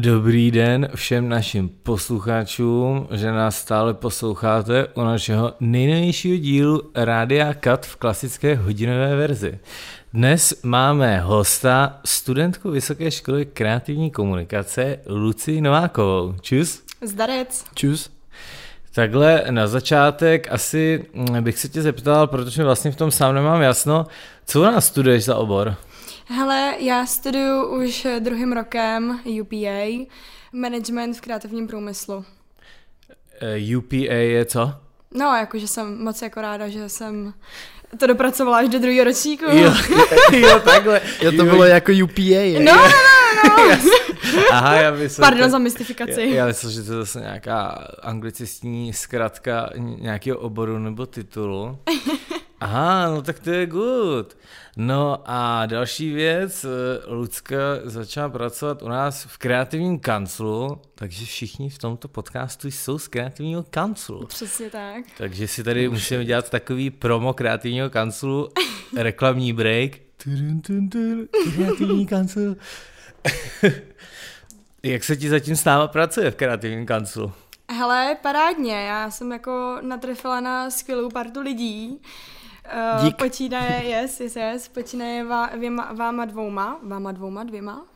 Dobrý 0.00 0.50
den 0.50 0.88
všem 0.94 1.28
našim 1.28 1.68
posluchačům, 1.68 3.08
že 3.10 3.32
nás 3.32 3.58
stále 3.58 3.94
posloucháte 3.94 4.86
u 4.86 5.00
našeho 5.00 5.52
nejnovějšího 5.60 6.36
dílu 6.36 6.82
Rádia 6.94 7.54
Kat 7.54 7.86
v 7.86 7.96
klasické 7.96 8.54
hodinové 8.54 9.16
verzi. 9.16 9.58
Dnes 10.12 10.62
máme 10.62 11.20
hosta, 11.20 12.00
studentku 12.04 12.70
Vysoké 12.70 13.10
školy 13.10 13.46
kreativní 13.46 14.10
komunikace 14.10 14.98
Luci 15.06 15.60
Novákovou. 15.60 16.34
Čus. 16.40 16.82
Zdarec. 17.02 17.64
Čus. 17.74 18.10
Takhle 18.94 19.44
na 19.50 19.66
začátek 19.66 20.52
asi 20.52 21.04
bych 21.40 21.58
se 21.58 21.68
tě 21.68 21.82
zeptal, 21.82 22.26
protože 22.26 22.64
vlastně 22.64 22.90
v 22.90 22.96
tom 22.96 23.10
sám 23.10 23.34
nemám 23.34 23.62
jasno, 23.62 24.06
co 24.46 24.60
u 24.60 24.64
nás 24.64 24.86
studuješ 24.86 25.24
za 25.24 25.36
obor? 25.36 25.76
Hele, 26.30 26.74
já 26.78 27.06
studuju 27.06 27.66
už 27.66 28.06
druhým 28.18 28.52
rokem 28.52 29.20
UPA, 29.40 30.06
management 30.52 31.14
v 31.14 31.20
kreativním 31.20 31.66
průmyslu. 31.66 32.16
Uh, 32.16 32.24
eh, 33.40 33.76
UPA 33.76 34.14
je 34.14 34.44
co? 34.44 34.74
No, 35.14 35.24
jakože 35.24 35.68
jsem 35.68 36.04
moc 36.04 36.22
jako 36.22 36.40
ráda, 36.40 36.68
že 36.68 36.88
jsem 36.88 37.34
to 37.98 38.06
dopracovala 38.06 38.58
až 38.58 38.68
do 38.68 38.78
druhého 38.78 39.04
ročníku. 39.04 39.44
Jo, 39.44 39.74
jo 40.32 40.60
takhle. 40.64 41.00
Jo, 41.22 41.32
to 41.32 41.44
bylo 41.44 41.64
jako 41.64 41.92
UPA. 42.04 42.22
Je. 42.22 42.60
No, 42.60 42.74
no, 42.74 42.82
no, 43.48 43.68
no. 43.68 43.78
Aha, 44.52 44.74
já 44.74 44.90
myslím. 44.90 45.22
Pardon 45.22 45.44
to, 45.44 45.50
za 45.50 45.58
mystifikaci. 45.58 46.20
Já, 46.20 46.34
já 46.34 46.46
myslím, 46.46 46.70
že 46.70 46.82
to 46.82 46.92
je 46.92 46.98
zase 46.98 47.20
nějaká 47.20 47.88
anglicistní 48.02 48.92
zkratka 48.92 49.70
nějakého 49.76 50.38
oboru 50.38 50.78
nebo 50.78 51.06
titulu. 51.06 51.78
Aha, 52.60 53.08
no 53.10 53.22
tak 53.22 53.38
to 53.38 53.50
je 53.50 53.66
good. 53.66 54.36
No 54.80 55.22
a 55.24 55.66
další 55.66 56.12
věc, 56.12 56.64
eh, 56.64 56.68
Lucka 57.06 57.56
začala 57.84 58.28
pracovat 58.28 58.82
u 58.82 58.88
nás 58.88 59.24
v 59.24 59.38
kreativním 59.38 59.98
kanclu, 59.98 60.80
takže 60.94 61.24
všichni 61.24 61.70
v 61.70 61.78
tomto 61.78 62.08
podcastu 62.08 62.68
jsou 62.68 62.98
z 62.98 63.08
kreativního 63.08 63.62
kanclu. 63.70 64.26
Přesně 64.26 64.70
tak. 64.70 65.04
Takže 65.18 65.48
si 65.48 65.64
tady 65.64 65.88
musíme 65.88 66.24
dělat 66.24 66.50
takový 66.50 66.90
promo 66.90 67.32
kreativního 67.32 67.90
kanclu, 67.90 68.48
reklamní 68.96 69.52
break. 69.52 69.92
Kreativní 71.54 72.06
kancel. 72.06 72.56
Jak 74.82 75.04
se 75.04 75.16
ti 75.16 75.28
zatím 75.28 75.56
s 75.56 75.64
náma 75.64 75.88
pracuje 75.88 76.30
v 76.30 76.36
kreativním 76.36 76.86
kanclu? 76.86 77.32
Hele, 77.70 78.16
parádně, 78.22 78.74
já 78.74 79.10
jsem 79.10 79.32
jako 79.32 79.78
natrefila 79.82 80.40
na 80.40 80.70
skvělou 80.70 81.08
partu 81.08 81.40
lidí, 81.40 82.00
Uh, 82.74 83.04
Dík. 83.04 83.16
Počínaje, 83.16 83.84
yes, 83.84 84.20
yes, 84.20 84.36
yes, 84.36 84.68
počínaje 84.68 85.24
vá, 85.24 85.46
věma, 85.46 85.92
váma 85.92 86.24
dvouma, 86.24 86.78
váma 86.82 87.12
dvouma, 87.12 87.44
dvěma? 87.44 87.86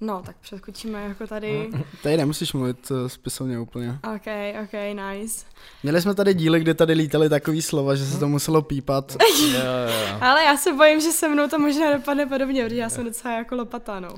No, 0.00 0.22
tak 0.26 0.36
přeskočíme 0.40 1.04
jako 1.08 1.26
tady. 1.26 1.70
Tady 2.02 2.16
nemusíš 2.16 2.52
mluvit 2.52 2.90
uh, 2.90 3.06
spisovně 3.06 3.58
úplně. 3.58 3.98
Ok, 4.14 4.26
ok, 4.62 4.72
nice. 4.94 5.46
Měli 5.82 6.02
jsme 6.02 6.14
tady 6.14 6.34
díly, 6.34 6.60
kde 6.60 6.74
tady 6.74 6.92
lítali 6.92 7.28
takový 7.28 7.62
slova, 7.62 7.94
že 7.94 8.06
se 8.06 8.18
to 8.18 8.28
muselo 8.28 8.62
pípat. 8.62 9.16
jo, 9.40 9.48
jo. 9.50 10.18
Ale 10.20 10.44
já 10.44 10.56
se 10.56 10.72
bojím, 10.72 11.00
že 11.00 11.12
se 11.12 11.28
mnou 11.28 11.48
to 11.48 11.58
možná 11.58 11.92
dopadne 11.92 12.26
podobně, 12.26 12.64
protože 12.64 12.80
já 12.80 12.90
jsem 12.90 13.04
docela 13.04 13.34
jako 13.34 13.54
lopata, 13.54 14.00
no. 14.00 14.08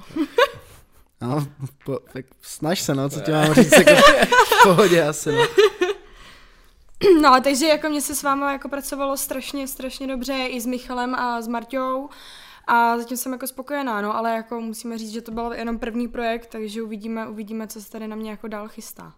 no, 1.21 1.47
po, 1.85 1.99
tak 2.13 2.25
snaž 2.43 2.81
se, 2.81 2.95
no, 2.95 3.09
co 3.09 3.21
ti 3.21 3.33
mám 3.33 3.55
říct, 3.55 3.79
jako 3.79 3.95
v 3.95 4.63
pohodě 4.63 5.03
asi, 5.03 5.33
no. 5.33 5.43
No, 7.23 7.41
takže 7.45 7.67
jako 7.67 7.89
mě 7.89 8.01
se 8.01 8.15
s 8.15 8.23
váma 8.23 8.53
jako 8.53 8.69
pracovalo 8.69 9.17
strašně, 9.17 9.69
strašně 9.69 10.07
dobře 10.07 10.47
i 10.47 10.61
s 10.61 10.67
Michalem 10.67 11.15
a 11.15 11.43
s 11.43 11.49
Marťou 11.49 12.09
a 12.67 12.99
zatím 12.99 13.17
jsem 13.17 13.33
jako 13.33 13.47
spokojená, 13.47 14.01
no, 14.01 14.17
ale 14.17 14.31
jako 14.35 14.61
musíme 14.61 14.99
říct, 14.99 15.13
že 15.13 15.21
to 15.21 15.33
byl 15.33 15.53
jenom 15.53 15.79
první 15.79 16.09
projekt, 16.09 16.47
takže 16.47 16.83
uvidíme, 16.83 17.29
uvidíme, 17.29 17.67
co 17.67 17.83
se 17.83 17.91
tady 17.91 18.09
na 18.09 18.17
mě 18.17 18.31
jako 18.31 18.49
dál 18.49 18.69
chystá. 18.69 19.13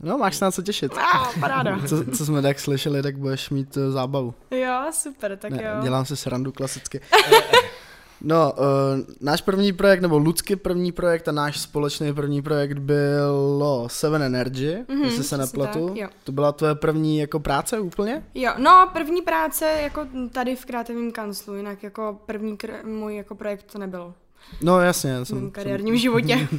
No, 0.00 0.18
máš 0.18 0.36
se 0.36 0.44
na 0.44 0.50
co 0.50 0.62
těšit. 0.62 0.92
Ah, 0.96 1.40
paráda. 1.40 1.78
co, 1.88 2.04
co 2.04 2.26
jsme 2.26 2.42
tak 2.42 2.60
slyšeli, 2.60 3.02
tak 3.02 3.18
budeš 3.18 3.50
mít 3.50 3.76
uh, 3.76 3.92
zábavu. 3.92 4.34
Jo, 4.50 4.86
super, 4.90 5.36
tak 5.36 5.50
ne, 5.50 5.62
jo. 5.62 5.82
Dělám 5.82 6.04
se 6.04 6.16
srandu 6.16 6.52
klasicky. 6.52 7.00
No, 8.20 8.52
uh, 8.52 8.64
náš 9.20 9.42
první 9.42 9.72
projekt, 9.72 10.00
nebo 10.00 10.18
Lucky 10.18 10.56
první 10.56 10.92
projekt 10.92 11.28
a 11.28 11.32
náš 11.32 11.60
společný 11.60 12.14
první 12.14 12.42
projekt 12.42 12.78
bylo 12.78 13.88
Seven 13.88 14.22
Energy, 14.22 14.76
mm-hmm, 14.88 15.04
jestli 15.04 15.24
se 15.24 15.38
nepletu. 15.38 15.94
Tak, 16.00 16.10
to 16.24 16.32
byla 16.32 16.52
tvoje 16.52 16.74
první 16.74 17.18
jako 17.18 17.40
práce 17.40 17.80
úplně? 17.80 18.22
Jo, 18.34 18.52
no 18.58 18.90
první 18.92 19.22
práce 19.22 19.78
jako 19.82 20.06
tady 20.32 20.56
v 20.56 20.64
kreativním 20.64 21.12
kanclu, 21.12 21.54
jinak 21.54 21.82
jako 21.82 22.18
první 22.26 22.56
kr- 22.56 22.86
můj 22.86 23.16
jako 23.16 23.34
projekt 23.34 23.72
to 23.72 23.78
nebyl. 23.78 24.14
No 24.62 24.80
jasně. 24.80 25.24
V 25.24 25.30
mém 25.30 25.50
kariérním 25.50 25.94
jsem... 25.94 25.98
životě. 25.98 26.48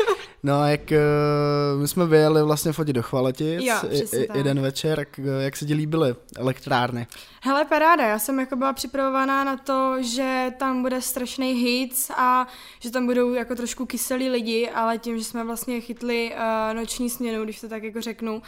No 0.42 0.60
a 0.60 0.68
jak 0.68 0.80
uh, 0.90 1.80
my 1.80 1.88
jsme 1.88 2.06
vyjeli 2.06 2.42
vlastně 2.42 2.72
fotit 2.72 2.96
do 2.96 3.02
Chvaletic 3.02 3.62
jo, 3.62 3.74
i, 3.90 4.38
jeden 4.38 4.60
večer, 4.60 4.98
jak, 4.98 5.18
eh, 5.18 5.42
jak 5.42 5.56
se 5.56 5.66
ti 5.66 5.74
líbily 5.74 6.14
elektrárny? 6.36 7.06
Hele, 7.42 7.64
paráda, 7.64 8.06
já 8.06 8.18
jsem 8.18 8.40
jako 8.40 8.56
byla 8.56 8.72
připravovaná 8.72 9.44
na 9.44 9.56
to, 9.56 9.96
že 10.00 10.52
tam 10.58 10.82
bude 10.82 11.00
strašný 11.00 11.52
hit 11.52 12.10
a 12.16 12.46
že 12.80 12.90
tam 12.90 13.06
budou 13.06 13.34
jako 13.34 13.54
trošku 13.54 13.86
kyselí 13.86 14.30
lidi, 14.30 14.70
ale 14.70 14.98
tím, 14.98 15.18
že 15.18 15.24
jsme 15.24 15.44
vlastně 15.44 15.80
chytli 15.80 16.32
uh, 16.34 16.76
noční 16.76 17.10
směnu, 17.10 17.44
když 17.44 17.60
to 17.60 17.68
tak 17.68 17.82
jako 17.82 18.00
řeknu, 18.00 18.42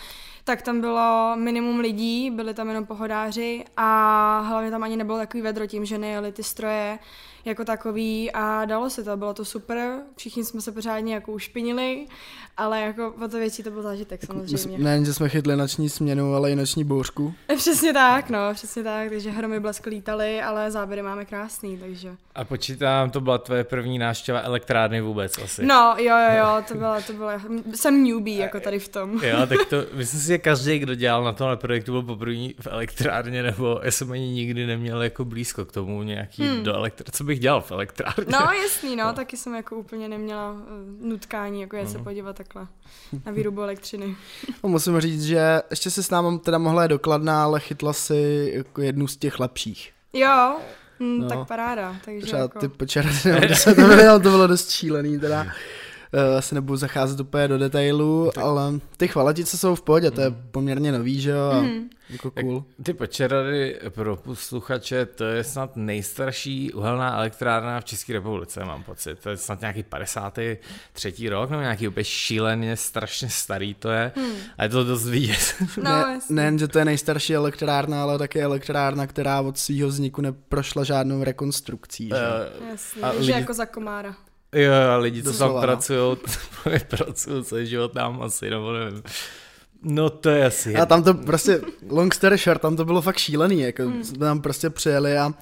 tak 0.44 0.62
tam 0.62 0.80
bylo 0.80 1.32
minimum 1.36 1.80
lidí, 1.80 2.30
byli 2.30 2.54
tam 2.54 2.68
jenom 2.68 2.86
pohodáři 2.86 3.64
a 3.76 4.40
hlavně 4.40 4.70
tam 4.70 4.82
ani 4.82 4.96
nebylo 4.96 5.18
takový 5.18 5.42
vedro 5.42 5.66
tím, 5.66 5.84
že 5.84 5.98
nejeli 5.98 6.32
ty 6.32 6.42
stroje, 6.42 6.98
jako 7.44 7.64
takový 7.64 8.30
a 8.32 8.64
dalo 8.64 8.90
se 8.90 9.04
to, 9.04 9.16
bylo 9.16 9.34
to 9.34 9.44
super, 9.44 9.98
všichni 10.16 10.44
jsme 10.44 10.60
se 10.60 10.72
pořádně 10.72 11.14
jako 11.14 11.32
ušpinili, 11.32 12.06
ale 12.56 12.80
jako 12.80 13.14
o 13.24 13.28
to 13.28 13.38
větší 13.38 13.62
to 13.62 13.70
byl 13.70 13.82
zážitek 13.82 14.24
samozřejmě. 14.26 14.78
Ne, 14.78 15.04
že 15.04 15.14
jsme 15.14 15.28
chytli 15.28 15.56
noční 15.56 15.88
směnu, 15.88 16.34
ale 16.34 16.52
i 16.52 16.56
noční 16.56 16.84
bouřku. 16.84 17.34
Přesně 17.56 17.92
tak, 17.92 18.30
no, 18.30 18.38
přesně 18.54 18.82
tak, 18.82 19.08
takže 19.08 19.30
hromy 19.30 19.60
blesk 19.60 19.86
lítaly, 19.86 20.42
ale 20.42 20.70
záběry 20.70 21.02
máme 21.02 21.24
krásný, 21.24 21.78
takže. 21.78 22.16
A 22.34 22.44
počítám, 22.44 23.10
to 23.10 23.20
byla 23.20 23.38
tvoje 23.38 23.64
první 23.64 23.98
návštěva 23.98 24.40
elektrárny 24.40 25.00
vůbec 25.00 25.38
asi. 25.38 25.66
No, 25.66 25.94
jo, 25.98 26.16
jo, 26.16 26.38
jo, 26.38 26.64
to 26.68 26.74
byla, 26.74 27.00
to 27.00 27.12
byla, 27.12 27.32
jsem 27.74 28.04
newbie 28.04 28.38
jako 28.42 28.60
tady 28.60 28.78
v 28.78 28.88
tom. 28.88 29.20
Jo, 29.22 29.46
tak 29.46 29.64
to, 29.64 29.76
myslím 29.92 30.20
si, 30.20 30.31
že 30.32 30.38
každý, 30.38 30.78
kdo 30.78 30.94
dělal 30.94 31.24
na 31.24 31.32
tomhle 31.32 31.56
projektu, 31.56 31.92
byl 31.92 32.02
poprvé 32.02 32.48
v 32.60 32.66
elektrárně, 32.66 33.42
nebo 33.42 33.80
já 33.82 33.90
jsem 33.90 34.12
ani 34.12 34.28
nikdy 34.28 34.66
neměl 34.66 35.02
jako 35.02 35.24
blízko 35.24 35.64
k 35.64 35.72
tomu 35.72 36.02
nějaký 36.02 36.42
hmm. 36.42 36.62
do 36.62 36.74
elektrárny, 36.74 37.12
co 37.12 37.24
bych 37.24 37.40
dělal 37.40 37.60
v 37.60 37.72
elektrárně. 37.72 38.24
No 38.32 38.38
jasný, 38.62 38.96
no, 38.96 39.04
no. 39.04 39.12
taky 39.12 39.36
jsem 39.36 39.54
jako 39.54 39.76
úplně 39.76 40.08
neměla 40.08 40.52
uh, 40.52 40.58
nutkání, 41.08 41.60
jako 41.60 41.76
je 41.76 41.84
no. 41.84 41.90
se 41.90 41.98
podívat 41.98 42.36
takhle 42.36 42.66
na 43.26 43.32
výrobu 43.32 43.62
elektřiny. 43.62 44.16
No, 44.64 44.68
musím 44.68 45.00
říct, 45.00 45.24
že 45.24 45.62
ještě 45.70 45.90
se 45.90 46.02
s 46.02 46.10
námi 46.10 46.38
teda 46.38 46.58
mohla 46.58 46.82
je 46.82 46.88
dokladná, 46.88 47.44
ale 47.44 47.60
chytla 47.60 47.92
si 47.92 48.50
jako 48.54 48.80
jednu 48.80 49.06
z 49.06 49.16
těch 49.16 49.40
lepších. 49.40 49.92
Jo, 50.12 50.56
mm, 50.98 51.18
no. 51.18 51.28
tak 51.28 51.48
paráda. 51.48 51.96
Takže 52.04 52.26
Třeba 52.26 52.42
jako... 52.42 52.58
ty 52.58 52.68
počera, 52.68 53.10
to 53.64 53.74
bylo, 53.74 54.20
to 54.20 54.30
bylo 54.30 54.46
dost 54.46 54.70
šílený 54.70 55.20
teda. 55.20 55.46
Uh, 56.14 56.38
asi 56.38 56.54
nebudu 56.54 56.76
zacházet 56.76 57.20
úplně 57.20 57.48
do 57.48 57.58
detailů, 57.58 58.30
tak. 58.34 58.44
ale 58.44 58.72
ty 58.96 59.08
chvaletice 59.08 59.58
jsou 59.58 59.74
v 59.74 59.82
pohodě, 59.82 60.10
to 60.10 60.20
je 60.20 60.30
mm. 60.30 60.36
poměrně 60.50 60.92
nový, 60.92 61.20
že 61.20 61.30
jo, 61.30 61.62
mm. 61.62 61.90
jako 62.10 62.30
cool. 62.30 62.64
Ty 62.82 62.92
Počerady 62.92 63.80
pro 63.88 64.16
posluchače, 64.16 65.06
to 65.06 65.24
je 65.24 65.44
snad 65.44 65.76
nejstarší 65.76 66.72
uhelná 66.72 67.16
elektrárna 67.16 67.80
v 67.80 67.84
České 67.84 68.12
republice, 68.12 68.64
mám 68.64 68.82
pocit. 68.82 69.18
To 69.18 69.30
je 69.30 69.36
snad 69.36 69.60
nějaký 69.60 69.82
53. 69.82 71.28
rok, 71.28 71.50
nebo 71.50 71.62
nějaký 71.62 71.88
úplně 71.88 72.04
šíleně, 72.04 72.76
strašně 72.76 73.28
starý 73.28 73.74
to 73.74 73.90
je. 73.90 74.12
Mm. 74.16 74.32
A 74.58 74.62
je 74.62 74.68
to 74.68 74.84
dost 74.84 75.06
vidět. 75.06 75.54
No, 75.76 75.90
ne, 75.90 76.20
nejen, 76.30 76.58
že 76.58 76.68
to 76.68 76.78
je 76.78 76.84
nejstarší 76.84 77.34
elektrárna, 77.34 78.02
ale 78.02 78.18
také 78.18 78.42
elektrárna, 78.42 79.06
která 79.06 79.40
od 79.40 79.58
svého 79.58 79.88
vzniku 79.88 80.20
neprošla 80.20 80.84
žádnou 80.84 81.24
rekonstrukcí. 81.24 82.08
Že? 82.08 82.14
Uh, 82.60 82.68
Jasně, 82.68 83.02
a 83.02 83.12
že 83.12 83.18
lidi... 83.18 83.30
jako 83.30 83.54
za 83.54 83.66
komára. 83.66 84.16
Jo, 84.54 84.72
a 84.90 84.96
lidi, 84.96 85.22
co 85.22 85.32
tam 85.32 85.60
pracují, 85.60 86.16
pracují 86.88 87.44
celý 87.44 87.66
život 87.66 87.92
tam 87.92 88.22
asi, 88.22 88.50
nebo 88.50 88.72
nevím. 88.72 89.02
No 89.82 90.10
to 90.10 90.30
je 90.30 90.46
asi. 90.46 90.76
A 90.76 90.86
tam 90.86 91.02
to 91.02 91.14
prostě, 91.14 91.60
long 91.90 92.14
story 92.14 92.36
short, 92.36 92.60
tam 92.60 92.76
to 92.76 92.84
bylo 92.84 93.02
fakt 93.02 93.18
šílený, 93.18 93.60
jako 93.60 93.82
hmm. 93.82 94.04
jsme 94.04 94.18
tam 94.18 94.40
prostě 94.40 94.70
přijeli 94.70 95.18
a 95.18 95.26
uh, 95.26 95.34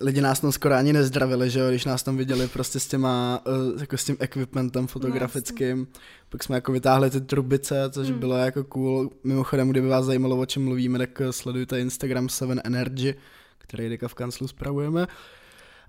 lidi 0.00 0.20
nás 0.20 0.40
tam 0.40 0.52
skoro 0.52 0.74
ani 0.74 0.92
nezdravili, 0.92 1.50
že 1.50 1.60
jo, 1.60 1.68
když 1.68 1.84
nás 1.84 2.02
tam 2.02 2.16
viděli 2.16 2.48
prostě 2.48 2.80
s 2.80 2.86
těma, 2.86 3.42
uh, 3.46 3.80
jako 3.80 3.96
s 3.96 4.04
tím 4.04 4.16
equipmentem 4.20 4.86
fotografickým, 4.86 5.78
no, 5.78 5.86
pak 6.28 6.42
jsme 6.42 6.56
jako 6.56 6.72
vytáhli 6.72 7.10
ty 7.10 7.20
trubice, 7.20 7.90
což 7.90 8.10
hmm. 8.10 8.18
bylo 8.18 8.36
jako 8.36 8.64
cool. 8.64 9.10
Mimochodem, 9.24 9.68
kdyby 9.68 9.88
vás 9.88 10.04
zajímalo, 10.04 10.36
o 10.36 10.46
čem 10.46 10.64
mluvíme, 10.64 10.98
tak 10.98 11.22
sledujte 11.30 11.80
Instagram 11.80 12.28
7 12.28 12.58
Energy, 12.64 13.14
který 13.58 13.88
teďka 13.88 14.08
v 14.08 14.14
kanclu 14.14 14.48
spravujeme. 14.48 15.06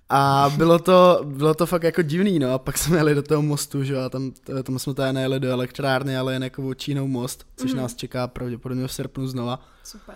A 0.09 0.51
bylo 0.57 0.79
to, 0.79 1.21
bylo 1.23 1.53
to 1.53 1.65
fakt 1.65 1.83
jako 1.83 2.01
divný, 2.01 2.39
no 2.39 2.53
a 2.53 2.57
pak 2.57 2.77
jsme 2.77 2.97
jeli 2.97 3.15
do 3.15 3.23
toho 3.23 3.41
mostu, 3.41 3.83
že 3.83 3.97
a 3.97 4.09
tam, 4.09 4.31
tam 4.63 4.79
jsme 4.79 4.93
tady 4.93 5.13
nejeli 5.13 5.39
do 5.39 5.49
elektrárny, 5.49 6.17
ale 6.17 6.33
jen 6.33 6.43
jako 6.43 6.73
Čínou 6.73 7.07
most, 7.07 7.47
což 7.57 7.73
mm. 7.73 7.77
nás 7.77 7.95
čeká 7.95 8.27
pravděpodobně 8.27 8.87
v 8.87 8.93
srpnu 8.93 9.27
znova. 9.27 9.59
Super. 9.83 10.15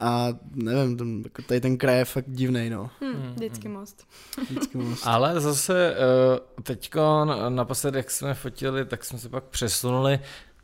a 0.00 0.28
nevím, 0.54 0.96
ten, 0.96 1.20
jako 1.24 1.42
tady 1.42 1.60
ten 1.60 1.76
kraj 1.76 1.98
je 1.98 2.04
fakt 2.04 2.24
divnej, 2.28 2.70
no. 2.70 2.90
Hm, 3.00 3.32
vždycky 3.34 3.68
most. 3.68 4.06
Vždycky 4.50 4.78
moc. 4.78 5.00
Ale 5.04 5.40
zase 5.40 5.96
teďko 6.62 7.24
naposled, 7.48 7.94
jak 7.94 8.10
jsme 8.10 8.34
fotili, 8.34 8.84
tak 8.84 9.04
jsme 9.04 9.18
se 9.18 9.28
pak 9.28 9.44
přesunuli 9.44 10.20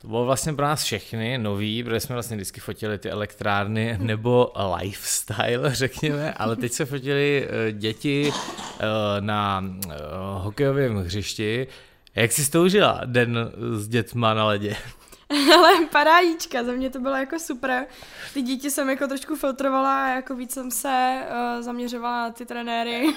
to 0.06 0.10
bylo 0.10 0.24
vlastně 0.24 0.52
pro 0.52 0.64
nás 0.64 0.82
všechny 0.84 1.38
nový, 1.38 1.84
protože 1.84 2.00
jsme 2.00 2.14
vlastně 2.14 2.36
vždycky 2.36 2.60
fotili 2.60 2.98
ty 2.98 3.10
elektrárny 3.10 3.96
nebo 4.00 4.52
lifestyle, 4.76 5.70
řekněme, 5.74 6.32
ale 6.32 6.56
teď 6.56 6.72
se 6.72 6.84
fotili 6.84 7.48
eh, 7.48 7.72
děti 7.72 8.32
eh, 8.32 8.84
na 9.20 9.64
eh, 9.90 9.94
hokejovém 10.38 10.96
hřišti. 10.96 11.66
Jak 12.14 12.32
jsi 12.32 12.50
to 12.50 12.62
užila, 12.62 13.00
den 13.04 13.52
s 13.72 13.88
dětma 13.88 14.34
na 14.34 14.44
ledě? 14.44 14.76
Ale 15.54 15.86
parádička, 15.92 16.64
za 16.64 16.72
mě 16.72 16.90
to 16.90 17.00
bylo 17.00 17.16
jako 17.16 17.38
super. 17.38 17.86
Ty 18.34 18.42
děti 18.42 18.70
jsem 18.70 18.90
jako 18.90 19.06
trošku 19.06 19.36
filtrovala 19.36 20.04
a 20.04 20.08
jako 20.08 20.34
víc 20.34 20.52
jsem 20.52 20.70
se 20.70 21.22
uh, 21.30 21.62
zaměřovala 21.62 22.22
na 22.22 22.30
ty 22.30 22.46
trenéry. 22.46 23.06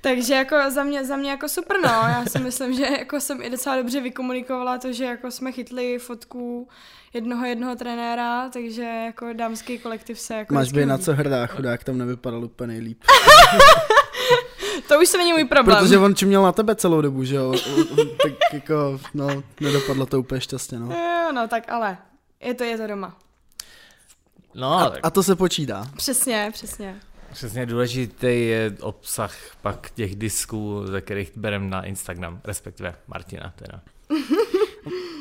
Takže 0.00 0.34
jako 0.34 0.56
za 0.68 0.84
mě, 0.84 1.04
za 1.04 1.16
mě 1.16 1.30
jako 1.30 1.48
super, 1.48 1.76
no. 1.80 1.88
Já 1.88 2.24
si 2.28 2.38
myslím, 2.38 2.74
že 2.74 2.84
jako 2.84 3.20
jsem 3.20 3.42
i 3.42 3.50
docela 3.50 3.76
dobře 3.76 4.00
vykomunikovala 4.00 4.78
to, 4.78 4.92
že 4.92 5.04
jako 5.04 5.30
jsme 5.30 5.52
chytli 5.52 5.98
fotku 5.98 6.68
jednoho 7.14 7.46
jednoho 7.46 7.76
trenéra, 7.76 8.48
takže 8.48 8.82
jako 8.82 9.32
dámský 9.32 9.78
kolektiv 9.78 10.20
se 10.20 10.34
jako... 10.34 10.54
Máš 10.54 10.72
být 10.72 10.86
na 10.86 10.98
co 10.98 11.12
hrdá, 11.12 11.46
chudák 11.46 11.84
tam 11.84 11.98
nevypadal 11.98 12.44
úplně 12.44 12.66
nejlíp. 12.66 13.04
to 14.88 15.00
už 15.00 15.08
se 15.08 15.18
není 15.18 15.32
můj 15.32 15.44
problém. 15.44 15.78
Protože 15.78 15.98
on 15.98 16.14
čím 16.14 16.28
měl 16.28 16.42
na 16.42 16.52
tebe 16.52 16.74
celou 16.74 17.00
dobu, 17.00 17.24
že 17.24 17.36
jo? 17.36 17.54
tak 18.22 18.32
jako, 18.52 19.00
no, 19.14 19.42
nedopadlo 19.60 20.06
to 20.06 20.20
úplně 20.20 20.40
šťastně, 20.40 20.78
no. 20.78 20.86
Jo, 20.86 21.32
no 21.32 21.48
tak 21.48 21.72
ale, 21.72 21.98
je 22.40 22.54
to, 22.54 22.64
je 22.64 22.78
to 22.78 22.86
doma. 22.86 23.16
No, 24.54 24.72
a, 24.72 24.94
a 25.02 25.10
to 25.10 25.22
se 25.22 25.36
počítá. 25.36 25.86
Přesně, 25.96 26.50
přesně. 26.52 27.00
Přesně 27.32 27.66
důležitý 27.66 28.26
je 28.26 28.76
obsah 28.80 29.34
pak 29.62 29.90
těch 29.90 30.16
disků, 30.16 30.86
ze 30.86 31.00
kterých 31.00 31.36
bereme 31.36 31.68
na 31.68 31.82
Instagram, 31.82 32.40
respektive 32.44 32.94
Martina 33.06 33.52
teda. 33.56 33.80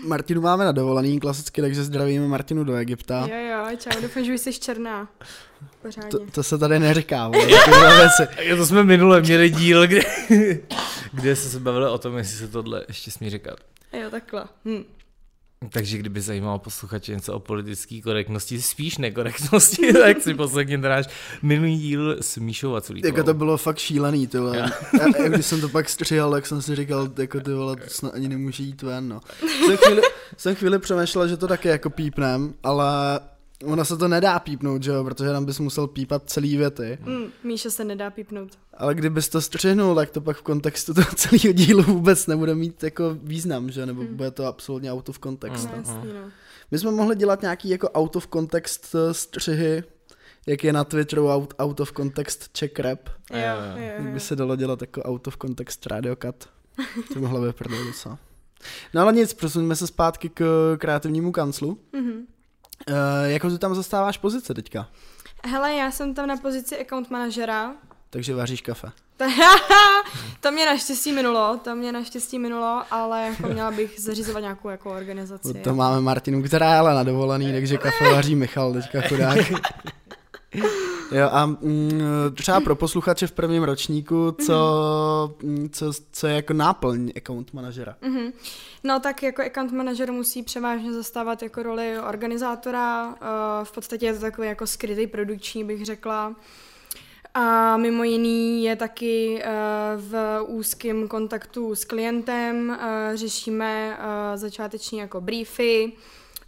Martinu 0.04 0.42
máme 0.42 0.66
na 0.66 0.72
dovolený 0.72 1.20
klasicky, 1.20 1.62
takže 1.62 1.84
zdravíme 1.84 2.28
Martinu 2.28 2.64
do 2.64 2.76
Egypta. 2.76 3.28
Jo, 3.32 3.38
jo, 3.38 3.78
čau, 3.78 4.02
doufám, 4.02 4.24
že 4.24 4.34
jsi 4.34 4.54
černá. 4.54 5.08
Pořádně. 5.82 6.10
To, 6.10 6.20
to 6.32 6.44
se 6.44 6.58
tady 6.58 6.80
neříká, 6.80 7.32
Jo, 8.40 8.58
to 8.58 8.66
jsme 8.66 8.84
minule 8.84 9.22
měli 9.22 9.50
díl, 9.50 9.88
kde, 9.88 10.02
kde 11.14 11.36
se 11.36 11.60
bavili 11.60 11.90
o 11.90 11.98
tom, 11.98 12.18
jestli 12.18 12.38
se 12.38 12.48
tohle 12.48 12.86
ještě 12.88 13.12
smí 13.12 13.30
říkat. 13.30 13.56
Jo, 13.94 14.10
takhle. 14.10 14.46
Hm. 14.66 14.84
Takže 15.69 15.98
kdyby 15.98 16.21
zajímalo 16.21 16.60
posluchače 16.60 17.12
něco 17.15 17.33
o 17.33 17.39
politické 17.39 18.01
korektnosti, 18.01 18.62
spíš 18.62 18.98
nekorektnosti, 18.98 19.94
tak 20.04 20.21
si 20.21 20.33
poslechněte 20.33 20.89
náš 20.89 21.06
minulý 21.42 21.77
díl 21.77 22.18
s 22.21 22.38
Míšou 22.38 22.75
a 22.75 22.81
Jako 23.04 23.24
to 23.24 23.33
bylo 23.33 23.57
fakt 23.57 23.77
šílený, 23.77 24.27
ty 24.27 24.38
vole. 24.38 24.71
když 25.27 25.45
jsem 25.45 25.62
to 25.62 25.69
pak 25.69 25.89
střihal, 25.89 26.31
tak 26.31 26.45
jsem 26.48 26.62
si 26.62 26.75
říkal, 26.75 27.10
jako 27.18 27.39
ty 27.39 27.54
vole, 27.54 27.75
to 27.75 27.83
snad 27.88 28.13
ani 28.13 28.30
nemůže 28.30 28.63
jít 28.63 28.81
ven, 28.81 29.10
no. 29.10 29.21
Jsem 29.65 29.77
chvíli, 29.77 30.01
jsem 30.38 30.56
chvíli 30.56 30.80
přemýšlel, 30.80 31.27
že 31.27 31.38
to 31.38 31.48
taky 31.48 31.68
jako 31.68 31.89
pípnem, 31.89 32.54
ale 32.63 33.19
Ono 33.65 33.86
se 33.86 33.98
to 33.98 34.07
nedá 34.07 34.39
pípnout, 34.39 34.83
že 34.83 34.92
jo, 34.92 35.04
protože 35.04 35.30
tam 35.30 35.45
bys 35.45 35.60
musel 35.60 35.88
pípat 35.88 36.24
celý 36.25 36.57
věty. 36.57 36.98
Mm, 37.01 37.25
Míša 37.44 37.69
se 37.69 37.83
nedá 37.83 38.10
pípnout. 38.10 38.57
Ale 38.77 38.95
kdybys 38.95 39.30
to 39.30 39.42
střihnul, 39.42 39.95
tak 39.95 40.10
to 40.10 40.21
pak 40.21 40.38
v 40.38 40.42
kontextu 40.42 40.94
toho 40.94 41.07
celého 41.15 41.54
dílu 41.54 41.83
vůbec 41.83 42.27
nebude 42.27 42.56
mít 42.56 42.83
jako 42.83 43.18
význam, 43.24 43.69
že 43.69 43.86
nebo 43.86 44.01
mm. 44.01 44.15
bude 44.15 44.31
to 44.31 44.45
absolutně 44.45 44.92
out 44.92 45.10
of 45.10 45.19
context. 45.19 45.69
Mm. 45.75 45.83
No, 45.88 46.13
no. 46.13 46.31
My 46.71 46.80
jsme 46.80 46.92
mohli 46.92 47.15
dělat 47.15 47.42
nějaký 47.42 47.69
jako 47.69 47.89
out 47.89 48.15
of 48.15 48.27
context 48.33 48.95
eh, 48.95 49.13
střihy, 49.13 49.83
jak 50.48 50.63
je 50.63 50.74
na 50.74 50.83
Twitteru 50.83 51.30
out, 51.30 51.54
out 51.59 51.80
of 51.80 51.92
context 51.92 52.57
check 52.57 52.80
rap. 52.80 53.09
Jo, 53.31 53.38
jo, 53.77 54.04
jo. 54.06 54.13
By 54.13 54.19
se 54.19 54.36
dalo 54.36 54.56
dělat 54.56 54.81
jako 54.81 55.01
out 55.01 55.27
of 55.27 55.38
context 55.38 55.88
radio 55.88 56.16
cut. 56.16 56.50
To 57.13 57.19
mohlo 57.19 57.42
vypadat 57.42 57.86
docela. 57.86 58.19
No 58.94 59.01
ale 59.01 59.13
nic, 59.13 59.33
přesuneme 59.33 59.75
se 59.75 59.88
zpátky 59.88 60.30
k 60.30 60.75
kreativnímu 60.80 61.31
kanclu. 61.31 61.80
Mm-hmm. 61.94 62.25
Uh, 62.89 62.95
jakou 63.25 63.50
ty 63.50 63.57
tam 63.57 63.75
zastáváš 63.75 64.18
pozice 64.18 64.53
teďka? 64.53 64.88
Hele, 65.45 65.74
já 65.74 65.91
jsem 65.91 66.13
tam 66.13 66.27
na 66.27 66.38
pozici 66.38 66.80
account 66.80 67.09
manažera. 67.09 67.71
Takže 68.09 68.35
vaříš 68.35 68.62
kafe. 68.62 68.91
to 70.39 70.51
mě 70.51 70.65
naštěstí 70.65 71.12
minulo, 71.12 71.59
to 71.63 71.75
mě 71.75 71.91
naštěstí 71.91 72.39
minulo, 72.39 72.83
ale 72.91 73.21
jako 73.21 73.47
měla 73.47 73.71
bych 73.71 74.00
zařizovat 74.00 74.41
nějakou 74.41 74.69
jako 74.69 74.91
organizaci. 74.91 75.53
To 75.53 75.75
máme 75.75 76.01
Martinu, 76.01 76.44
která 76.44 76.74
je 76.74 76.80
ale 76.80 76.94
na 76.94 77.03
dovolený, 77.03 77.51
takže 77.51 77.77
kafe 77.77 78.12
vaří 78.12 78.35
Michal 78.35 78.74
teďka 78.74 79.01
chudák. 79.01 79.38
Jo, 81.12 81.30
a 81.32 81.46
mm, 81.46 82.02
třeba 82.36 82.62
pro 82.62 82.76
posluchače 82.76 83.28
v 83.28 83.32
prvním 83.32 83.64
ročníku, 83.64 84.36
co, 84.46 85.36
mm, 85.44 85.70
co, 85.70 85.94
co 86.12 86.28
je 86.28 86.36
jako 86.36 86.54
náplň 86.54 87.12
account 87.18 87.54
manažera? 87.54 87.96
Mm-hmm. 88.02 88.34
No 88.84 89.00
tak 89.00 89.24
jako 89.24 89.42
account 89.42 89.72
manažer 89.72 90.12
musí 90.12 90.44
převážně 90.44 90.94
zastávat 90.94 91.44
jako 91.44 91.64
roli 91.64 92.00
organizátora, 92.00 93.08
uh, 93.08 93.16
v 93.64 93.72
podstatě 93.72 94.06
je 94.06 94.14
to 94.14 94.20
takový 94.20 94.48
jako 94.48 94.68
skrytý 94.68 95.08
produkční, 95.08 95.64
bych 95.64 95.86
řekla. 95.86 96.36
A 97.34 97.78
mimo 97.78 98.04
jiný 98.04 98.64
je 98.64 98.76
taky 98.76 99.44
uh, 99.44 100.02
v 100.02 100.42
úzkém 100.48 101.08
kontaktu 101.08 101.76
s 101.76 101.86
klientem, 101.86 102.70
uh, 102.70 103.16
řešíme 103.16 103.98
začáteční 104.36 105.00
jako 105.00 105.22
briefy, 105.22 105.94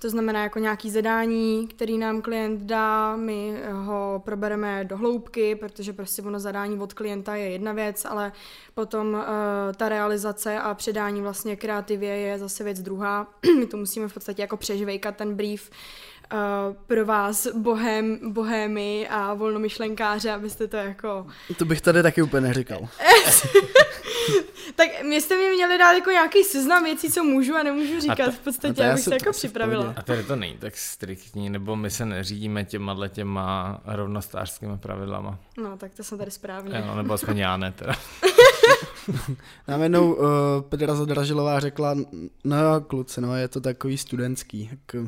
to 0.06 0.10
znamená 0.10 0.44
jako 0.44 0.60
nějaký 0.60 0.92
zadání, 0.92 1.68
který 1.68 1.98
nám 1.98 2.22
klient 2.22 2.62
dá, 2.62 3.16
my 3.16 3.62
ho 3.72 4.22
probereme 4.26 4.86
do 4.86 4.98
hloubky, 4.98 5.56
protože 5.56 5.94
prostě 5.94 6.22
ono 6.22 6.40
zadání 6.40 6.80
od 6.80 6.94
klienta 6.94 7.36
je 7.36 7.50
jedna 7.50 7.74
věc, 7.74 8.06
ale 8.06 8.32
potom 8.74 9.14
uh, 9.14 9.22
ta 9.78 9.90
realizace 9.90 10.60
a 10.60 10.74
předání 10.74 11.22
vlastně 11.22 11.56
kreativě 11.56 12.10
je 12.18 12.40
zase 12.40 12.64
věc 12.64 12.82
druhá. 12.82 13.28
my 13.60 13.66
to 13.66 13.78
musíme 13.78 14.08
v 14.08 14.14
podstatě 14.14 14.42
jako 14.42 14.58
přežvejkat 14.58 15.16
ten 15.16 15.36
brief, 15.36 15.70
Uh, 16.34 16.76
pro 16.88 17.06
vás 17.06 17.48
bohem, 17.48 18.20
bohémy 18.34 19.08
a 19.10 19.34
volnomyšlenkáře, 19.34 20.32
abyste 20.32 20.68
to 20.68 20.78
jako... 20.78 21.28
To 21.58 21.66
bych 21.66 21.82
tady 21.82 22.04
taky 22.04 22.22
úplně 22.22 22.48
neříkal. 22.48 22.80
tak 24.76 25.04
mě 25.04 25.22
jste 25.22 25.36
mi 25.36 25.56
měli 25.56 25.78
dát 25.78 25.94
jako 25.94 26.10
nějaký 26.12 26.44
seznam 26.44 26.84
věcí, 26.84 27.12
co 27.12 27.24
můžu 27.24 27.56
a 27.56 27.64
nemůžu 27.64 28.00
říkat 28.00 28.32
v 28.32 28.40
podstatě, 28.40 28.90
abych 28.90 29.04
se 29.04 29.14
jako 29.14 29.32
připravila. 29.32 29.94
A 29.98 30.02
tady 30.02 30.24
to 30.24 30.36
není 30.36 30.58
tak 30.58 30.78
striktní, 30.78 31.50
nebo 31.50 31.76
my 31.76 31.92
se 31.92 32.06
neřídíme 32.06 32.64
těma 32.64 33.08
těma 33.08 33.82
rovnostářskými 33.86 34.78
pravidlama. 34.78 35.40
No, 35.58 35.78
tak 35.78 35.94
to 35.94 36.04
jsem 36.04 36.18
tady 36.18 36.32
správně. 36.32 36.84
Jo, 36.88 36.96
nebo 36.96 37.14
aspoň 37.14 37.38
já 37.38 37.58
ne 37.58 37.72
teda. 37.72 37.94
Nám 39.68 39.82
jednou 39.82 40.14
uh, 40.14 40.26
Petra 40.70 40.96
Zadražilová 40.96 41.60
řekla, 41.60 41.96
no 42.44 42.58
jo, 42.64 42.82
kluci, 42.82 43.22
no 43.22 43.36
je 43.36 43.48
to 43.48 43.62
takový 43.62 43.98
studentský. 43.98 44.70
Tak, 44.70 45.02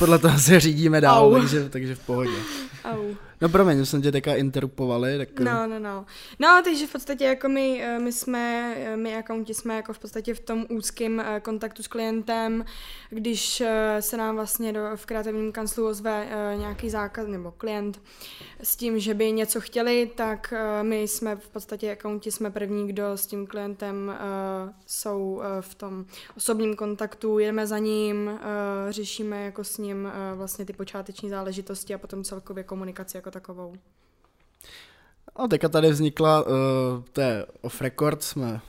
podle 0.00 0.18
toho 0.18 0.38
se 0.38 0.60
řídíme 0.60 1.00
dál, 1.00 1.32
takže, 1.32 1.68
takže 1.68 1.94
v 1.94 1.98
pohodě. 1.98 2.36
Au. 2.84 3.14
No 3.40 3.48
promiň, 3.48 3.84
jsme 3.84 4.00
tě 4.00 4.12
teďka 4.12 4.34
interrupovali. 4.34 5.18
Tak... 5.18 5.40
No, 5.40 5.66
no, 5.66 5.78
no. 5.78 6.06
No, 6.38 6.60
takže 6.64 6.86
v 6.86 6.92
podstatě 6.92 7.24
jako 7.24 7.48
my, 7.48 7.82
eh, 7.82 7.98
my 7.98 8.12
jsme, 8.12 8.74
eh, 8.76 8.96
my 8.96 9.16
akaunti 9.16 9.54
jsme 9.54 9.76
jako 9.76 9.92
v 9.92 9.98
podstatě 9.98 10.34
v 10.34 10.40
tom 10.40 10.66
úzkém 10.68 11.20
eh, 11.20 11.40
kontaktu 11.40 11.82
s 11.82 11.86
klientem, 11.86 12.64
když 13.10 13.62
se 14.00 14.16
nám 14.16 14.34
vlastně 14.34 14.72
do, 14.72 14.80
v 14.96 15.06
kreativním 15.06 15.52
kanclu 15.52 15.86
ozve 15.86 16.28
nějaký 16.56 16.90
zákaz 16.90 17.26
nebo 17.26 17.50
klient 17.50 18.02
s 18.62 18.76
tím, 18.76 18.98
že 18.98 19.14
by 19.14 19.32
něco 19.32 19.60
chtěli, 19.60 20.10
tak 20.14 20.54
my 20.82 21.02
jsme 21.02 21.36
v 21.36 21.48
podstatě 21.48 21.92
akaunti 21.92 22.30
jsme 22.30 22.50
první, 22.50 22.88
kdo 22.88 23.16
s 23.16 23.26
tím 23.26 23.46
klientem 23.46 24.12
jsou 24.86 25.42
v 25.60 25.74
tom 25.74 26.04
osobním 26.36 26.76
kontaktu, 26.76 27.38
jedeme 27.38 27.66
za 27.66 27.78
ním, 27.78 28.40
řešíme 28.90 29.44
jako 29.44 29.64
s 29.64 29.78
ním 29.78 30.12
vlastně 30.34 30.64
ty 30.64 30.72
počáteční 30.72 31.30
záležitosti 31.30 31.94
a 31.94 31.98
potom 31.98 32.24
celkově 32.24 32.64
komunikaci 32.64 33.16
jako 33.16 33.29
takovou. 33.30 33.74
No, 35.38 35.48
teďka 35.48 35.68
tady 35.68 35.90
vznikla, 35.90 36.42
uh, 36.42 36.52
to 37.12 37.20
je 37.20 37.46
off 37.60 37.80
record, 37.80 38.22
jsme 38.22 38.60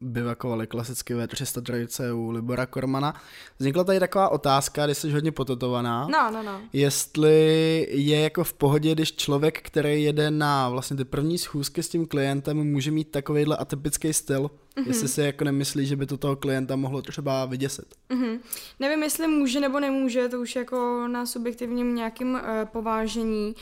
bivakovali 0.00 0.66
klasicky 0.66 1.14
ve 1.14 1.28
303 1.28 2.02
u 2.12 2.30
Libora 2.30 2.66
Kormana. 2.66 3.14
Vznikla 3.58 3.84
tady 3.84 4.00
taková 4.00 4.28
otázka, 4.28 4.86
když 4.86 4.98
jsi 4.98 5.12
hodně 5.12 5.32
potetovaná. 5.32 6.08
No, 6.08 6.30
no, 6.30 6.42
no. 6.42 6.60
Jestli 6.72 7.86
je 7.90 8.20
jako 8.20 8.44
v 8.44 8.52
pohodě, 8.52 8.92
když 8.92 9.16
člověk, 9.16 9.60
který 9.62 10.02
jede 10.04 10.30
na 10.30 10.68
vlastně 10.68 10.96
ty 10.96 11.04
první 11.04 11.38
schůzky 11.38 11.82
s 11.82 11.88
tím 11.88 12.06
klientem, 12.06 12.72
může 12.72 12.90
mít 12.90 13.10
takovýhle 13.10 13.56
atypický 13.56 14.12
styl. 14.12 14.50
Mm-hmm. 14.76 14.86
Jestli 14.86 15.08
si 15.08 15.20
jako 15.20 15.44
nemyslí, 15.44 15.86
že 15.86 15.96
by 15.96 16.06
to 16.06 16.16
toho 16.16 16.36
klienta 16.36 16.76
mohlo 16.76 17.02
třeba 17.02 17.44
vyděsit. 17.44 17.94
Mm-hmm. 18.10 18.38
Nevím, 18.80 19.02
jestli 19.02 19.26
může 19.26 19.60
nebo 19.60 19.80
nemůže, 19.80 20.28
to 20.28 20.40
už 20.40 20.56
jako 20.56 21.08
na 21.08 21.26
subjektivním 21.26 21.94
nějakým 21.94 22.34
uh, 22.34 22.40
povážení, 22.64 23.56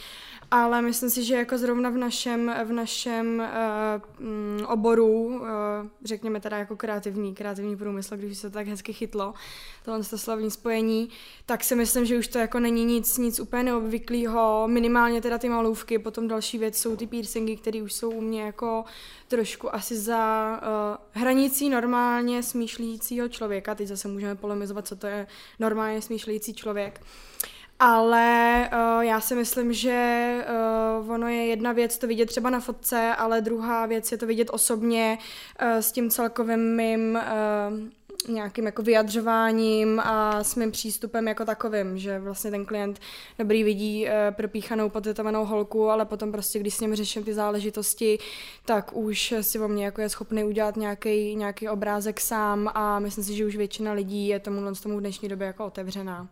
ale 0.51 0.83
myslím 0.83 1.11
si, 1.11 1.25
že 1.25 1.35
jako 1.35 1.59
zrovna 1.59 1.91
v 1.91 1.97
našem, 1.97 2.55
v 2.65 2.73
našem 2.73 3.43
uh, 4.21 4.73
oboru, 4.73 5.27
uh, 5.27 5.47
řekněme 6.05 6.41
teda 6.41 6.57
jako 6.59 6.77
kreativní, 6.77 7.35
kreativní 7.35 7.77
průmysl, 7.77 8.17
když 8.17 8.39
se 8.39 8.51
to 8.51 8.55
tak 8.55 8.67
hezky 8.67 8.93
chytlo, 8.93 9.35
tohle 9.85 10.05
to 10.05 10.19
slavní 10.19 10.51
spojení, 10.51 11.09
tak 11.47 11.65
si 11.65 11.75
myslím, 11.75 12.05
že 12.05 12.19
už 12.19 12.29
to 12.29 12.39
jako 12.39 12.61
není 12.61 12.85
nic, 12.85 13.19
nic 13.19 13.41
úplně 13.41 13.63
neobvyklého, 13.63 14.69
minimálně 14.69 15.21
teda 15.21 15.39
ty 15.39 15.49
malůvky, 15.49 15.99
potom 15.99 16.29
další 16.29 16.59
věc 16.59 16.79
jsou 16.79 16.97
ty 16.97 17.07
piercingy, 17.07 17.57
které 17.57 17.83
už 17.83 17.93
jsou 17.93 18.11
u 18.11 18.21
mě 18.21 18.43
jako 18.43 18.85
trošku 19.29 19.75
asi 19.75 19.97
za 19.97 20.61
uh, 20.63 21.02
hranicí 21.13 21.69
normálně 21.69 22.43
smýšlícího 22.43 23.29
člověka, 23.29 23.75
teď 23.75 23.89
zase 23.89 24.09
můžeme 24.09 24.35
polemizovat, 24.35 24.89
co 24.89 24.97
to 24.97 25.07
je 25.07 25.27
normálně 25.59 26.03
smýšlející 26.03 26.55
člověk, 26.55 27.01
ale 27.79 28.69
uh, 28.73 29.01
já 29.01 29.21
si 29.21 29.35
myslím, 29.35 29.73
že 29.73 30.37
uh, 31.01 31.11
ono 31.11 31.29
je 31.29 31.47
jedna 31.47 31.73
věc 31.73 31.99
to 31.99 32.07
vidět 32.07 32.27
třeba 32.27 32.51
na 32.51 32.61
fotce, 32.61 33.15
ale 33.19 33.41
druhá 33.41 33.87
věc 33.87 34.13
je 34.13 34.19
to 34.19 34.27
vidět 34.27 34.49
osobně 34.51 35.19
uh, 35.63 35.69
s 35.69 35.93
tím 35.93 36.11
celkovým 36.11 36.77
mým 36.77 37.15
uh, 37.15 37.89
nějakým 38.29 38.67
jako 38.67 38.83
vyjadřováním 38.83 40.01
a 40.01 40.45
s 40.45 40.55
mým 40.55 40.71
přístupem 40.71 41.29
jako 41.29 41.45
takovým, 41.45 41.99
že 41.99 42.19
vlastně 42.19 42.51
ten 42.51 42.65
klient 42.65 43.01
dobrý 43.39 43.65
vidí 43.65 44.05
uh, 44.07 44.11
propíchanou 44.35 44.89
potetovanou 44.89 45.45
holku, 45.45 45.91
ale 45.91 46.05
potom 46.05 46.33
prostě, 46.33 46.59
když 46.59 46.75
s 46.75 46.81
ním 46.81 46.95
řeším 46.95 47.25
ty 47.25 47.35
záležitosti, 47.35 48.19
tak 48.65 48.97
už 48.97 49.35
si 49.41 49.59
o 49.59 49.69
mě 49.69 49.85
jako 49.85 50.01
je 50.01 50.09
schopný 50.09 50.45
udělat 50.45 50.77
nějaký, 50.77 51.37
nějaký 51.37 51.69
obrázek 51.69 52.21
sám 52.21 52.71
a 52.75 52.99
myslím 52.99 53.25
si, 53.25 53.37
že 53.37 53.47
už 53.47 53.57
většina 53.57 53.93
lidí 53.93 54.29
je 54.29 54.41
tomu, 54.41 54.75
tomu 54.83 54.97
v 54.97 55.01
dnešní 55.01 55.29
době 55.29 55.47
jako 55.47 55.67
otevřená. 55.67 56.29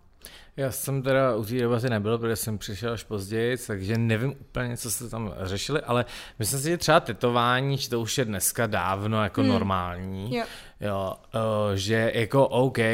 Já 0.56 0.70
jsem 0.70 1.02
teda 1.02 1.34
u 1.34 1.44
té 1.44 1.54
debaty 1.54 1.90
nebyl, 1.90 2.18
protože 2.18 2.36
jsem 2.36 2.58
přišel 2.58 2.92
až 2.92 3.02
později, 3.02 3.56
takže 3.66 3.98
nevím 3.98 4.34
úplně, 4.40 4.76
co 4.76 4.90
jste 4.90 5.08
tam 5.08 5.34
řešili, 5.42 5.80
ale 5.80 6.04
myslím 6.38 6.60
si, 6.60 6.68
že 6.68 6.78
třeba 6.78 7.00
tetování, 7.00 7.78
že 7.78 7.90
to 7.90 8.00
už 8.00 8.18
je 8.18 8.24
dneska 8.24 8.66
dávno 8.66 9.24
jako 9.24 9.40
hmm. 9.40 9.50
normální. 9.50 10.36
Jo. 10.36 10.44
Jo, 10.80 11.14
uh, 11.34 11.40
že 11.74 12.12
jako 12.14 12.48
OK, 12.48 12.78
uh, 12.78 12.84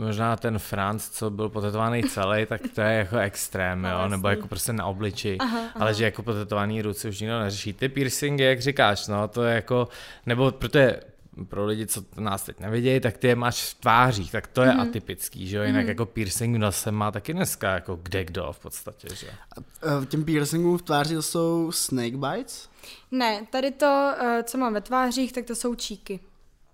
možná 0.00 0.36
ten 0.36 0.58
Franc, 0.58 1.08
co 1.08 1.30
byl 1.30 1.48
potetovaný 1.48 2.02
celý, 2.08 2.46
tak 2.46 2.60
to 2.74 2.80
je 2.80 2.92
jako 2.92 3.18
extrém, 3.18 3.84
jo, 3.84 4.08
nebo 4.08 4.28
jako 4.28 4.48
prostě 4.48 4.72
na 4.72 4.86
obliči, 4.86 5.36
aha, 5.40 5.58
aha. 5.58 5.70
ale 5.74 5.94
že 5.94 6.04
jako 6.04 6.22
potetovaný 6.22 6.82
ruce 6.82 7.08
už 7.08 7.20
nikdo 7.20 7.40
neřeší. 7.40 7.72
Ty 7.72 7.88
piercingy, 7.88 8.44
jak 8.44 8.60
říkáš, 8.60 9.08
no, 9.08 9.28
to 9.28 9.42
je 9.42 9.54
jako, 9.54 9.88
nebo 10.26 10.50
protože 10.50 11.00
pro 11.46 11.66
lidi, 11.66 11.86
co 11.86 12.04
nás 12.18 12.42
teď 12.42 12.60
nevidějí, 12.60 13.00
tak 13.00 13.18
ty 13.18 13.26
je 13.26 13.36
máš 13.36 13.70
v 13.70 13.80
tvářích, 13.80 14.32
tak 14.32 14.46
to 14.46 14.62
je 14.62 14.70
mm-hmm. 14.70 14.88
atypický, 14.88 15.48
že 15.48 15.56
jo, 15.56 15.62
jinak 15.62 15.84
mm-hmm. 15.84 15.88
jako 15.88 16.06
piercing 16.06 16.56
v 16.56 16.58
nose 16.58 16.92
má 16.92 17.10
taky 17.10 17.32
dneska 17.32 17.74
jako 17.74 18.00
kde 18.02 18.24
kdo 18.24 18.52
v 18.52 18.58
podstatě, 18.58 19.08
že 19.14 19.26
A 19.56 20.04
těm 20.04 20.24
piercingům 20.24 20.78
v 20.78 20.82
tváři 20.82 21.14
to 21.14 21.22
jsou 21.22 21.72
snake 21.72 22.16
bites? 22.16 22.68
Ne, 23.10 23.46
tady 23.50 23.70
to, 23.70 24.14
eh, 24.18 24.42
co 24.42 24.58
mám 24.58 24.74
ve 24.74 24.80
tvářích, 24.80 25.32
tak 25.32 25.44
to 25.44 25.54
jsou 25.54 25.74
číky. 25.74 26.20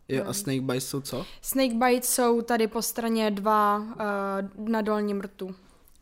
Jo, 0.09 0.25
a 0.27 0.33
snake 0.33 0.61
bites 0.61 0.89
jsou 0.89 1.01
co? 1.01 1.27
Snake 1.43 1.75
bites 1.75 2.15
jsou 2.15 2.43
tady 2.43 2.67
po 2.67 2.83
straně 2.83 3.31
dva 3.31 3.79
uh, 3.79 4.69
na 4.69 4.83
dolním 4.83 5.21
rtu. 5.21 5.55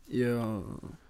Jo, 0.07 0.63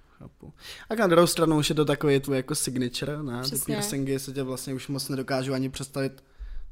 chápu. 0.09 0.53
A 0.89 0.95
na 0.95 1.07
druhou 1.07 1.27
stranu 1.27 1.57
už 1.57 1.69
je 1.69 1.75
to 1.75 1.85
takový 1.85 2.19
tvůj 2.19 2.37
jako 2.37 2.55
signature, 2.55 3.23
ne? 3.23 3.41
Přesně. 3.41 3.59
Ty 3.59 3.65
piercingy 3.65 4.19
se 4.19 4.33
tě 4.33 4.43
vlastně 4.43 4.73
už 4.73 4.87
moc 4.87 5.09
nedokážu 5.09 5.53
ani 5.53 5.69
představit 5.69 6.23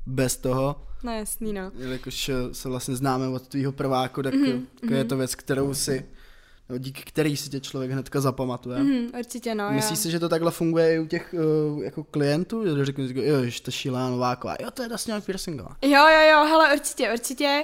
bez 0.05 0.38
toho. 0.38 0.75
No 1.03 1.12
jasný, 1.12 1.53
no. 1.53 1.72
Jelikož 1.75 2.31
se 2.51 2.69
vlastně 2.69 2.95
známe 2.95 3.27
od 3.27 3.48
tvýho 3.48 3.72
prváku, 3.72 4.24
tak 4.24 4.33
mm-hmm, 4.33 4.65
je 4.91 5.00
mhm. 5.00 5.07
to 5.07 5.17
věc, 5.17 5.36
kterou 5.36 5.74
si 5.74 6.05
no, 6.69 6.77
díky 6.77 7.03
který 7.03 7.38
si 7.38 7.50
tě 7.50 7.60
člověk 7.60 7.91
hnedka 7.91 8.22
zapamatuje. 8.22 8.79
Mm, 8.79 9.07
určitě, 9.19 9.55
no. 9.55 9.72
Myslíš 9.72 10.00
si, 10.00 10.12
že 10.12 10.19
to 10.19 10.29
takhle 10.29 10.51
funguje 10.51 10.95
i 10.95 11.00
u 11.00 11.07
těch 11.07 11.36
uh, 11.74 11.83
jako 11.83 12.03
klientů? 12.03 12.77
Že 12.77 12.86
řeknu, 12.86 13.05
jo, 13.13 13.43
že 13.43 13.62
to 13.62 13.72
šílená 13.72 14.10
nováková, 14.10 14.55
jo, 14.62 14.72
to 14.72 14.81
je 14.81 14.89
vlastně 14.89 15.22
piercingová. 15.25 15.77
Jo, 15.81 16.07
jo, 16.07 16.29
jo, 16.31 16.45
hele, 16.45 16.74
určitě, 16.74 17.13
určitě. 17.13 17.63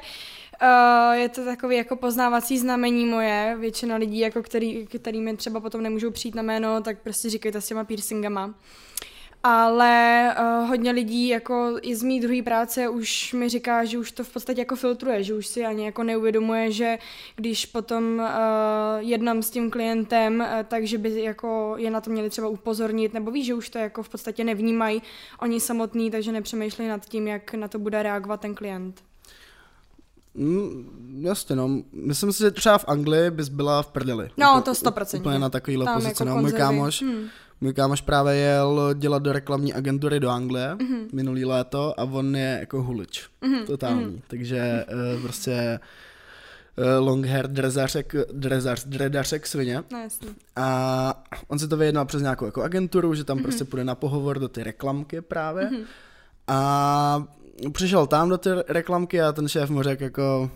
Uh, 0.62 1.14
je 1.14 1.30
to 1.30 1.46
takový 1.46 1.76
jako 1.76 1.96
poznávací 1.96 2.60
znamení 2.60 3.06
moje. 3.06 3.58
Většina 3.60 3.96
lidí, 3.96 4.20
jako 4.20 4.44
který, 4.44 4.86
kterými 4.86 5.38
třeba 5.38 5.60
potom 5.60 5.84
nemůžou 5.84 6.12
přijít 6.12 6.36
na 6.36 6.42
jméno, 6.42 6.82
tak 6.82 7.02
prostě 7.02 7.30
říkají 7.30 7.54
to 7.54 7.62
s 7.62 7.68
těma 7.68 7.84
piercingama 7.84 8.54
ale 9.44 10.36
uh, 10.40 10.70
hodně 10.70 10.92
lidí 10.92 11.28
jako 11.28 11.78
i 11.82 11.96
z 11.96 12.04
mý 12.04 12.20
druhé 12.20 12.42
práce 12.44 12.90
už 12.90 13.34
mi 13.34 13.50
říká, 13.50 13.86
že 13.86 13.98
už 13.98 14.12
to 14.12 14.24
v 14.24 14.34
podstatě 14.34 14.62
jako 14.62 14.76
filtruje, 14.76 15.24
že 15.24 15.34
už 15.34 15.48
si 15.48 15.66
ani 15.66 15.86
jako 15.86 16.04
neuvědomuje, 16.04 16.72
že 16.72 16.98
když 17.36 17.66
potom 17.66 18.20
uh, 18.20 18.26
jednám 19.00 19.44
s 19.44 19.50
tím 19.50 19.72
klientem, 19.72 20.40
uh, 20.40 20.64
takže 20.68 20.98
by 20.98 21.24
jako 21.24 21.74
je 21.78 21.92
na 21.92 22.02
to 22.02 22.12
měli 22.12 22.30
třeba 22.30 22.48
upozornit, 22.48 23.14
nebo 23.14 23.32
ví, 23.32 23.44
že 23.44 23.54
už 23.54 23.70
to 23.70 23.78
jako 23.78 24.04
v 24.04 24.10
podstatě 24.10 24.44
nevnímají 24.44 25.02
oni 25.42 25.60
samotní, 25.60 26.12
takže 26.12 26.32
nepřemýšlí 26.32 26.88
nad 26.88 27.06
tím, 27.06 27.28
jak 27.28 27.54
na 27.54 27.68
to 27.68 27.80
bude 27.80 28.04
reagovat 28.04 28.42
ten 28.42 28.56
klient. 28.56 29.02
Mm, 30.34 31.20
jasně, 31.22 31.56
no. 31.56 31.70
Myslím 31.92 32.34
si, 32.34 32.40
že 32.40 32.52
třeba 32.52 32.78
v 32.78 32.86
Anglii 32.88 33.32
bys 33.32 33.50
byla 33.50 33.82
v 33.82 33.88
prdeli. 33.88 34.30
No, 34.38 34.62
to 34.62 34.72
100%. 34.72 35.20
Úplně 35.20 35.40
na 35.40 35.50
takovýhle 35.50 35.94
pozici. 35.94 36.12
Jako 36.12 36.26
no, 36.26 36.42
můj 36.42 36.52
kámoš, 36.52 37.02
hmm 37.02 37.30
můj 37.62 37.74
kámoš 37.74 38.02
právě 38.02 38.36
jel 38.36 38.94
dělat 38.94 39.24
do 39.24 39.34
reklamní 39.34 39.74
agentury 39.74 40.20
do 40.20 40.30
Anglie 40.30 40.76
mm-hmm. 40.76 41.08
minulý 41.14 41.46
léto 41.46 42.00
a 42.00 42.04
on 42.04 42.36
je 42.36 42.58
jako 42.60 42.84
hulič. 42.84 43.30
Mm-hmm. 43.42 43.66
Totální. 43.66 44.06
Mm-hmm. 44.06 44.22
Takže 44.28 44.86
uh, 45.16 45.22
prostě 45.22 45.80
uh, 46.78 47.08
long 47.08 47.26
hair 47.26 47.48
drezařek, 47.48 48.14
drezař, 48.34 48.86
dredařek 48.86 49.48
svině. 49.48 49.84
No, 49.92 50.00
jasný. 50.00 50.30
A 50.56 51.24
on 51.48 51.60
si 51.60 51.68
to 51.68 51.78
vyjednal 51.78 52.06
přes 52.06 52.22
nějakou 52.22 52.46
jako 52.46 52.64
agenturu, 52.64 53.16
že 53.16 53.24
tam 53.24 53.38
mm-hmm. 53.38 53.44
prostě 53.44 53.66
půjde 53.66 53.84
na 53.84 53.96
pohovor 53.96 54.40
do 54.40 54.48
ty 54.48 54.64
reklamky 54.64 55.22
právě. 55.22 55.66
Mm-hmm. 55.66 55.84
A 56.48 57.24
přišel 57.72 58.08
tam 58.08 58.30
do 58.30 58.38
ty 58.38 58.50
reklamky 58.68 59.22
a 59.22 59.32
ten 59.32 59.48
šéf 59.48 59.70
mu 59.70 59.84
řekl 59.84 60.04
jako 60.04 60.52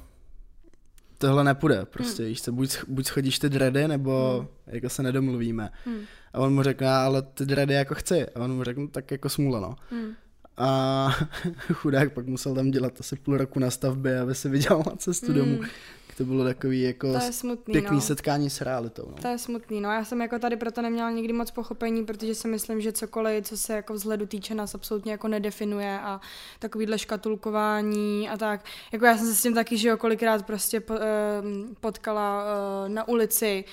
tohle 1.17 1.43
nepůjde, 1.43 1.85
prostě, 1.85 2.23
mm. 2.23 2.35
co, 2.35 2.51
buď, 2.51 2.77
buď 2.87 3.05
schodíš 3.05 3.39
ty 3.39 3.49
dready, 3.49 3.87
nebo 3.87 4.39
mm. 4.41 4.47
jako 4.75 4.89
se 4.89 5.03
nedomluvíme. 5.03 5.69
Mm. 5.85 5.99
A 6.33 6.39
on 6.39 6.53
mu 6.53 6.63
řekl, 6.63 6.87
ale 6.87 7.21
ty 7.21 7.45
dready 7.45 7.73
jako 7.73 7.95
chci. 7.95 8.25
A 8.25 8.39
on 8.39 8.55
mu 8.55 8.63
řekl, 8.63 8.81
no, 8.81 8.87
tak 8.87 9.11
jako 9.11 9.29
smůla, 9.29 9.59
no. 9.59 9.75
Mm. 9.91 10.11
A 10.57 11.09
chudák 11.73 12.13
pak 12.13 12.27
musel 12.27 12.55
tam 12.55 12.71
dělat 12.71 12.93
asi 12.99 13.15
půl 13.15 13.37
roku 13.37 13.59
na 13.59 13.69
stavbě, 13.69 14.19
aby 14.19 14.35
se 14.35 14.49
vydělal 14.49 14.83
na 14.85 14.95
cestu 14.95 15.31
mm. 15.31 15.37
domů 15.37 15.59
to 16.17 16.25
bylo 16.25 16.43
takový 16.43 16.81
jako 16.81 17.13
to 17.13 17.25
je 17.25 17.31
smutný, 17.31 17.71
pěkný 17.71 17.95
no. 17.95 18.01
setkání 18.01 18.49
s 18.49 18.61
realitou. 18.61 19.03
No. 19.07 19.15
To 19.21 19.27
je 19.27 19.37
smutný, 19.37 19.81
no 19.81 19.91
já 19.91 20.05
jsem 20.05 20.21
jako 20.21 20.39
tady 20.39 20.55
proto 20.55 20.81
neměla 20.81 21.11
nikdy 21.11 21.33
moc 21.33 21.51
pochopení, 21.51 22.05
protože 22.05 22.35
si 22.35 22.47
myslím, 22.47 22.81
že 22.81 22.91
cokoliv, 22.91 23.45
co 23.45 23.57
se 23.57 23.73
jako 23.73 23.93
vzhledu 23.93 24.25
týče, 24.25 24.55
nás 24.55 24.75
absolutně 24.75 25.11
jako 25.11 25.27
nedefinuje 25.27 25.99
a 25.99 26.21
takovýhle 26.59 26.99
škatulkování 26.99 28.29
a 28.29 28.37
tak. 28.37 28.65
Jako 28.91 29.05
já 29.05 29.17
jsem 29.17 29.27
se 29.27 29.35
s 29.35 29.41
tím 29.41 29.53
taky, 29.53 29.77
že 29.77 29.89
jo, 29.89 29.97
kolikrát 29.97 30.45
prostě 30.45 30.79
uh, 30.79 30.97
potkala 31.79 32.43
uh, 32.43 32.89
na 32.89 33.07
ulici, 33.07 33.65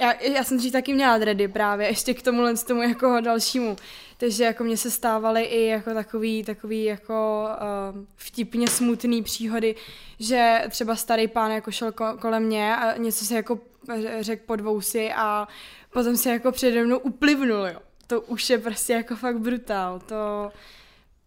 já, 0.00 0.22
já 0.22 0.44
jsem 0.44 0.58
dřív 0.58 0.72
taky 0.72 0.94
měla 0.94 1.18
dready 1.18 1.48
právě, 1.48 1.86
ještě 1.86 2.14
k 2.14 2.22
tomu, 2.22 2.42
tomu 2.66 2.82
jako 2.82 3.20
dalšímu. 3.20 3.76
Takže 4.16 4.44
jako 4.44 4.64
mě 4.64 4.76
se 4.76 4.90
stávaly 4.90 5.42
i 5.42 5.66
jako 5.66 5.94
takový, 5.94 6.44
takový 6.44 6.84
jako 6.84 7.48
uh, 7.94 8.04
vtipně 8.16 8.68
smutný 8.68 9.22
příhody, 9.22 9.74
že 10.18 10.64
třeba 10.70 10.96
starý 10.96 11.28
pán 11.28 11.50
jako 11.50 11.70
šel 11.70 11.90
ko- 11.90 12.18
kolem 12.18 12.42
mě 12.42 12.76
a 12.76 12.96
něco 12.96 13.24
se 13.24 13.34
jako 13.34 13.58
řekl 14.20 14.42
pod 14.46 14.60
vousy 14.60 15.12
a 15.12 15.48
potom 15.92 16.16
se 16.16 16.30
jako 16.30 16.52
přede 16.52 16.84
mnou 16.84 16.98
uplivnul, 16.98 17.66
jo. 17.66 17.80
To 18.06 18.20
už 18.20 18.50
je 18.50 18.58
prostě 18.58 18.92
jako 18.92 19.16
fakt 19.16 19.38
brutál. 19.38 20.00
To 20.00 20.50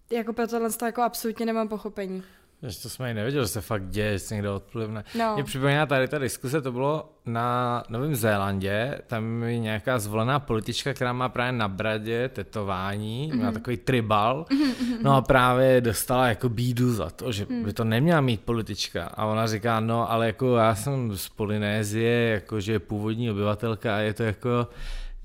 jako 0.09 0.33
pro 0.33 0.47
tohle 0.47 0.69
jako 0.85 1.01
absolutně 1.01 1.45
nemám 1.45 1.67
pochopení. 1.67 2.23
Že 2.63 2.81
to 2.81 2.89
jsme 2.89 3.11
i 3.11 3.13
nevěděli, 3.13 3.43
že 3.43 3.47
se 3.47 3.61
fakt 3.61 3.89
děje, 3.89 4.13
že 4.13 4.19
se 4.19 4.35
někdo 4.35 4.55
odplivne. 4.55 5.03
No. 5.19 5.33
Mě 5.33 5.43
připomíná 5.43 5.85
tady 5.85 6.07
ta 6.07 6.17
diskuse, 6.17 6.61
to 6.61 6.71
bylo 6.71 7.09
na 7.25 7.83
Novém 7.89 8.15
Zélandě, 8.15 9.01
tam 9.07 9.43
je 9.43 9.59
nějaká 9.59 9.99
zvolená 9.99 10.39
politička, 10.39 10.93
která 10.93 11.13
má 11.13 11.29
právě 11.29 11.51
na 11.51 11.67
bradě 11.67 12.29
tetování, 12.29 13.31
mm-hmm. 13.31 13.43
má 13.43 13.51
takový 13.51 13.77
tribal, 13.77 14.45
mm-hmm. 14.49 14.97
no 15.01 15.15
a 15.15 15.21
právě 15.21 15.81
dostala 15.81 16.27
jako 16.27 16.49
bídu 16.49 16.93
za 16.93 17.09
to, 17.09 17.31
že 17.31 17.45
mm. 17.49 17.63
by 17.63 17.73
to 17.73 17.83
neměla 17.83 18.21
mít 18.21 18.41
politička. 18.41 19.05
A 19.05 19.25
ona 19.25 19.47
říká, 19.47 19.79
no 19.79 20.11
ale 20.11 20.27
jako 20.27 20.55
já 20.55 20.75
jsem 20.75 21.17
z 21.17 21.29
Polynézie, 21.29 22.29
jakože 22.29 22.79
původní 22.79 23.31
obyvatelka 23.31 23.95
a 23.95 23.99
je 23.99 24.13
to 24.13 24.23
jako 24.23 24.67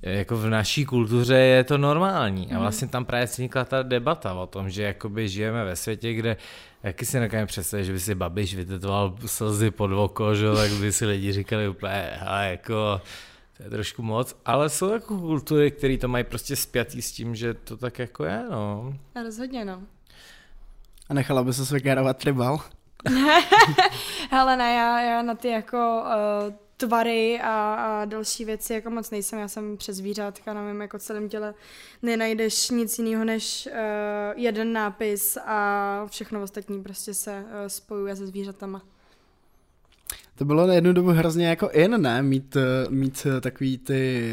jako 0.03 0.37
v 0.37 0.51
naší 0.51 0.85
kultuře 0.85 1.37
je 1.37 1.65
to 1.65 1.79
normální. 1.79 2.47
A 2.47 2.53
mhm. 2.53 2.61
vlastně 2.61 2.89
tam 2.89 3.05
právě 3.05 3.27
vznikla 3.27 3.65
ta 3.65 3.83
debata 3.83 4.35
o 4.35 4.47
tom, 4.47 4.71
že 4.71 4.83
jakoby 4.83 5.29
žijeme 5.29 5.65
ve 5.65 5.77
světě, 5.77 6.13
kde 6.13 6.37
Jaký 6.83 7.07
si 7.07 7.21
nekáme 7.21 7.47
představit, 7.47 7.85
že 7.85 7.93
by 7.93 8.01
si 8.01 8.15
Babiš 8.15 8.55
vytetoval 8.55 9.17
slzy 9.27 9.71
pod 9.71 9.93
oko, 9.93 10.35
že, 10.35 10.47
tak 10.55 10.71
by 10.71 10.93
si 10.93 11.07
lidi 11.07 11.33
říkali 11.33 11.69
úplně, 11.69 12.11
ale 12.27 12.51
jako 12.51 13.01
to 13.57 13.63
je 13.63 13.71
trošku 13.71 14.03
moc, 14.03 14.37
ale 14.45 14.69
jsou 14.69 14.89
jako 14.93 15.19
kultury, 15.19 15.71
které 15.71 15.99
to 15.99 16.09
mají 16.09 16.25
prostě 16.25 16.57
spjatý 16.57 17.03
s 17.03 17.13
tím, 17.13 17.35
že 17.35 17.55
to 17.55 17.77
tak 17.77 17.99
jako 17.99 18.25
je, 18.25 18.45
no. 18.51 18.95
A 19.15 19.23
rozhodně, 19.23 19.65
no. 19.65 19.83
A 21.09 21.15
nechala 21.15 21.45
by 21.45 21.53
se 21.53 21.67
svekérovat 21.67 22.17
tribal? 22.17 22.61
Hele, 24.31 24.57
ne, 24.57 24.75
já, 24.75 25.01
já 25.01 25.23
na 25.23 25.35
ty 25.35 25.49
jako 25.49 26.03
uh, 26.05 26.55
tvary 26.87 27.41
a, 27.41 27.75
a 27.75 28.05
další 28.05 28.45
věci 28.45 28.75
jako 28.75 28.91
moc 28.91 29.11
nejsem. 29.11 29.39
Já 29.39 29.49
jsem 29.49 29.77
přes 29.77 29.97
zvířátka, 29.97 30.55
na 30.55 30.63
mém 30.63 30.81
jako 30.81 30.99
celém 30.99 31.29
těle 31.29 31.55
nenajdeš 32.03 32.71
nic 32.71 32.99
jiného 32.99 33.25
než 33.25 33.69
uh, 33.73 33.73
jeden 34.37 34.73
nápis 34.73 35.39
a 35.45 36.07
všechno 36.07 36.43
ostatní 36.43 36.83
prostě 36.83 37.15
se 37.15 37.45
uh, 37.45 37.49
spojuje 37.67 38.17
se 38.17 38.27
zvířatama. 38.27 38.83
To 40.35 40.45
bylo 40.45 40.67
na 40.67 40.75
jednu 40.75 40.93
dobu 40.93 41.11
hrozně 41.11 41.47
jako 41.49 41.69
in, 41.73 42.03
ne? 42.03 42.23
Mít, 42.23 42.57
eh, 42.57 42.61
mít 42.91 43.27
eh, 43.37 43.41
takový 43.41 43.79
ty 43.79 44.33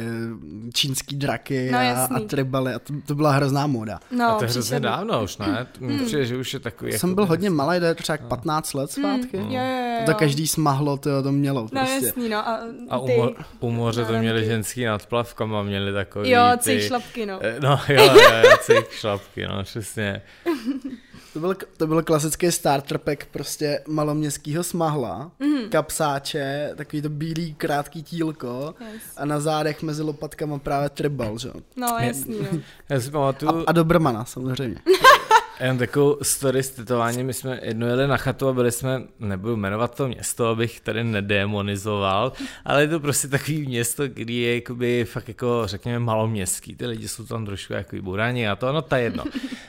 eh, 0.68 0.72
čínský 0.74 1.16
draky 1.16 1.70
No, 1.72 1.78
a, 1.78 1.82
jasný. 1.82 2.16
a 2.16 2.20
tribaly. 2.28 2.74
A 2.74 2.80
to, 2.80 2.94
to 3.06 3.16
byla 3.16 3.32
hrozná 3.32 3.68
móda. 3.68 4.00
No, 4.12 4.26
a 4.26 4.36
to 4.36 4.44
je 4.44 4.46
hrozně 4.46 4.62
příšerný. 4.62 4.84
dávno 4.84 5.24
už, 5.24 5.38
ne? 5.38 5.68
Hmm. 5.82 6.06
Přijde, 6.06 6.26
že 6.26 6.38
už 6.38 6.54
je 6.54 6.60
takový... 6.60 6.92
Jsem 6.94 7.10
jako 7.10 7.16
byl 7.16 7.26
hodně 7.26 7.50
malý, 7.50 7.80
to 7.80 7.86
je 7.86 7.96
třeba 7.96 8.18
15 8.18 8.74
let 8.74 8.92
zpátky. 8.92 9.38
Mm, 9.38 9.44
jo, 9.52 9.62
jo, 9.64 9.96
jo. 10.00 10.06
To 10.06 10.14
každý 10.14 10.48
smahlo, 10.48 10.98
to, 10.98 11.24
to 11.24 11.32
mělo 11.32 11.62
No 11.62 11.68
prostě. 11.70 12.06
jasný, 12.06 12.30
no. 12.30 12.38
A, 12.50 12.60
A 12.90 12.98
u, 12.98 13.06
ty, 13.06 13.12
mo- 13.12 13.36
u 13.60 13.72
moře 13.72 14.06
to 14.06 14.14
měli 14.14 14.46
ženský 14.46 14.86
nad 14.86 15.06
plavkama, 15.06 15.64
měli 15.64 15.94
takový 15.94 16.30
Jo, 16.30 16.42
ty... 16.58 16.60
cích 16.64 16.84
šlapky, 16.84 17.26
no. 17.26 17.40
No 17.60 17.80
jo, 17.90 18.04
jo, 18.04 18.22
jo, 18.44 18.52
cích 18.62 18.92
šlapky, 18.92 19.48
no 19.48 19.64
přesně. 19.64 20.22
To 21.34 21.40
byl, 21.40 21.56
to 21.78 21.88
byl 21.88 22.04
klasický 22.04 22.52
starter 22.52 22.98
pack 22.98 23.26
prostě 23.26 23.82
maloměstského 23.88 24.64
smahla, 24.64 25.32
Mhm. 25.40 25.50
mm. 25.50 25.70
kapsáče, 25.70 26.72
takový 26.76 27.02
to 27.02 27.10
bílý 27.10 27.54
krátký 27.54 28.04
tílko 28.04 28.76
Yes. 28.94 29.02
a 29.18 29.26
na 29.26 29.40
zádech 29.40 29.82
mezi 29.82 30.02
lopatkama 30.04 30.60
právě 30.60 30.90
tribal, 30.90 31.38
že? 31.38 31.48
jo. 31.48 31.54
No, 31.76 31.88
jasný, 32.00 32.38
no. 32.52 32.60
Já 32.90 33.02
si 33.02 33.12
pamatuju, 33.12 33.52
A, 33.52 33.64
a 33.68 33.72
Dobrmana 33.72 34.26
samozřejmě. 34.26 34.78
Jen 35.60 35.78
takovou 35.78 36.18
story 36.22 36.64
s 36.64 36.70
tetováním, 36.70 37.26
my 37.26 37.34
jsme 37.34 37.60
jednou 37.64 37.88
jeli 37.88 38.08
na 38.08 38.18
chatu 38.18 38.48
a 38.48 38.54
byli 38.54 38.72
jsme, 38.72 39.02
nebudu 39.20 39.56
jmenovat 39.56 39.96
to 39.96 40.08
město, 40.08 40.48
abych 40.48 40.80
tady 40.80 41.04
nedemonizoval, 41.04 42.34
ale 42.66 42.82
je 42.82 42.88
to 42.88 43.00
prostě 43.00 43.28
takový 43.28 43.68
město, 43.68 44.10
který 44.10 44.42
je 44.42 44.56
jakoby 44.56 45.06
fakt 45.06 45.28
jako 45.28 45.62
řekněme 45.66 46.00
maloměstský, 46.00 46.76
ty 46.76 46.86
lidi 46.86 47.08
jsou 47.08 47.26
tam 47.26 47.46
trošku 47.46 47.74
jako 47.74 47.96
buraní 48.02 48.48
a 48.48 48.56
to, 48.56 48.72
no 48.72 48.86
je 48.96 49.02
jedno. 49.02 49.24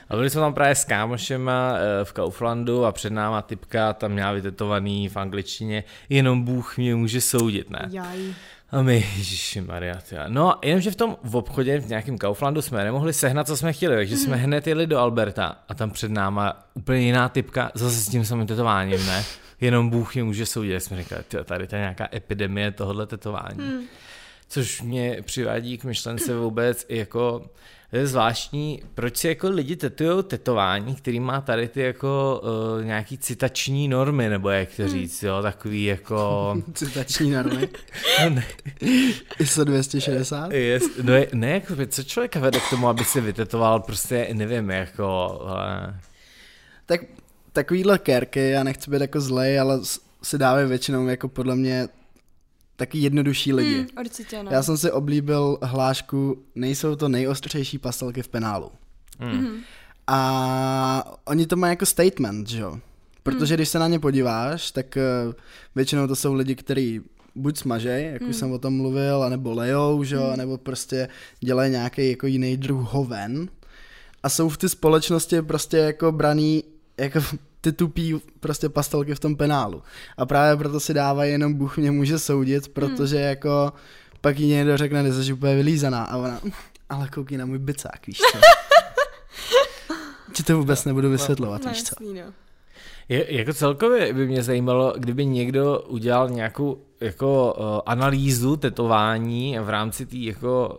A 0.09 0.17
byli 0.17 0.31
jsme 0.31 0.41
tam 0.41 0.55
právě 0.55 0.75
s 0.75 0.85
kámošema 0.85 1.75
eh, 1.77 2.05
v 2.05 2.13
Kauflandu 2.13 2.85
a 2.85 2.93
před 2.93 3.13
náma 3.13 3.43
typka 3.43 3.93
tam 3.93 4.13
měla 4.13 4.33
vytetovaný 4.33 5.09
v 5.09 5.17
angličtině, 5.17 5.85
jenom 6.09 6.43
Bůh 6.43 6.77
mě 6.77 6.95
může 6.95 7.21
soudit, 7.21 7.71
ne? 7.71 7.89
Jaj. 7.91 8.35
A 8.73 8.83
my, 8.83 9.07
Maria, 9.67 9.99
No, 10.29 10.55
jenomže 10.63 10.91
v 10.91 10.97
tom 10.97 11.17
v 11.23 11.37
obchodě, 11.37 11.81
v 11.81 11.89
nějakém 11.89 12.19
Kauflandu 12.19 12.63
jsme 12.63 12.85
nemohli 12.85 13.13
sehnat, 13.13 13.47
co 13.47 13.57
jsme 13.57 13.73
chtěli, 13.73 13.97
takže 13.97 14.17
jsme 14.17 14.37
hned 14.37 14.67
jeli 14.67 14.87
do 14.87 14.99
Alberta 14.99 15.59
a 15.69 15.75
tam 15.75 15.91
před 15.91 16.11
náma 16.11 16.69
úplně 16.75 17.01
jiná 17.01 17.29
typka, 17.29 17.71
zase 17.75 17.97
s 17.97 18.09
tím 18.09 18.25
samým 18.25 18.47
tetováním, 18.47 19.07
ne? 19.07 19.25
Jenom 19.61 19.91
Bůh 19.91 20.17
je 20.17 20.25
může 20.25 20.47
soudit. 20.47 20.81
Jsme 20.81 20.97
říkali, 20.97 21.23
"Tyjo, 21.29 21.45
tady 21.45 21.69
je 21.73 21.79
nějaká 21.79 22.09
epidemie 22.15 22.71
tohohle 22.71 23.07
tetování. 23.07 23.59
Hmm. 23.59 23.83
Což 24.49 24.83
mě 24.83 25.23
přivádí 25.23 25.79
k 25.79 25.85
myšlence 25.85 26.37
vůbec 26.37 26.87
i 26.89 26.99
jako 26.99 27.51
to 27.91 27.97
je 27.97 28.07
zvláštní, 28.07 28.83
proč 28.95 29.17
si 29.17 29.29
jako 29.29 29.51
lidi 29.51 29.77
tetujou 29.77 30.23
tetování, 30.23 30.95
který 30.95 31.21
má 31.21 31.41
tady 31.41 31.69
ty 31.69 31.81
jako 31.81 32.43
uh, 32.45 32.85
nějaký 32.85 33.19
citační 33.19 33.89
normy, 33.89 34.29
nebo 34.29 34.51
jak 34.51 34.69
to 34.77 34.89
říct, 34.89 35.23
jo, 35.23 35.43
takový 35.43 35.85
jako... 35.85 36.57
Citační 36.75 37.31
normy. 37.31 37.69
No 38.23 38.31
ne, 38.31 38.45
ISO 39.39 39.65
260. 39.65 40.53
Yes, 40.53 40.83
no 41.03 41.15
je, 41.15 41.29
ne, 41.33 41.51
jako, 41.51 41.75
co 41.89 42.03
člověka 42.03 42.41
vede 42.41 42.61
k 42.61 42.71
tomu, 42.71 42.89
aby 42.89 43.05
si 43.05 43.21
vytetoval 43.21 43.81
prostě, 43.81 44.29
nevím, 44.33 44.71
jako, 44.71 45.41
ale, 45.47 46.01
Tak 46.87 47.01
takovýhle 47.53 47.99
kérky, 47.99 48.51
já 48.51 48.63
nechci 48.63 48.91
být 48.91 49.01
jako 49.01 49.21
zlej, 49.21 49.61
ale 49.61 49.81
si 50.23 50.39
dávají 50.39 50.69
většinou 50.69 51.07
jako 51.07 51.29
podle 51.29 51.57
mě 51.57 51.89
taky 52.81 52.99
jednodušší 52.99 53.53
lidi. 53.53 53.77
Hmm, 53.77 53.87
určitě, 54.01 54.43
no. 54.43 54.51
Já 54.51 54.63
jsem 54.63 54.77
si 54.77 54.93
oblíbil 54.93 55.59
hlášku, 55.63 56.45
nejsou 56.55 56.97
to 56.97 57.09
nejostřejší 57.09 57.79
pastelky 57.79 58.23
v 58.23 58.29
penálu. 58.29 58.71
hmm. 59.19 59.61
A 60.07 61.19
oni 61.25 61.47
to 61.47 61.57
mají 61.57 61.73
jako 61.73 61.87
statement, 61.87 62.49
že 62.49 62.61
jo? 62.61 62.81
Protože 63.23 63.55
když 63.55 63.69
se 63.69 63.79
na 63.79 63.89
ně 63.89 63.99
podíváš, 63.99 64.71
tak 64.71 64.97
eh, 64.97 65.03
většinou 65.75 66.07
to 66.07 66.17
jsou 66.17 66.35
lidi, 66.35 66.55
kteří 66.55 67.01
buď 67.35 67.59
smažej, 67.59 68.13
jak 68.13 68.23
už 68.23 68.37
jsem 68.37 68.53
o 68.53 68.59
tom 68.59 68.77
mluvil, 68.77 69.23
anebo 69.23 69.53
lejou, 69.55 70.05
že 70.05 70.17
jo, 70.17 70.33
nebo 70.37 70.59
prostě 70.59 71.09
dělají 71.41 71.71
nějaký 71.71 72.11
jako 72.11 72.27
jiný 72.27 72.57
druh 72.57 72.93
hoven. 72.93 73.49
A 74.23 74.29
jsou 74.29 74.49
v 74.49 74.57
té 74.57 74.69
společnosti 74.69 75.43
prostě 75.43 75.77
jako 75.77 76.13
braný 76.13 76.65
jako 76.99 77.21
ty 77.61 77.73
tupí 77.73 78.21
prostě 78.41 78.69
pastelky 78.69 79.15
v 79.15 79.21
tom 79.21 79.37
penálu. 79.37 79.83
A 80.17 80.27
právě 80.27 80.57
proto 80.57 80.81
si 80.81 80.95
dávají 80.95 81.33
jenom 81.33 81.55
Bůh 81.55 81.77
mě 81.77 81.91
může 81.91 82.19
soudit, 82.19 82.69
protože 82.69 83.17
jako 83.17 83.73
pak 84.21 84.39
jí 84.39 84.49
někdo 84.49 84.77
řekne, 84.77 85.05
že 85.05 85.25
jsi 85.25 85.33
úplně 85.33 85.57
vylízaná 85.57 86.05
a 86.05 86.17
ona, 86.17 86.41
ale 86.89 87.09
koukni 87.09 87.39
na 87.39 87.47
můj 87.47 87.59
bicák, 87.59 88.07
víš 88.07 88.19
co. 88.19 88.39
Ti 90.33 90.43
to 90.43 90.59
vůbec 90.59 90.85
nebudu 90.85 91.11
vysvětlovat, 91.11 91.65
no, 91.65 91.71
víš 91.71 91.83
co. 91.83 91.95
jasný, 92.03 92.21
no. 92.21 92.33
Je, 93.11 93.37
jako 93.37 93.53
celkově 93.53 94.13
by 94.13 94.27
mě 94.27 94.43
zajímalo, 94.43 94.95
kdyby 94.97 95.27
někdo 95.27 95.81
udělal 95.89 96.31
nějakou 96.31 96.79
jako 97.01 97.55
uh, 97.59 97.65
analýzu 97.87 98.57
tetování 98.57 99.59
v 99.59 99.69
rámci 99.69 100.07
tý, 100.07 100.25
jako, 100.25 100.79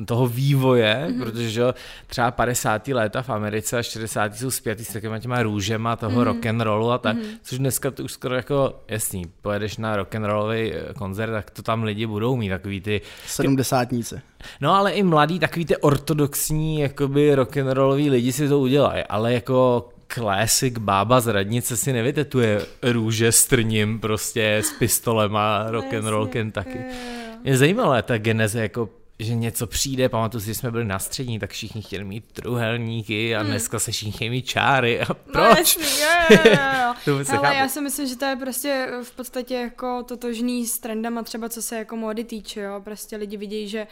eh, 0.00 0.04
toho 0.04 0.26
vývoje, 0.26 1.06
mm-hmm. 1.08 1.22
protože 1.22 1.50
že, 1.50 1.62
třeba 2.06 2.30
50. 2.30 2.88
léta 2.88 3.22
v 3.22 3.30
Americe 3.30 3.78
a 3.78 3.82
60. 3.82 4.36
jsou 4.36 4.50
zpětý 4.50 4.84
s 4.84 4.92
takovýma 4.92 5.18
těma 5.18 5.42
růžema 5.42 5.96
toho 5.96 6.20
mm-hmm. 6.20 6.24
rock 6.24 6.46
and 6.46 6.60
rollu 6.60 6.90
a 6.90 6.98
tak, 6.98 7.16
mm-hmm. 7.16 7.38
což 7.42 7.58
dneska 7.58 7.90
to 7.90 8.04
už 8.04 8.12
skoro 8.12 8.34
jako 8.34 8.74
jasný, 8.88 9.24
pojedeš 9.42 9.76
na 9.76 9.96
rock 9.96 10.14
and 10.14 10.24
rollový 10.24 10.72
eh, 10.72 10.94
koncert, 10.94 11.30
tak 11.30 11.50
to 11.50 11.62
tam 11.62 11.82
lidi 11.82 12.06
budou 12.06 12.36
mít 12.36 12.48
takový 12.48 12.80
ty 12.80 13.00
Sedmdesátníci. 13.26 14.20
No 14.60 14.74
ale 14.74 14.92
i 14.92 15.02
mladí, 15.02 15.38
takový 15.38 15.64
ty 15.64 15.76
ortodoxní 15.76 16.80
jakoby 16.80 17.34
rock'n'rolloví 17.34 18.10
lidi 18.10 18.32
si 18.32 18.48
to 18.48 18.58
udělají, 18.58 19.04
ale 19.04 19.32
jako 19.32 19.88
classic 20.14 20.78
bába 20.78 21.20
z 21.20 21.26
radnice 21.26 21.76
si 21.76 21.92
nevytetuje 21.92 22.66
růže 22.82 23.32
s 23.32 23.46
trním 23.46 24.00
prostě 24.00 24.56
s 24.56 24.72
pistolem 24.72 25.36
a 25.36 25.70
rock'n'roll 25.70 26.22
Jasně, 26.26 26.32
Kentucky. 26.32 26.78
jo, 26.78 26.84
jo, 26.88 27.30
jo. 27.32 27.38
Mě 27.44 27.56
zajímalo 27.58 28.02
ta 28.02 28.18
geneze 28.18 28.60
jako 28.62 28.88
že 29.20 29.34
něco 29.34 29.66
přijde, 29.66 30.08
pamatuju 30.08 30.40
si, 30.40 30.46
že 30.46 30.54
jsme 30.54 30.70
byli 30.70 30.84
na 30.84 30.98
střední, 30.98 31.38
tak 31.38 31.50
všichni 31.50 31.82
chtěli 31.82 32.04
mít 32.04 32.24
truhelníky 32.32 33.36
a 33.36 33.42
dneska 33.42 33.78
se 33.78 33.92
všichni 33.92 34.12
chtějí 34.12 34.30
mít 34.30 34.42
čáry. 34.46 35.00
A 35.00 35.06
No, 35.08 35.14
proč? 35.32 35.58
jasný, 35.58 35.84
jo, 36.00 36.38
jo, 36.52 36.94
jo, 37.06 37.18
nechápu. 37.18 37.44
já 37.56 37.68
si 37.68 37.80
myslím, 37.80 38.06
že 38.08 38.16
to 38.16 38.24
je 38.24 38.36
prostě 38.36 38.88
v 39.02 39.10
podstatě 39.10 39.54
jako 39.54 40.02
totožný 40.08 40.66
s 40.66 40.78
trendama 40.78 41.22
třeba 41.22 41.48
co 41.48 41.62
se 41.62 41.76
jako 41.78 41.96
módy 41.96 42.24
týče, 42.24 42.60
jo. 42.60 42.80
Prostě 42.84 43.16
lidi 43.16 43.36
vidí, 43.36 43.68
že 43.68 43.86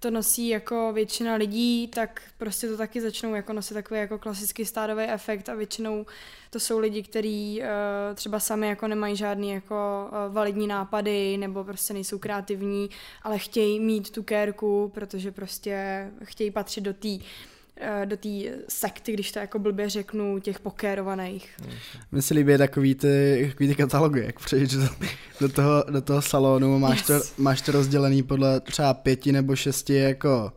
to 0.00 0.10
nosí 0.10 0.48
jako 0.48 0.92
většina 0.92 1.34
lidí, 1.34 1.88
tak 1.88 2.22
prostě 2.38 2.68
to 2.68 2.76
taky 2.76 3.00
začnou 3.00 3.34
jako 3.34 3.52
nosit 3.52 3.74
takový 3.74 4.00
jako 4.00 4.18
klasický 4.18 4.64
stádový 4.64 5.04
efekt 5.04 5.48
a 5.48 5.54
většinou 5.54 6.06
to 6.50 6.60
jsou 6.60 6.78
lidi, 6.78 7.02
kteří 7.02 7.60
uh, 7.60 8.14
třeba 8.14 8.40
sami 8.40 8.68
jako 8.68 8.88
nemají 8.88 9.16
žádný 9.16 9.50
jako 9.50 10.08
uh, 10.08 10.34
validní 10.34 10.66
nápady 10.66 11.36
nebo 11.36 11.64
prostě 11.64 11.94
nejsou 11.94 12.18
kreativní, 12.18 12.90
ale 13.22 13.38
chtějí 13.38 13.80
mít 13.80 14.10
tu 14.10 14.22
kérku, 14.22 14.90
protože 14.94 15.32
prostě 15.32 16.06
chtějí 16.24 16.50
patřit 16.50 16.80
do 16.80 16.94
té 16.94 17.08
do 18.04 18.16
té 18.16 18.28
sekty, 18.68 19.12
když 19.12 19.32
to 19.32 19.38
jako 19.38 19.58
blbě 19.58 19.88
řeknu, 19.88 20.38
těch 20.38 20.60
pokérovaných. 20.60 21.56
Mně 22.12 22.22
se 22.22 22.34
líbí 22.34 22.58
takový 22.58 22.94
ty, 22.94 23.46
takový 23.50 23.68
ty 23.68 23.74
katalogy, 23.74 24.20
jak 24.26 24.38
přejdeš 24.40 24.72
do, 24.72 24.88
do, 25.40 25.48
toho, 25.48 25.84
do 25.90 26.00
toho 26.00 26.22
salonu, 26.22 26.78
máš, 26.78 27.02
to, 27.02 27.12
Yes. 27.12 27.34
máš 27.38 27.62
to 27.62 27.72
rozdělený 27.72 28.22
podle 28.22 28.60
třeba 28.60 28.94
pěti 28.94 29.32
nebo 29.32 29.56
šesti 29.56 29.94
jako 29.94 30.52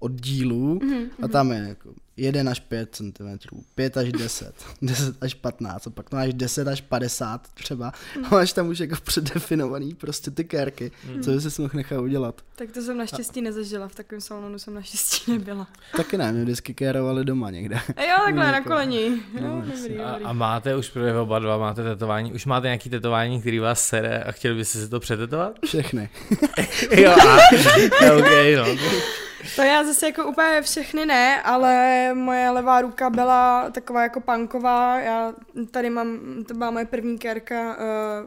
oddílů 0.00 0.78
Mhm, 0.82 1.10
a 1.22 1.28
tam 1.28 1.52
je 1.52 1.58
jako 1.68 1.90
1 2.16 2.50
až 2.50 2.60
5 2.60 2.94
cm, 2.94 3.38
5 3.74 3.96
až 3.96 4.12
10, 4.12 4.54
10 4.82 5.16
až 5.20 5.34
15 5.34 5.86
a 5.86 5.90
pak 5.90 6.10
to 6.10 6.16
máš 6.16 6.34
10 6.34 6.68
až 6.68 6.80
50 6.80 7.48
třeba 7.54 7.92
Mhm. 8.16 8.26
a 8.26 8.28
máš 8.34 8.52
tam 8.52 8.68
už 8.68 8.78
jako 8.78 8.96
předdefinovaný 9.04 9.94
prostě 9.94 10.30
ty 10.30 10.44
kérky, 10.44 10.92
Mhm. 11.08 11.22
co 11.22 11.30
by 11.30 11.40
si 11.40 11.62
mohl 11.62 11.72
nechat 11.76 12.00
udělat. 12.00 12.40
Tak 12.56 12.72
to 12.72 12.82
jsem 12.82 12.96
naštěstí 12.98 13.42
nezažila, 13.42 13.88
v 13.88 13.94
takovém 13.94 14.20
salonu 14.20 14.58
jsem 14.58 14.74
naštěstí 14.74 15.32
nebyla. 15.32 15.66
Taky 15.96 16.18
ne, 16.18 16.32
mě 16.32 16.42
vždycky 16.44 16.74
kérovali 16.74 17.24
doma 17.24 17.50
někde. 17.50 17.76
A 17.96 18.02
jo, 18.02 18.16
takhle 18.24 18.44
na 18.46 18.54
Jako- 18.54 18.68
koleni. 18.68 19.10
No, 19.40 19.62
dobrý, 19.66 19.98
A, 20.00 20.10
dobrý. 20.10 20.24
a 20.24 20.32
máte 20.32 20.76
už 20.76 20.88
pro 20.88 21.22
oba 21.22 21.38
dva, 21.38 21.58
máte 21.58 21.82
tetování, 21.82 22.32
už 22.32 22.46
máte 22.46 22.66
nějaký 22.66 22.90
tetování, 22.90 23.40
který 23.40 23.58
vás 23.58 23.80
sere 23.80 24.22
a 24.22 24.32
chtěli 24.32 24.54
byste 24.54 24.78
si 24.78 24.88
to 24.88 25.00
přetetovat? 25.00 25.52
Všechny. 25.66 26.08
jo, 26.96 27.10
a, 27.10 27.36
ok, 28.16 28.30
no. 28.56 28.76
To 29.56 29.62
já 29.62 29.84
zase 29.84 30.06
jako 30.06 30.24
úplně 30.24 30.62
všechny 30.62 31.06
ne, 31.06 31.42
ale 31.42 32.14
moje 32.14 32.50
levá 32.50 32.80
ruka 32.80 33.10
byla 33.10 33.70
taková 33.70 34.02
jako 34.02 34.20
punková. 34.20 35.00
Já 35.00 35.32
tady 35.70 35.90
mám, 35.90 36.18
to 36.48 36.54
byla 36.54 36.70
moje 36.70 36.84
první 36.84 37.18
kérka 37.18 37.76
uh, 37.76 37.76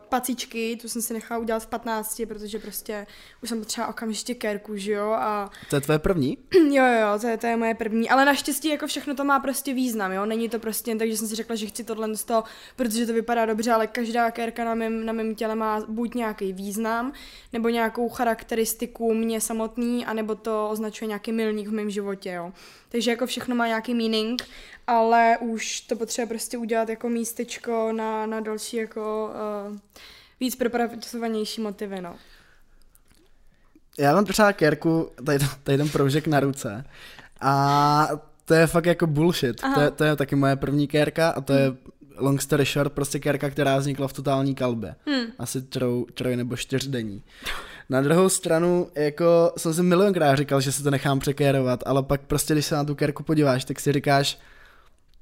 pacičky, 0.10 0.77
tu 0.82 0.89
jsem 0.89 1.01
si 1.01 1.13
nechala 1.13 1.39
udělat 1.39 1.63
v 1.63 1.67
15, 1.67 2.21
protože 2.27 2.60
prostě 2.60 3.08
už 3.43 3.49
jsem 3.49 3.60
potřeba 3.60 3.88
okamžitě 3.88 4.36
kérku, 4.36 4.77
že 4.77 4.91
jo, 4.91 5.12
a... 5.12 5.49
To 5.69 5.75
je 5.75 5.82
tvoje 5.82 5.99
první? 5.99 6.38
jo, 6.53 6.86
jo, 6.86 7.19
to 7.21 7.27
je, 7.27 7.38
to 7.38 7.47
je 7.47 7.58
moje 7.58 7.75
první, 7.75 8.10
ale 8.10 8.25
naštěstí 8.25 8.69
jako 8.69 8.88
všechno 8.88 9.15
to 9.15 9.23
má 9.23 9.39
prostě 9.39 9.73
význam, 9.73 10.12
jo, 10.12 10.25
není 10.25 10.49
to 10.49 10.60
prostě 10.60 10.91
jen 10.91 10.97
tak, 10.97 11.08
že 11.08 11.17
jsem 11.17 11.27
si 11.27 11.36
řekla, 11.36 11.55
že 11.55 11.65
chci 11.65 11.84
tohle 11.84 12.15
z 12.15 12.23
toho, 12.23 12.43
protože 12.75 13.05
to 13.05 13.13
vypadá 13.13 13.45
dobře, 13.45 13.71
ale 13.71 13.88
každá 13.88 14.32
kérka 14.32 14.65
na 14.65 14.75
mém, 14.75 15.05
na 15.05 15.13
mém 15.13 15.36
těle 15.36 15.55
má 15.55 15.82
buď 15.88 16.13
nějaký 16.15 16.53
význam, 16.53 17.13
nebo 17.53 17.69
nějakou 17.69 18.10
charakteristiku 18.10 19.13
mě 19.13 19.41
samotný, 19.41 20.05
anebo 20.05 20.36
to 20.36 20.69
označuje 20.69 21.08
nějaký 21.10 21.32
milník 21.32 21.67
v 21.67 21.72
mém 21.72 21.89
životě, 21.89 22.32
jo. 22.32 22.52
Takže 22.89 23.12
jako 23.12 23.26
všechno 23.26 23.56
má 23.56 23.67
nějaký 23.67 23.93
meaning, 23.93 24.41
ale 24.88 25.38
už 25.41 25.82
to 25.82 25.95
potřeba 25.95 26.28
prostě 26.28 26.58
udělat 26.58 26.89
jako 26.89 27.10
místečko 27.10 27.91
na, 27.91 28.26
na 28.26 28.39
další 28.39 28.78
jako 28.78 29.32
uh, 29.69 29.78
víc 30.39 30.56
propracovanější 30.56 31.62
motivy, 31.62 32.02
no. 32.02 32.15
Já 33.98 34.13
mám 34.13 34.26
třeba 34.26 34.54
kérku, 34.54 35.12
tady, 35.26 35.39
tady 35.63 35.78
ten 35.78 35.89
proužek 35.89 36.28
na 36.28 36.39
ruce 36.39 36.86
a 37.41 38.08
to 38.45 38.54
je 38.54 38.67
fakt 38.67 38.86
jako 38.86 39.08
bullshit. 39.08 39.62
To 39.76 39.82
je, 39.82 39.91
to 39.91 40.04
je 40.04 40.15
taky 40.15 40.36
moje 40.36 40.56
první 40.56 40.88
kérka 40.88 41.30
a 41.30 41.41
to 41.41 41.54
je 41.54 41.74
long 42.17 42.41
story 42.41 42.65
short, 42.65 42.93
prostě 42.93 43.19
kérka, 43.19 43.50
která 43.50 43.78
vznikla 43.78 44.08
v 44.08 44.13
totální 44.13 44.56
kalbě. 44.56 44.95
Hmm. 45.06 45.26
Asi 45.39 45.62
troj, 45.62 46.06
troj 46.13 46.36
nebo 46.36 46.56
čtyřdenní. 46.56 47.24
Na 47.89 48.02
druhou 48.02 48.30
stranu, 48.30 48.88
jako 48.95 49.54
jsem 49.58 49.73
si 49.73 49.84
milionkrát 49.84 50.38
říkal, 50.38 50.62
že 50.62 50.71
se 50.71 50.84
to 50.84 50.91
nechám 50.91 51.19
překérovat, 51.19 51.84
ale 51.86 52.04
pak 52.04 52.21
prostě, 52.21 52.54
když 52.54 52.65
se 52.65 52.75
na 52.75 52.84
tu 52.84 52.95
kérku 52.95 53.23
podíváš, 53.23 53.65
tak 53.65 53.80
si 53.80 53.91
říkáš, 53.91 54.39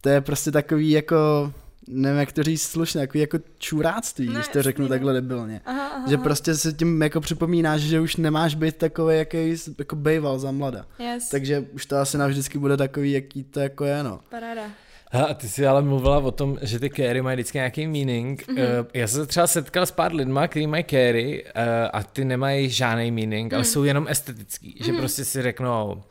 to 0.01 0.10
je 0.10 0.21
prostě 0.21 0.51
takový 0.51 0.89
jako, 0.89 1.53
nevím 1.88 2.19
jak 2.19 2.32
to 2.32 2.43
říct 2.43 2.62
slušně, 2.62 3.01
takový 3.01 3.19
jako 3.19 3.38
čuráctví, 3.58 4.27
ne, 4.27 4.34
když 4.34 4.47
to 4.47 4.63
řeknu 4.63 4.84
ne. 4.84 4.89
takhle 4.89 5.13
debilně. 5.13 5.62
Aha, 5.65 5.88
aha, 5.88 6.08
že 6.10 6.17
prostě 6.17 6.56
se 6.56 6.73
tím 6.73 7.01
jako 7.01 7.21
připomínáš, 7.21 7.82
že 7.82 7.99
už 7.99 8.15
nemáš 8.15 8.56
být 8.56 8.75
takový, 8.75 9.17
jaký 9.17 9.56
jako 9.80 9.95
bejval 9.95 10.39
za 10.39 10.51
mlada. 10.51 10.86
Yes. 10.99 11.30
Takže 11.30 11.65
už 11.73 11.86
to 11.86 11.97
asi 11.97 12.17
navždycky 12.17 12.58
bude 12.58 12.77
takový, 12.77 13.12
jaký 13.12 13.43
to 13.43 13.60
jako 13.60 13.86
je, 13.86 14.03
no. 14.03 14.19
Paráda. 14.30 14.62
A 15.11 15.33
ty 15.33 15.49
jsi 15.49 15.67
ale 15.67 15.81
mluvila 15.81 16.17
o 16.17 16.31
tom, 16.31 16.57
že 16.61 16.79
ty 16.79 16.89
carry 16.89 17.21
mají 17.21 17.35
vždycky 17.35 17.57
nějaký 17.57 17.87
meaning. 17.87 18.47
Mm-hmm. 18.47 18.85
Já 18.93 19.07
jsem 19.07 19.21
se 19.21 19.27
třeba 19.27 19.47
setkal 19.47 19.85
s 19.85 19.91
pár 19.91 20.13
lidma, 20.13 20.47
kteří 20.47 20.67
mají 20.67 20.83
carry 20.83 21.45
eh, 21.55 21.87
a 21.87 22.03
ty 22.03 22.25
nemají 22.25 22.69
žádný 22.69 23.11
meaning, 23.11 23.51
mm. 23.51 23.55
ale 23.55 23.65
jsou 23.65 23.83
jenom 23.83 24.05
estetický. 24.09 24.75
Mm. 24.79 24.85
Že 24.85 24.91
mhm. 24.91 25.01
prostě 25.01 25.25
si 25.25 25.41
řeknou, 25.41 26.03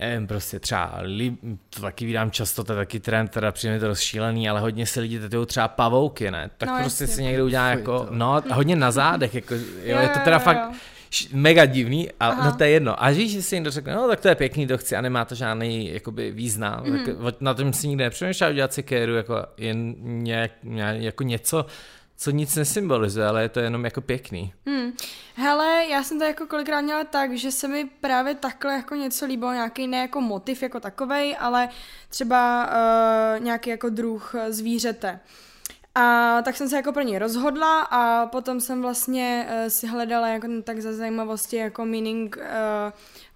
nevím, 0.00 0.26
prostě 0.26 0.60
třeba, 0.60 1.00
to 1.70 1.80
taky 1.80 2.06
vydám 2.06 2.30
často, 2.30 2.64
to 2.64 2.72
je 2.72 2.76
taky 2.76 3.00
trend, 3.00 3.30
teda 3.30 3.52
přijde 3.52 3.80
to 3.80 3.88
rozšílený, 3.88 4.48
ale 4.48 4.60
hodně 4.60 4.86
se 4.86 5.00
lidi 5.00 5.18
tetují 5.18 5.46
třeba 5.46 5.68
pavouky, 5.68 6.30
ne? 6.30 6.50
Tak 6.58 6.68
no, 6.68 6.78
prostě 6.80 7.04
jasně. 7.04 7.16
si 7.16 7.22
někdo 7.22 7.44
udělá 7.44 7.68
jako, 7.68 8.06
no, 8.10 8.42
hodně 8.52 8.76
na 8.76 8.90
zádech, 8.90 9.34
jako, 9.34 9.54
jo, 9.54 9.60
jo, 9.84 9.98
je 9.98 10.08
to 10.08 10.18
teda 10.18 10.36
jo, 10.36 10.42
fakt, 10.42 10.60
jo 10.70 10.78
mega 11.32 11.64
divný, 11.64 12.10
a 12.20 12.28
Aha. 12.28 12.44
no 12.44 12.56
to 12.56 12.64
je 12.64 12.70
jedno. 12.70 13.04
A 13.04 13.10
víš, 13.10 13.32
že 13.32 13.42
si 13.42 13.54
někdo 13.54 13.70
řekne, 13.70 13.94
no 13.94 14.08
tak 14.08 14.20
to 14.20 14.28
je 14.28 14.34
pěkný, 14.34 14.66
to 14.66 14.78
chci 14.78 14.96
a 14.96 15.00
nemá 15.00 15.24
to 15.24 15.34
žádný 15.34 15.92
jakoby, 15.92 16.30
význam, 16.30 16.84
mm. 16.84 17.04
tak 17.04 17.40
na 17.40 17.54
tom 17.54 17.72
si 17.72 17.88
nikdy 17.88 18.04
nepřemýšlel 18.04 18.50
udělat 18.50 18.72
si 18.72 18.82
kéru 18.82 19.14
jako, 19.14 19.46
jen 19.56 19.94
nějak, 19.98 20.50
nějak, 20.62 20.96
jako 20.96 21.22
něco, 21.22 21.66
co 22.16 22.30
nic 22.30 22.56
nesymbolizuje, 22.56 23.26
ale 23.26 23.42
je 23.42 23.48
to 23.48 23.60
jenom 23.60 23.84
jako 23.84 24.00
pěkný. 24.00 24.52
Hmm. 24.66 24.92
Hele, 25.34 25.86
já 25.90 26.02
jsem 26.02 26.18
to 26.18 26.24
jako 26.24 26.46
kolikrát 26.46 26.80
měla 26.80 27.04
tak, 27.04 27.36
že 27.36 27.52
se 27.52 27.68
mi 27.68 27.84
právě 28.00 28.34
takhle 28.34 28.74
jako 28.74 28.94
něco 28.94 29.26
líbilo, 29.26 29.52
nějaký 29.52 29.86
ne 29.86 29.98
jako 29.98 30.20
motiv 30.20 30.62
jako 30.62 30.80
takovej, 30.80 31.36
ale 31.38 31.68
třeba 32.08 32.66
uh, 32.66 33.44
nějaký 33.44 33.70
jako 33.70 33.88
druh 33.88 34.34
zvířete. 34.48 35.20
A 35.94 36.42
tak 36.42 36.56
jsem 36.56 36.68
se 36.68 36.76
jako 36.76 36.92
pro 36.92 37.02
něj 37.02 37.18
rozhodla 37.18 37.80
a 37.80 38.26
potom 38.26 38.60
jsem 38.60 38.82
vlastně 38.82 39.48
uh, 39.48 39.68
si 39.68 39.86
hledala 39.86 40.28
jako 40.28 40.48
tak 40.64 40.80
za 40.80 40.92
zajímavosti 40.92 41.56
jako 41.56 41.84
meaning 41.84 42.36
uh, 42.36 42.44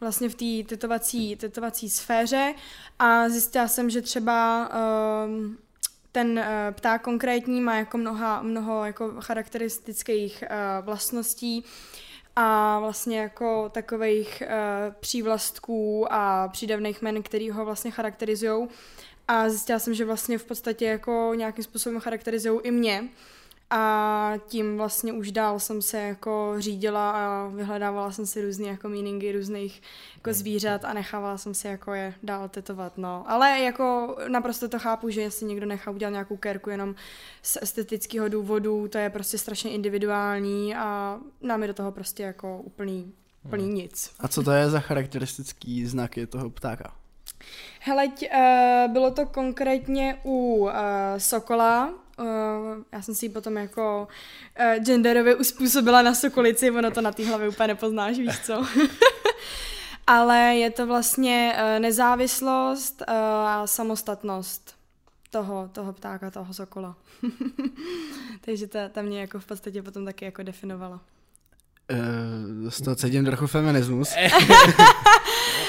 vlastně 0.00 0.28
v 0.28 0.34
té 0.34 0.68
tetovací, 0.68 1.36
tetovací 1.36 1.90
sféře 1.90 2.54
a 2.98 3.28
zjistila 3.28 3.68
jsem, 3.68 3.90
že 3.90 4.02
třeba 4.02 4.68
uh, 4.68 5.54
ten 6.12 6.38
uh, 6.38 6.44
pták 6.74 7.02
konkrétní 7.02 7.60
má 7.60 7.76
jako 7.76 7.98
mnoha, 7.98 8.42
mnoho 8.42 8.84
jako 8.84 9.12
charakteristických 9.20 10.44
uh, 10.50 10.84
vlastností 10.84 11.64
a 12.40 12.78
vlastně 12.80 13.20
jako 13.20 13.68
takových 13.68 14.42
uh, 14.46 14.94
přívlastků 15.00 16.12
a 16.12 16.48
přídavných 16.48 17.02
men, 17.02 17.22
který 17.22 17.50
ho 17.50 17.64
vlastně 17.64 17.90
charakterizují. 17.90 18.68
A 19.28 19.48
zjistila 19.48 19.78
jsem, 19.78 19.94
že 19.94 20.04
vlastně 20.04 20.38
v 20.38 20.44
podstatě 20.44 20.84
jako 20.84 21.32
nějakým 21.36 21.64
způsobem 21.64 22.00
charakterizují 22.00 22.60
i 22.62 22.70
mě. 22.70 23.08
A 23.70 24.32
tím 24.46 24.76
vlastně 24.76 25.12
už 25.12 25.32
dál 25.32 25.60
jsem 25.60 25.82
se 25.82 26.00
jako 26.00 26.54
řídila 26.58 27.10
a 27.10 27.48
vyhledávala 27.48 28.12
jsem 28.12 28.26
si 28.26 28.42
různé 28.44 28.66
jako 28.66 28.88
meaningy 28.88 29.32
různých 29.32 29.82
jako 30.16 30.32
zvířat 30.32 30.84
a 30.84 30.92
nechávala 30.92 31.38
jsem 31.38 31.54
si 31.54 31.66
jako 31.66 31.94
je 31.94 32.14
dál 32.22 32.48
tetovat, 32.48 32.98
no. 32.98 33.24
Ale 33.26 33.60
jako 33.60 34.16
naprosto 34.28 34.68
to 34.68 34.78
chápu, 34.78 35.10
že 35.10 35.20
jestli 35.20 35.46
někdo 35.46 35.66
nechá 35.66 35.90
udělat 35.90 36.10
nějakou 36.10 36.36
kerku 36.36 36.70
jenom 36.70 36.94
z 37.42 37.58
estetického 37.62 38.28
důvodu, 38.28 38.88
to 38.88 38.98
je 38.98 39.10
prostě 39.10 39.38
strašně 39.38 39.70
individuální 39.70 40.74
a 40.74 41.18
nám 41.40 41.62
je 41.62 41.68
do 41.68 41.74
toho 41.74 41.92
prostě 41.92 42.22
jako 42.22 42.58
úplný, 42.58 43.12
úplný 43.44 43.64
hmm. 43.64 43.74
nic. 43.74 44.10
A 44.20 44.28
co 44.28 44.42
to 44.42 44.50
je 44.50 44.70
za 44.70 44.80
charakteristický 44.80 45.86
znaky 45.86 46.26
toho 46.26 46.50
ptáka? 46.50 46.92
Hele, 47.80 48.06
uh, 48.06 48.92
bylo 48.92 49.10
to 49.10 49.26
konkrétně 49.26 50.20
u 50.24 50.56
uh, 50.56 50.70
Sokola, 51.18 51.94
uh, 52.18 52.84
já 52.92 53.02
jsem 53.02 53.14
si 53.14 53.26
ji 53.26 53.28
potom 53.28 53.56
jako 53.56 54.08
uh, 54.60 54.84
genderově 54.84 55.34
uspůsobila 55.34 56.02
na 56.02 56.14
Sokolici, 56.14 56.70
ono 56.70 56.90
to 56.90 57.00
na 57.00 57.12
té 57.12 57.26
hlavě 57.26 57.48
úplně 57.48 57.66
nepoznáš, 57.66 58.18
víš 58.18 58.38
co. 58.38 58.66
Ale 60.06 60.38
je 60.38 60.70
to 60.70 60.86
vlastně 60.86 61.56
uh, 61.56 61.80
nezávislost 61.80 63.02
a 63.06 63.60
uh, 63.60 63.66
samostatnost 63.66 64.78
toho, 65.30 65.68
toho 65.72 65.92
ptáka, 65.92 66.30
toho 66.30 66.54
sokola. 66.54 66.96
Takže 68.40 68.66
ta, 68.66 68.88
ta 68.88 69.02
mě 69.02 69.20
jako 69.20 69.38
v 69.40 69.46
podstatě 69.46 69.82
potom 69.82 70.04
taky 70.04 70.24
jako 70.24 70.42
definovala. 70.42 71.00
Uh, 72.64 72.70
toho 72.84 72.96
cítím 72.96 73.24
trochu 73.24 73.46
feminismus. 73.46 74.14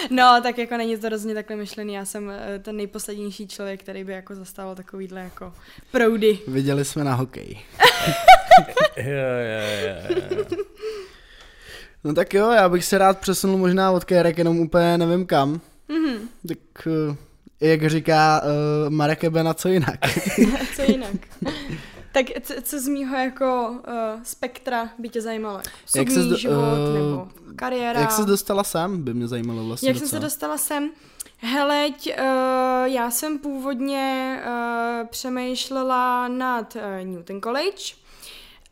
no, 0.10 0.40
tak 0.44 0.58
jako 0.58 0.78
není 0.78 0.98
to 0.98 1.10
rozhodně 1.10 1.36
takhle 1.36 1.56
myšlený. 1.56 1.94
Já 1.94 2.06
jsem 2.06 2.28
uh, 2.28 2.34
ten 2.62 2.78
nejposlednější 2.78 3.48
člověk, 3.48 3.80
který 3.80 4.04
by 4.04 4.14
jako 4.14 4.36
zastával 4.36 4.76
takovýhle 4.76 5.22
jako 5.22 5.54
proudy. 5.92 6.40
Viděli 6.48 6.86
jsme 6.86 7.04
na 7.04 7.16
hokej. 7.16 7.58
jo, 8.98 9.06
jo, 9.06 9.62
jo, 9.86 10.36
jo. 10.38 10.46
No 12.04 12.14
tak 12.14 12.34
jo, 12.34 12.52
já 12.52 12.70
bych 12.70 12.86
se 12.86 12.98
rád 12.98 13.20
přesunul 13.20 13.58
možná 13.58 13.92
od 13.92 14.04
Kérek 14.04 14.38
jenom 14.38 14.60
úplně 14.60 14.98
nevím 14.98 15.26
kam. 15.26 15.62
Mm-hmm. 15.90 16.20
Tak 16.48 16.88
uh, 16.88 17.16
jak 17.62 17.90
říká 17.90 18.42
uh, 18.44 18.90
Marek 18.90 19.24
Ebena, 19.24 19.54
co 19.54 19.70
jinak? 19.70 20.00
co 20.76 20.82
jinak? 20.92 21.16
Tak 22.12 22.26
co, 22.42 22.54
co 22.62 22.80
z 22.80 22.88
mýho 22.88 23.16
jako 23.18 23.70
uh, 23.70 24.24
spektra 24.24 24.90
by 24.98 25.10
tě 25.10 25.22
zajímalo? 25.22 25.62
jak 25.96 26.12
se 26.12 26.38
život 26.38 26.56
uh, 26.90 26.94
nebo 26.94 27.28
kariéra? 27.56 28.00
Jak 28.00 28.12
se 28.12 28.26
dostala 28.26 28.64
sem, 28.64 29.04
by 29.04 29.14
mě 29.14 29.28
zajímalo 29.28 29.66
vlastně 29.66 29.90
Jak 29.90 29.96
docela. 29.96 30.10
jsem 30.10 30.20
se 30.20 30.24
dostala 30.24 30.58
sem? 30.58 30.90
Heleď, 31.38 32.14
uh, 32.20 32.24
já 32.86 33.12
jsem 33.12 33.40
původně 33.40 34.40
uh, 34.46 35.08
přemýšlela 35.08 36.28
nad 36.28 36.76
uh, 36.76 36.82
Newton 37.08 37.42
College, 37.42 37.84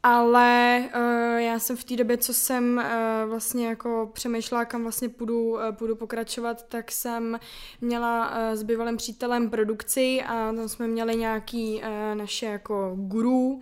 ale 0.04 0.84
uh, 0.96 1.40
já 1.40 1.60
jsem 1.60 1.78
v 1.78 1.84
té 1.84 1.96
době, 1.96 2.18
co 2.18 2.34
jsem 2.34 2.78
uh, 2.78 3.30
vlastně 3.30 3.68
jako 3.68 4.10
přemýšlela, 4.14 4.66
kam 4.66 4.84
vlastně 4.84 5.10
půjdu, 5.10 5.50
uh, 5.50 5.60
půjdu 5.72 5.96
pokračovat, 5.96 6.66
tak 6.68 6.92
jsem 6.92 7.40
měla 7.82 8.30
uh, 8.30 8.56
s 8.56 8.64
bývalým 8.64 8.98
přítelem 8.98 9.50
produkci 9.50 10.22
a 10.28 10.54
tam 10.56 10.70
jsme 10.70 10.88
měli 10.88 11.16
nějaký 11.16 11.76
uh, 11.76 12.18
naše 12.18 12.46
jako 12.46 12.94
guru, 12.96 13.62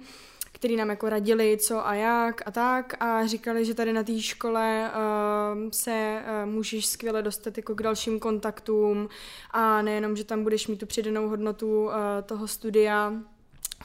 který 0.51 0.75
nám 0.75 0.89
jako 0.89 1.09
radili, 1.09 1.57
co 1.57 1.87
a 1.87 1.93
jak 1.93 2.47
a 2.47 2.51
tak 2.51 3.03
a 3.03 3.27
říkali, 3.27 3.65
že 3.65 3.73
tady 3.73 3.93
na 3.93 4.03
té 4.03 4.21
škole 4.21 4.91
uh, 4.91 5.69
se 5.71 6.21
uh, 6.21 6.51
můžeš 6.51 6.85
skvěle 6.85 7.21
dostat 7.21 7.57
jako 7.57 7.75
k 7.75 7.81
dalším 7.83 8.19
kontaktům 8.19 9.09
a 9.51 9.81
nejenom, 9.81 10.15
že 10.15 10.23
tam 10.23 10.43
budeš 10.43 10.67
mít 10.67 10.77
tu 10.77 10.85
přidanou 10.85 11.29
hodnotu 11.29 11.85
uh, 11.85 11.91
toho 12.25 12.47
studia, 12.47 13.13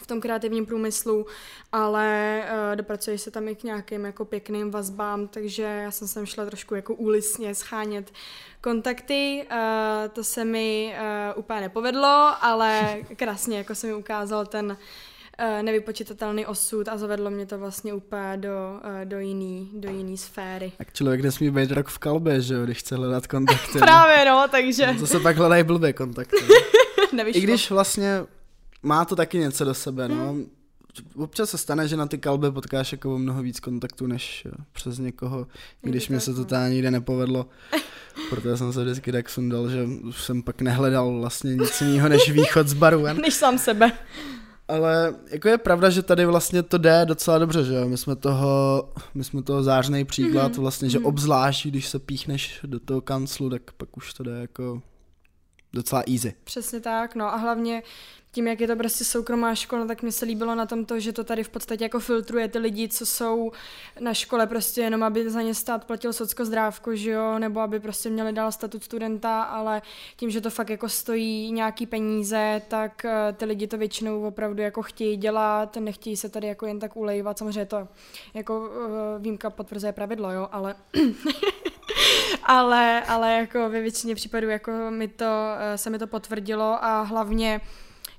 v 0.02 0.06
tom 0.06 0.20
kreativním 0.20 0.66
průmyslu, 0.66 1.26
ale 1.72 2.42
uh, 2.44 2.76
dopracuješ 2.76 3.20
se 3.20 3.30
tam 3.30 3.48
i 3.48 3.54
k 3.54 3.62
nějakým 3.64 4.04
jako 4.04 4.24
pěkným 4.24 4.70
vazbám, 4.70 5.28
takže 5.28 5.62
já 5.62 5.90
jsem 5.90 6.08
sem 6.08 6.26
šla 6.26 6.46
trošku 6.46 6.74
jako 6.74 6.94
úlisně 6.94 7.54
schánět 7.54 8.12
kontakty. 8.60 9.46
Uh, 9.50 9.56
to 10.12 10.24
se 10.24 10.44
mi 10.44 10.94
uh, 11.32 11.38
úplně 11.38 11.60
nepovedlo, 11.60 12.34
ale 12.40 12.96
krásně 13.16 13.58
jako 13.58 13.74
se 13.74 13.86
mi 13.86 13.94
ukázal 13.94 14.46
ten 14.46 14.66
uh, 15.40 15.62
nevypočitatelný 15.62 16.46
osud 16.46 16.88
a 16.88 16.96
zavedlo 16.96 17.30
mě 17.30 17.46
to 17.46 17.58
vlastně 17.58 17.94
úplně 17.94 18.36
do, 18.36 18.50
uh, 18.50 19.04
do 19.04 19.18
jiný, 19.18 19.70
do 19.72 19.90
jiný 19.90 20.16
sféry. 20.16 20.72
Tak 20.78 20.92
člověk 20.92 21.20
nesmí 21.20 21.50
být 21.50 21.70
rok 21.70 21.88
v 21.88 21.98
kalbě, 21.98 22.40
že 22.40 22.54
jo, 22.54 22.64
když 22.64 22.78
chce 22.78 22.96
hledat 22.96 23.26
kontakty. 23.26 23.78
Právě 23.78 24.24
no, 24.24 24.46
takže... 24.50 24.94
To 24.98 25.06
se 25.06 25.20
pak 25.20 25.36
hledají 25.36 25.62
blbě 25.62 25.92
kontakty. 25.92 26.36
Nevyšlo. 27.12 27.38
I 27.38 27.42
když 27.42 27.70
vlastně 27.70 28.24
má 28.82 29.04
to 29.04 29.16
taky 29.16 29.38
něco 29.38 29.64
do 29.64 29.74
sebe, 29.74 30.08
no. 30.08 30.28
Hmm. 30.28 30.46
Občas 31.16 31.50
se 31.50 31.58
stane, 31.58 31.88
že 31.88 31.96
na 31.96 32.06
ty 32.06 32.18
kalby 32.18 32.52
potkáš 32.52 32.92
jako 32.92 33.18
mnoho 33.18 33.42
víc 33.42 33.60
kontaktů, 33.60 34.06
než 34.06 34.44
jo, 34.44 34.52
přes 34.72 34.98
někoho, 34.98 35.46
když 35.80 36.08
mi 36.08 36.20
se 36.20 36.34
to 36.34 36.44
teda 36.44 36.68
nikde 36.68 36.90
nepovedlo. 36.90 37.46
Proto 38.30 38.56
jsem 38.56 38.72
se 38.72 38.84
vždycky 38.84 39.12
tak 39.12 39.30
sundal, 39.30 39.70
že 39.70 39.86
jsem 40.10 40.42
pak 40.42 40.60
nehledal 40.62 41.20
vlastně 41.20 41.54
nic 41.54 41.80
jiného 41.80 42.08
než 42.08 42.30
východ 42.30 42.68
z 42.68 42.74
baru. 42.74 43.02
Než 43.22 43.34
sám 43.34 43.58
sebe. 43.58 43.92
Ale 44.68 45.14
jako 45.30 45.48
je 45.48 45.58
pravda, 45.58 45.90
že 45.90 46.02
tady 46.02 46.26
vlastně 46.26 46.62
to 46.62 46.78
jde 46.78 47.02
docela 47.04 47.38
dobře, 47.38 47.64
že 47.64 47.74
jo? 47.74 47.88
My 47.88 47.96
jsme 47.96 48.16
toho, 48.16 48.88
my 49.14 49.24
jsme 49.24 49.42
toho 49.42 49.62
zářný 49.62 50.04
příklad 50.04 50.52
mm-hmm. 50.52 50.60
vlastně, 50.60 50.90
že 50.90 50.98
mm-hmm. 50.98 51.06
obzvlášť, 51.06 51.66
když 51.66 51.88
se 51.88 51.98
píchneš 51.98 52.60
do 52.62 52.80
toho 52.80 53.00
kanclu, 53.00 53.50
tak 53.50 53.62
pak 53.72 53.96
už 53.96 54.14
to 54.14 54.22
jde 54.22 54.40
jako 54.40 54.82
docela 55.72 56.02
easy. 56.08 56.34
Přesně 56.44 56.80
tak, 56.80 57.14
no 57.14 57.34
a 57.34 57.36
hlavně 57.36 57.82
tím, 58.32 58.46
jak 58.46 58.60
je 58.60 58.66
to 58.66 58.76
prostě 58.76 59.04
soukromá 59.04 59.54
škola, 59.54 59.86
tak 59.86 60.02
mi 60.02 60.12
se 60.12 60.24
líbilo 60.24 60.54
na 60.54 60.66
tom 60.66 60.84
to, 60.84 61.00
že 61.00 61.12
to 61.12 61.24
tady 61.24 61.44
v 61.44 61.48
podstatě 61.48 61.84
jako 61.84 62.00
filtruje 62.00 62.48
ty 62.48 62.58
lidi, 62.58 62.88
co 62.88 63.06
jsou 63.06 63.52
na 64.00 64.14
škole 64.14 64.46
prostě 64.46 64.80
jenom, 64.80 65.02
aby 65.02 65.30
za 65.30 65.42
ně 65.42 65.54
stát 65.54 65.84
platil 65.84 66.12
socko 66.12 66.44
zdrávko, 66.44 66.96
že 66.96 67.10
jo, 67.10 67.38
nebo 67.38 67.60
aby 67.60 67.80
prostě 67.80 68.10
měli 68.10 68.32
dál 68.32 68.52
statut 68.52 68.84
studenta, 68.84 69.42
ale 69.42 69.82
tím, 70.16 70.30
že 70.30 70.40
to 70.40 70.50
fakt 70.50 70.70
jako 70.70 70.88
stojí 70.88 71.52
nějaký 71.52 71.86
peníze, 71.86 72.62
tak 72.68 73.02
uh, 73.04 73.36
ty 73.36 73.44
lidi 73.44 73.66
to 73.66 73.78
většinou 73.78 74.26
opravdu 74.26 74.62
jako 74.62 74.82
chtějí 74.82 75.16
dělat, 75.16 75.76
nechtějí 75.76 76.16
se 76.16 76.28
tady 76.28 76.46
jako 76.46 76.66
jen 76.66 76.78
tak 76.78 76.96
ulejvat, 76.96 77.38
samozřejmě 77.38 77.66
to 77.66 77.88
jako 78.34 78.58
uh, 78.58 79.22
výjimka 79.22 79.50
potvrzuje 79.50 79.92
pravidlo, 79.92 80.32
jo, 80.32 80.48
ale 80.52 80.74
ale, 82.44 83.02
ale 83.08 83.32
jako 83.32 83.68
ve 83.68 83.80
většině 83.80 84.14
případů 84.14 84.48
jako 84.48 84.72
mi 84.90 85.08
to, 85.08 85.24
uh, 85.24 85.76
se 85.76 85.90
mi 85.90 85.98
to 85.98 86.06
potvrdilo 86.06 86.84
a 86.84 87.02
hlavně 87.02 87.60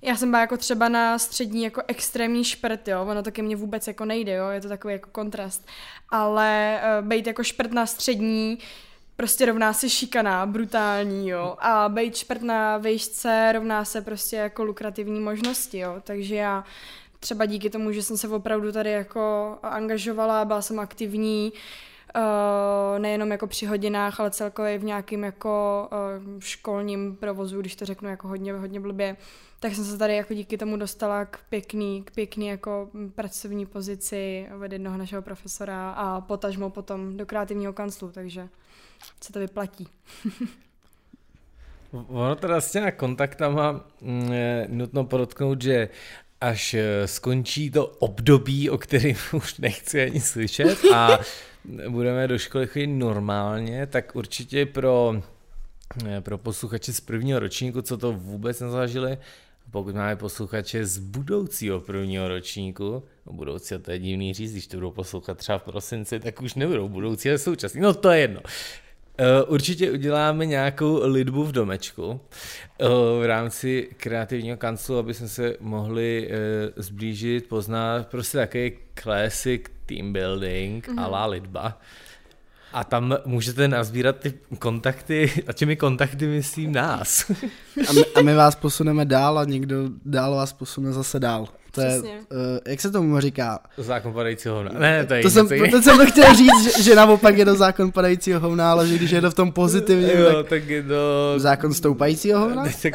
já 0.02 0.16
jsem 0.16 0.30
byla 0.30 0.42
jako 0.42 0.58
třeba 0.58 0.90
na 0.90 1.20
střední 1.20 1.64
jako 1.64 1.82
extrémní 1.88 2.44
šprt, 2.44 2.88
jo, 2.88 3.06
ono 3.06 3.24
to 3.24 3.32
ke 3.32 3.42
mně 3.42 3.56
vůbec 3.56 3.88
jako 3.88 4.06
nejde, 4.06 4.34
jo, 4.34 4.50
je 4.50 4.62
to 4.62 4.68
takový 4.68 4.94
jako 4.94 5.10
kontrast, 5.12 5.68
ale 6.10 6.82
uh, 7.00 7.08
být 7.08 7.28
jako 7.28 7.44
šprt 7.44 7.72
na 7.72 7.86
střední, 7.86 8.60
prostě 9.16 9.46
rovná 9.46 9.74
se 9.74 9.90
šikaná, 9.90 10.46
brutální, 10.46 11.30
jo, 11.30 11.56
a 11.60 11.90
být 11.90 12.16
šprt 12.16 12.42
na 12.42 12.78
vejšce 12.78 13.52
rovná 13.54 13.86
se 13.86 14.02
prostě 14.02 14.36
jako 14.36 14.64
lukrativní 14.64 15.20
možnosti, 15.20 15.78
jo, 15.78 15.96
takže 16.04 16.36
já 16.36 16.64
třeba 17.20 17.46
díky 17.46 17.70
tomu, 17.70 17.92
že 17.92 18.04
jsem 18.04 18.18
se 18.18 18.28
opravdu 18.28 18.72
tady 18.72 18.92
jako 18.92 19.58
angažovala, 19.64 20.46
byla 20.46 20.62
jsem 20.62 20.80
aktivní, 20.80 21.54
Uh, 21.54 21.90
nejenom 22.97 23.32
jako 23.32 23.47
při 23.47 23.65
hodinách, 23.65 24.19
ale 24.19 24.32
celkově 24.32 24.78
v 24.78 24.84
nějakým 24.84 25.24
jako 25.24 25.88
uh, 25.91 26.39
školním 26.39 27.15
provozu, 27.15 27.60
když 27.60 27.76
to 27.76 27.86
řeknu 27.86 28.10
jako 28.10 28.28
hodně, 28.28 28.54
hodně 28.54 28.80
blbě, 28.80 29.17
tak 29.60 29.76
jsem 29.76 29.86
se 29.86 29.97
tady 29.97 30.15
jako 30.15 30.34
díky 30.34 30.58
tomu 30.58 30.78
dostala 30.78 31.26
k 31.26 31.39
pěkný, 31.50 32.04
k 32.04 32.12
pěkný 32.12 32.47
jako 32.47 32.89
pracovní 33.15 33.65
pozici 33.65 34.47
od 34.65 34.71
jednoho 34.71 34.97
našeho 34.97 35.21
profesora 35.21 35.91
a 35.91 36.21
potažmo 36.21 36.69
potom 36.69 37.17
do 37.17 37.26
kreativního 37.26 37.74
kanclu, 37.74 38.12
takže 38.12 38.50
se 39.24 39.34
to 39.34 39.39
vyplatí. 39.39 39.88
ono 41.91 42.36
teda 42.36 42.62
s 42.62 42.71
těma 42.71 42.91
kontaktama 42.91 43.86
mm, 44.02 44.34
je 44.34 44.67
nutno 44.69 45.04
podotknout, 45.04 45.62
že 45.62 45.89
až 46.41 46.74
eh, 46.74 47.08
skončí 47.08 47.71
to 47.71 47.88
období, 47.88 48.69
o 48.69 48.78
kterém 48.78 49.15
už 49.34 49.58
nechci 49.58 50.02
ani 50.04 50.19
slyšet 50.19 50.78
a 50.93 51.19
budeme 51.89 52.28
do 52.28 52.38
školy 52.38 52.67
chodit 52.67 52.88
normálně, 52.88 53.88
tak 53.88 54.15
určitě 54.15 54.65
pro, 54.65 55.21
eh, 56.08 56.21
pro 56.21 56.38
posluchače 56.38 56.93
z 56.93 57.02
prvního 57.02 57.39
ročníku, 57.39 57.82
co 57.82 57.97
to 57.97 58.13
vůbec 58.13 58.60
nezažili, 58.60 59.17
pokud 59.71 59.95
máme 59.95 60.15
posluchače 60.15 60.86
z 60.86 60.97
budoucího 60.97 61.80
prvního 61.80 62.28
ročníku, 62.28 63.04
no 63.26 63.34
budoucího 63.34 63.80
to 63.80 63.91
je 63.91 64.00
divný 64.00 64.34
říct, 64.34 64.52
když 64.52 64.67
to 64.67 64.78
budou 64.78 64.91
poslouchat 64.91 65.38
třeba 65.38 65.58
v 65.58 65.63
prosinci, 65.63 66.19
tak 66.19 66.41
už 66.41 66.54
nebudou 66.54 66.89
budoucí, 66.89 67.30
ale 67.30 67.38
současný, 67.38 67.82
no 67.82 67.93
to 67.93 68.12
je 68.12 68.19
jedno. 68.19 68.41
Eh, 69.17 69.43
určitě 69.43 69.91
uděláme 69.91 70.45
nějakou 70.45 71.00
lidbu 71.04 71.43
v 71.43 71.52
domečku 71.52 72.19
eh, 72.80 72.88
v 73.21 73.26
rámci 73.26 73.89
kreativního 73.97 74.58
kanclu, 74.58 74.97
aby 74.97 75.13
jsme 75.13 75.28
se 75.28 75.56
mohli 75.60 76.30
eh, 76.32 76.82
zblížit, 76.82 77.47
poznat 77.47 78.08
prostě 78.08 78.38
takový 78.38 78.71
classic 79.04 79.62
team 79.86 80.13
building 80.13 80.88
mm-hmm. 80.88 81.04
a 81.04 81.08
la 81.08 81.26
lidba. 81.26 81.80
A 82.74 82.84
tam 82.84 83.17
můžete 83.26 83.67
nazbírat 83.67 84.15
ty 84.19 84.34
kontakty, 84.60 85.32
a 85.47 85.54
těmi 85.54 85.76
kontakty 85.76 86.28
myslím 86.28 86.71
nás. 86.71 87.32
A 87.89 87.93
my, 87.93 88.06
a 88.15 88.21
my 88.21 88.36
vás 88.36 88.56
posuneme 88.56 89.06
dál 89.06 89.39
a 89.39 89.45
někdo 89.45 89.76
dál 90.06 90.36
vás 90.36 90.54
posune 90.54 90.91
zase 90.91 91.19
dál. 91.19 91.47
To 91.72 91.82
je, 91.82 92.00
uh, 92.00 92.06
jak 92.68 92.82
se 92.82 92.92
tomu 92.92 93.20
říká? 93.20 93.60
Zákon 93.78 94.14
padajícího 94.14 94.56
hovna. 94.56 94.72
Ne, 94.80 95.06
to 95.06 95.14
je 95.14 95.22
to 95.22 95.30
jsem, 95.30 95.48
to 95.48 95.82
jsem 95.82 95.98
to 95.98 96.06
chtěl 96.06 96.36
říct, 96.36 96.64
že, 96.64 96.84
že 96.84 96.96
naopak 96.96 97.38
je 97.38 97.46
to 97.46 97.56
zákon 97.56 97.92
padajícího 97.92 98.40
hovna, 98.40 98.72
ale 98.72 98.88
že 98.88 98.96
když 98.96 99.12
je 99.12 99.22
to 99.22 99.32
v 99.32 99.34
tom 99.34 99.52
pozitivně, 99.52 100.14
jo, 100.14 100.34
tak, 100.36 100.48
tak 100.48 100.70
je 100.70 100.84
to... 100.84 101.34
Zákon 101.38 101.74
stoupajícího 101.74 102.40
hovna? 102.40 102.64
Ne, 102.64 102.72
tak 102.82 102.94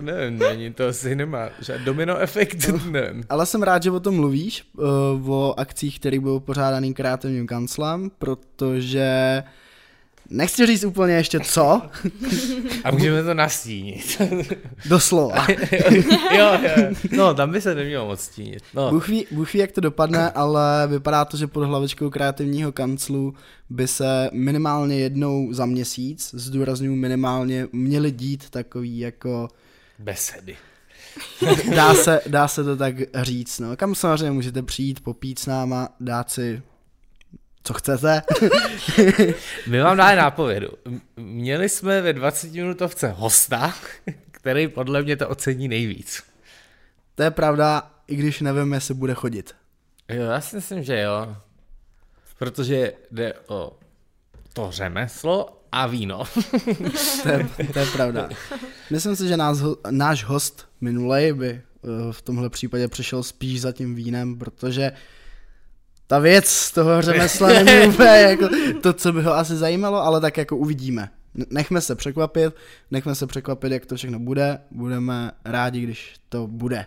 nevím, 0.00 0.38
není 0.38 0.72
to 0.72 0.86
asi 0.86 1.14
nemá, 1.16 1.48
že 1.60 1.78
domino 1.78 2.18
efekt, 2.18 2.68
no, 2.68 2.80
nevím. 2.90 3.24
Ale 3.28 3.46
jsem 3.46 3.62
rád, 3.62 3.82
že 3.82 3.90
o 3.90 4.00
tom 4.00 4.14
mluvíš, 4.14 4.64
uh, 4.72 5.30
o 5.30 5.54
akcích, 5.60 6.00
které 6.00 6.20
budou 6.20 6.40
pořádaný 6.40 6.94
kreativním 6.94 7.46
kanclem, 7.46 8.10
protože 8.18 9.42
Nechci 10.30 10.66
říct 10.66 10.84
úplně 10.84 11.14
ještě 11.14 11.40
co. 11.40 11.82
A 12.84 12.90
můžeme 12.90 13.22
to 13.22 13.34
nastínit. 13.34 14.22
Doslova. 14.88 15.46
jo, 16.36 16.58
jo. 16.62 16.94
No, 17.10 17.34
tam 17.34 17.50
by 17.50 17.60
se 17.60 17.74
nemělo 17.74 18.06
moc 18.06 18.20
stínit. 18.20 18.62
No. 18.74 18.90
Bůh, 18.90 19.08
ví, 19.08 19.26
Bůh 19.30 19.52
ví, 19.52 19.60
jak 19.60 19.72
to 19.72 19.80
dopadne, 19.80 20.30
ale 20.30 20.86
vypadá 20.86 21.24
to, 21.24 21.36
že 21.36 21.46
pod 21.46 21.64
hlavičkou 21.64 22.10
kreativního 22.10 22.72
kanclu 22.72 23.34
by 23.70 23.88
se 23.88 24.30
minimálně 24.32 24.98
jednou 24.98 25.52
za 25.52 25.66
měsíc, 25.66 26.30
zdůraznuju 26.34 26.94
minimálně, 26.94 27.66
měly 27.72 28.10
dít 28.10 28.50
takový 28.50 28.98
jako... 28.98 29.48
Besedy. 29.98 30.56
dá, 31.76 31.94
se, 31.94 32.20
dá 32.26 32.48
se 32.48 32.64
to 32.64 32.76
tak 32.76 32.94
říct, 33.14 33.58
no. 33.58 33.76
Kam 33.76 33.94
samozřejmě 33.94 34.30
můžete 34.30 34.62
přijít, 34.62 35.00
popít 35.00 35.38
s 35.38 35.46
náma, 35.46 35.88
dát 36.00 36.30
si 36.30 36.62
co 37.64 37.74
chcete. 37.74 38.22
My 39.66 39.80
vám 39.80 39.96
dáme 39.96 40.16
nápovědu. 40.16 40.68
Měli 41.16 41.68
jsme 41.68 42.02
ve 42.02 42.12
20 42.12 42.52
minutovce 42.52 43.08
hosta, 43.08 43.74
který 44.30 44.68
podle 44.68 45.02
mě 45.02 45.16
to 45.16 45.28
ocení 45.28 45.68
nejvíc. 45.68 46.22
To 47.14 47.22
je 47.22 47.30
pravda, 47.30 47.90
i 48.06 48.16
když 48.16 48.40
nevím, 48.40 48.72
jestli 48.72 48.94
bude 48.94 49.14
chodit. 49.14 49.54
Jo, 50.08 50.22
já 50.22 50.40
si 50.40 50.56
myslím, 50.56 50.82
že 50.82 51.00
jo. 51.00 51.36
Protože 52.38 52.92
jde 53.10 53.34
o 53.46 53.78
to 54.52 54.70
řemeslo 54.70 55.62
a 55.72 55.86
víno. 55.86 56.24
to, 57.22 57.28
je, 57.28 57.48
to 57.72 57.78
je 57.78 57.86
pravda. 57.86 58.28
Myslím 58.90 59.16
si, 59.16 59.28
že 59.28 59.36
nás, 59.36 59.58
náš 59.90 60.24
host 60.24 60.68
minulej 60.80 61.32
by 61.32 61.48
eh, 61.50 61.62
v 62.12 62.22
tomhle 62.22 62.50
případě 62.50 62.88
přišel 62.88 63.22
spíš 63.22 63.60
za 63.60 63.72
tím 63.72 63.94
vínem, 63.94 64.38
protože 64.38 64.92
ta 66.12 66.18
věc 66.18 66.48
z 66.48 66.72
toho 66.72 67.02
řemesla 67.02 67.48
není 67.62 67.88
úplně 67.88 68.08
jako 68.08 68.48
to, 68.82 68.92
co 68.92 69.12
by 69.12 69.22
ho 69.22 69.32
asi 69.32 69.56
zajímalo, 69.56 70.02
ale 70.02 70.20
tak 70.20 70.36
jako 70.36 70.56
uvidíme. 70.56 71.10
Nechme 71.50 71.80
se 71.80 71.94
překvapit, 71.94 72.54
nechme 72.90 73.14
se 73.14 73.26
překvapit, 73.26 73.72
jak 73.72 73.86
to 73.86 73.96
všechno 73.96 74.18
bude, 74.18 74.58
budeme 74.70 75.30
rádi, 75.44 75.80
když 75.80 76.14
to 76.28 76.46
bude. 76.46 76.86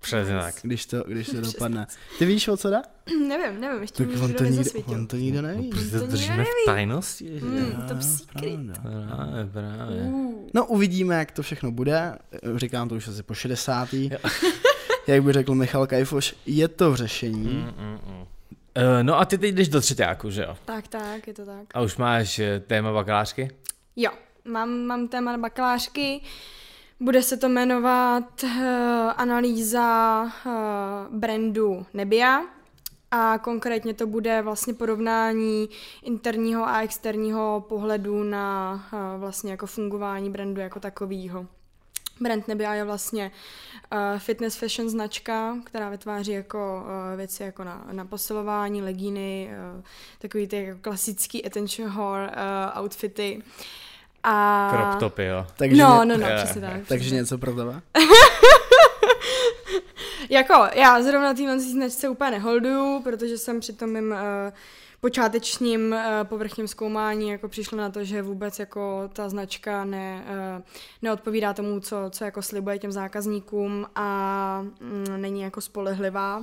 Přesně 0.00 0.34
tak. 0.34 0.54
Když 0.62 0.86
to, 0.86 1.04
když 1.06 1.26
to 1.26 1.40
dopadne. 1.52 1.86
Ty 2.18 2.24
víš, 2.24 2.48
o 2.48 2.56
co 2.56 2.70
dá? 2.70 2.82
Nevím, 3.28 3.60
nevím, 3.60 3.80
ještě 3.80 4.06
tak 4.06 4.22
on 4.22 4.32
to, 4.32 4.44
nikde, 4.44 4.70
on 4.86 5.06
to 5.06 5.16
nikde 5.16 5.42
neví. 5.42 5.70
No, 5.92 6.00
to 6.00 6.06
držíme 6.06 6.44
v 6.44 6.66
tajnosti. 6.66 7.40
Mm, 7.42 7.84
to 7.88 8.02
secret. 8.02 8.60
Právě, 8.82 9.46
právě. 9.52 10.02
Uh. 10.02 10.34
No 10.54 10.66
uvidíme, 10.66 11.18
jak 11.18 11.32
to 11.32 11.42
všechno 11.42 11.70
bude. 11.70 12.18
Říkám 12.56 12.88
to 12.88 12.94
už 12.94 13.08
asi 13.08 13.22
po 13.22 13.34
60. 13.34 13.88
jak 15.06 15.22
by 15.22 15.32
řekl 15.32 15.54
Michal 15.54 15.86
Kajfoš, 15.86 16.34
je 16.46 16.68
to 16.68 16.92
v 16.92 16.96
řešení. 16.96 17.44
Mm, 17.44 17.84
mm, 17.84 17.98
mm. 18.06 18.26
Uh, 18.76 19.02
no 19.02 19.18
a 19.18 19.24
ty 19.24 19.38
teď 19.38 19.54
jdeš 19.54 19.68
do 19.68 19.80
třetíku, 19.80 20.30
že 20.30 20.42
jo? 20.42 20.56
Tak, 20.64 20.88
tak, 20.88 21.26
je 21.26 21.34
to 21.34 21.46
tak. 21.46 21.66
A 21.74 21.80
už 21.80 21.96
máš 21.96 22.38
eh, 22.38 22.60
téma 22.60 22.92
bakalářky? 22.92 23.50
Jo, 23.96 24.10
mám, 24.44 24.70
mám 24.70 25.08
téma 25.08 25.38
bakalářky. 25.38 26.20
Bude 27.00 27.22
se 27.22 27.36
to 27.36 27.48
jmenovat 27.48 28.42
uh, 28.42 28.50
analýza 29.16 30.22
uh, 30.46 31.16
brandu 31.18 31.86
Nebia 31.94 32.42
a 33.10 33.38
konkrétně 33.38 33.94
to 33.94 34.06
bude 34.06 34.42
vlastně 34.42 34.74
porovnání 34.74 35.68
interního 36.02 36.68
a 36.68 36.80
externího 36.82 37.64
pohledu 37.68 38.24
na 38.24 38.74
uh, 38.92 39.20
vlastně 39.20 39.50
jako 39.50 39.66
fungování 39.66 40.30
brandu 40.30 40.60
jako 40.60 40.80
takového. 40.80 41.46
Brand 42.20 42.48
Nebia 42.48 42.74
je 42.74 42.84
vlastně 42.84 43.30
uh, 43.92 44.18
fitness 44.18 44.56
fashion 44.56 44.88
značka, 44.88 45.56
která 45.64 45.88
vytváří 45.88 46.32
jako 46.32 46.82
uh, 46.84 47.16
věci 47.16 47.42
jako 47.42 47.64
na, 47.64 47.86
na 47.92 48.04
posilování, 48.04 48.82
legíny, 48.82 49.50
uh, 49.76 49.82
takový 50.18 50.46
ty 50.48 50.64
jako 50.64 50.80
klasický 50.82 51.46
attention 51.46 51.90
whore 51.90 52.26
uh, 52.26 52.82
outfity. 52.82 53.42
A... 54.22 54.68
Crop 54.70 55.00
topy, 55.00 55.24
jo. 55.24 55.46
Takže 55.56 55.82
no, 55.82 56.04
ně- 56.04 56.04
no, 56.04 56.16
no, 56.16 56.26
Je, 56.26 56.36
přesně 56.36 56.60
tak. 56.60 56.72
Takže 56.72 57.02
přesně. 57.04 57.16
něco 57.18 57.38
pro 57.38 57.54
tebe? 57.54 57.80
Jako, 60.30 60.54
já 60.74 61.02
zrovna 61.02 61.34
týhle 61.34 61.60
značce 61.60 62.08
úplně 62.08 62.30
neholduju, 62.30 63.02
protože 63.02 63.38
jsem 63.38 63.60
při 63.60 63.72
tom 63.72 63.92
mým 63.92 64.10
uh, 64.10 64.16
počátečním 65.00 65.92
uh, 65.92 65.98
povrchním 66.28 66.68
zkoumání 66.68 67.28
jako 67.28 67.48
přišla 67.48 67.78
na 67.78 67.90
to, 67.90 68.04
že 68.04 68.22
vůbec 68.22 68.58
jako 68.58 69.10
ta 69.12 69.28
značka 69.28 69.84
ne, 69.84 70.24
uh, 70.56 70.62
neodpovídá 71.02 71.52
tomu, 71.54 71.80
co, 71.80 71.96
co 72.10 72.24
jako 72.24 72.42
slibuje 72.42 72.78
těm 72.78 72.92
zákazníkům 72.92 73.86
a 73.94 74.60
mm, 74.80 75.20
není 75.20 75.40
jako 75.40 75.60
spolehlivá. 75.60 76.42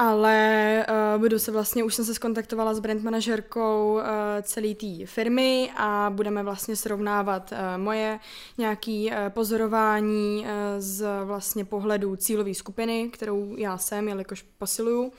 Ale 0.00 0.86
uh, 1.14 1.20
budu 1.20 1.38
se 1.38 1.52
vlastně, 1.52 1.84
už 1.84 1.94
jsem 1.94 2.04
se 2.04 2.14
skontaktovala 2.14 2.74
s 2.74 2.80
brand 2.80 3.02
manažerkou 3.02 3.92
uh, 3.92 4.02
celé 4.42 4.74
té 4.74 5.06
firmy 5.06 5.70
a 5.76 6.10
budeme 6.14 6.42
vlastně 6.42 6.76
srovnávat 6.76 7.52
uh, 7.52 7.82
moje 7.82 8.20
nějaké 8.58 9.06
uh, 9.10 9.28
pozorování 9.28 10.40
uh, 10.40 10.50
z 10.78 11.24
vlastně 11.24 11.64
pohledu 11.64 12.16
cílové 12.16 12.54
skupiny, 12.54 13.10
kterou 13.12 13.56
já 13.56 13.78
jsem, 13.78 14.08
jelikož 14.08 14.44
posiluju, 14.58 15.12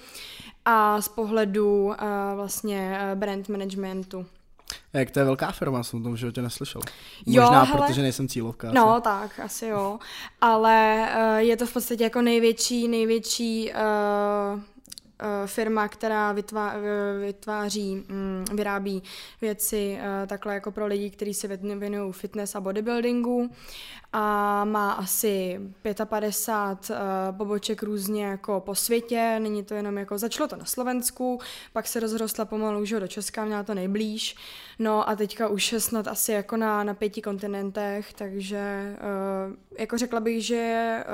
a 0.69 1.01
z 1.01 1.07
pohledu 1.07 1.85
uh, 1.85 1.95
vlastně 2.35 2.99
uh, 3.13 3.19
brand 3.19 3.49
managementu. 3.49 4.25
Jak 4.93 5.11
to 5.11 5.19
je 5.19 5.25
velká 5.25 5.51
firma, 5.51 5.83
jsem 5.83 5.99
o 5.99 6.03
tom 6.03 6.13
v 6.13 6.15
životě 6.15 6.41
neslyšel. 6.41 6.81
Jo, 7.25 7.43
Možná, 7.43 7.63
hele. 7.63 7.87
protože 7.87 8.01
nejsem 8.01 8.27
cílovka. 8.27 8.67
asi. 8.67 8.75
No, 8.75 9.01
tak, 9.01 9.39
asi 9.39 9.65
jo. 9.65 9.99
Ale 10.41 11.09
uh, 11.15 11.37
je 11.37 11.57
to 11.57 11.65
v 11.65 11.73
podstatě 11.73 12.03
jako 12.03 12.21
největší, 12.21 12.87
největší 12.87 13.71
uh, 13.71 14.61
firma, 15.45 15.87
která 15.87 16.31
vytvá, 16.31 16.73
uh, 16.73 16.81
vytváří, 17.21 18.03
um, 18.09 18.45
vyrábí 18.55 19.03
věci 19.41 19.97
uh, 19.99 20.27
takhle 20.27 20.53
jako 20.53 20.71
pro 20.71 20.85
lidi, 20.85 21.09
kteří 21.09 21.33
se 21.33 21.47
věnují 21.57 22.13
fitness 22.13 22.55
a 22.55 22.61
bodybuildingu 22.61 23.49
a 24.13 24.65
má 24.65 24.91
asi 24.91 25.59
55 26.05 26.95
uh, 26.95 27.37
poboček 27.37 27.83
různě 27.83 28.25
jako 28.25 28.59
po 28.59 28.75
světě, 28.75 29.39
není 29.39 29.63
to 29.63 29.73
jenom 29.73 29.97
jako, 29.97 30.17
začalo 30.17 30.47
to 30.47 30.55
na 30.55 30.65
Slovensku, 30.65 31.39
pak 31.73 31.87
se 31.87 31.99
rozrostla 31.99 32.45
pomalu 32.45 32.79
už 32.79 32.89
do 32.89 33.07
Česka, 33.07 33.45
měla 33.45 33.63
to 33.63 33.73
nejblíž, 33.73 34.35
no 34.79 35.09
a 35.09 35.15
teďka 35.15 35.47
už 35.47 35.71
je 35.73 35.79
snad 35.79 36.07
asi 36.07 36.31
jako 36.31 36.57
na, 36.57 36.83
na 36.83 36.93
pěti 36.93 37.21
kontinentech, 37.21 38.13
takže 38.13 38.95
jako 39.79 39.97
řekla 39.97 40.19
bych, 40.19 40.45
že 40.45 40.55
je 40.55 41.05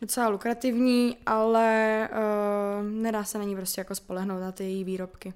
docela 0.00 0.28
lukrativní, 0.28 1.16
ale 1.26 2.08
uh, 2.12 2.86
nedá 2.88 3.24
se 3.24 3.38
na 3.38 3.44
ní 3.44 3.56
prostě 3.56 3.80
jako 3.80 3.94
spolehnout 3.94 4.40
na 4.40 4.52
ty 4.52 4.64
její 4.64 4.84
výrobky. 4.84 5.34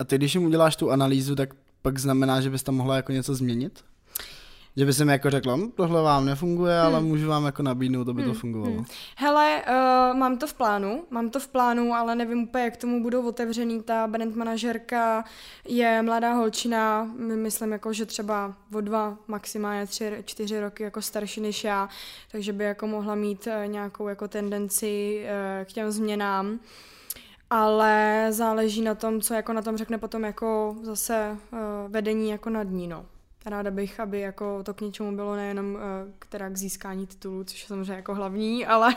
A 0.00 0.04
ty, 0.04 0.18
když 0.18 0.34
jim 0.34 0.44
uděláš 0.44 0.76
tu 0.76 0.90
analýzu, 0.90 1.36
tak 1.36 1.54
pak 1.82 1.98
znamená, 1.98 2.40
že 2.40 2.50
bys 2.50 2.62
tam 2.62 2.74
mohla 2.74 2.96
jako 2.96 3.12
něco 3.12 3.34
změnit? 3.34 3.84
Že 4.78 4.84
bys 4.86 4.98
jim 4.98 5.08
jako 5.08 5.30
řekla, 5.30 5.56
hm, 5.56 5.70
tohle 5.74 6.02
vám 6.02 6.24
nefunguje, 6.24 6.78
ale 6.80 7.00
můžu 7.00 7.28
vám 7.28 7.44
jako 7.44 7.62
nabídnout, 7.62 8.08
aby 8.08 8.22
to 8.22 8.34
fungovalo. 8.34 8.84
Hele, 9.16 9.62
uh, 9.68 10.18
mám 10.18 10.38
to 10.38 10.46
v 10.46 10.54
plánu, 10.54 11.04
mám 11.10 11.30
to 11.30 11.40
v 11.40 11.48
plánu, 11.48 11.94
ale 11.94 12.14
nevím 12.14 12.42
úplně, 12.42 12.64
jak 12.64 12.76
tomu 12.76 13.02
budou 13.02 13.28
otevřený. 13.28 13.82
Ta 13.82 14.06
brand 14.06 14.36
manažerka 14.36 15.24
je 15.68 16.02
mladá 16.02 16.32
holčina, 16.32 17.10
my- 17.16 17.36
myslím 17.36 17.72
jako, 17.72 17.92
že 17.92 18.06
třeba 18.06 18.54
o 18.74 18.80
dva, 18.80 19.16
maximálně 19.28 19.86
tři, 19.86 20.22
čtyři 20.24 20.60
roky 20.60 20.82
jako 20.82 21.02
starší 21.02 21.40
než 21.40 21.64
já, 21.64 21.88
takže 22.32 22.52
by 22.52 22.64
jako 22.64 22.86
mohla 22.86 23.14
mít 23.14 23.46
uh, 23.46 23.72
nějakou 23.72 24.08
jako 24.08 24.28
tendenci 24.28 25.22
uh, 25.24 25.64
k 25.64 25.72
těm 25.72 25.90
změnám. 25.90 26.58
Ale 27.50 28.26
záleží 28.30 28.82
na 28.82 28.94
tom, 28.94 29.20
co 29.20 29.34
jako 29.34 29.52
na 29.52 29.62
tom 29.62 29.76
řekne 29.76 29.98
potom 29.98 30.24
jako 30.24 30.76
zase 30.82 31.36
uh, 31.52 31.58
vedení 31.92 32.30
jako 32.30 32.50
nad 32.50 32.62
ní, 32.70 32.88
no. 32.88 33.06
Ráda 33.46 33.70
bych, 33.70 34.00
aby 34.00 34.20
jako 34.20 34.62
to 34.62 34.74
k 34.74 34.80
něčemu 34.80 35.16
bylo 35.16 35.36
nejenom 35.36 35.74
uh, 35.74 35.80
která 36.18 36.48
k 36.48 36.56
získání 36.56 37.06
titulu, 37.06 37.44
což 37.44 37.62
je 37.62 37.68
samozřejmě 37.68 37.92
jako 37.92 38.14
hlavní, 38.14 38.66
ale, 38.66 38.94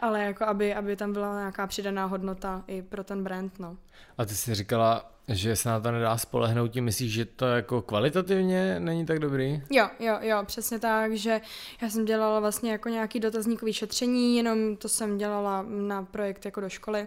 ale 0.00 0.22
jako 0.22 0.44
aby, 0.44 0.74
aby 0.74 0.96
tam 0.96 1.12
byla 1.12 1.38
nějaká 1.38 1.66
přidaná 1.66 2.04
hodnota 2.04 2.64
i 2.66 2.82
pro 2.82 3.04
ten 3.04 3.24
brand, 3.24 3.58
no. 3.58 3.76
A 4.18 4.24
ty 4.24 4.34
jsi 4.34 4.54
říkala, 4.54 5.10
že 5.30 5.56
se 5.56 5.68
na 5.68 5.80
to 5.80 5.90
nedá 5.90 6.18
spolehnout, 6.18 6.70
tím 6.70 6.84
myslíš, 6.84 7.12
že 7.12 7.24
to 7.24 7.46
jako 7.46 7.82
kvalitativně 7.82 8.80
není 8.80 9.06
tak 9.06 9.18
dobrý? 9.18 9.62
Jo, 9.70 9.88
jo, 10.00 10.18
jo, 10.20 10.38
přesně 10.44 10.78
tak, 10.78 11.16
že 11.16 11.40
já 11.82 11.90
jsem 11.90 12.04
dělala 12.04 12.40
vlastně 12.40 12.72
jako 12.72 12.88
nějaký 12.88 13.20
dotazníkový 13.20 13.72
šetření, 13.72 14.36
jenom 14.36 14.76
to 14.76 14.88
jsem 14.88 15.18
dělala 15.18 15.64
na 15.68 16.02
projekt 16.02 16.44
jako 16.44 16.60
do 16.60 16.68
školy 16.68 17.06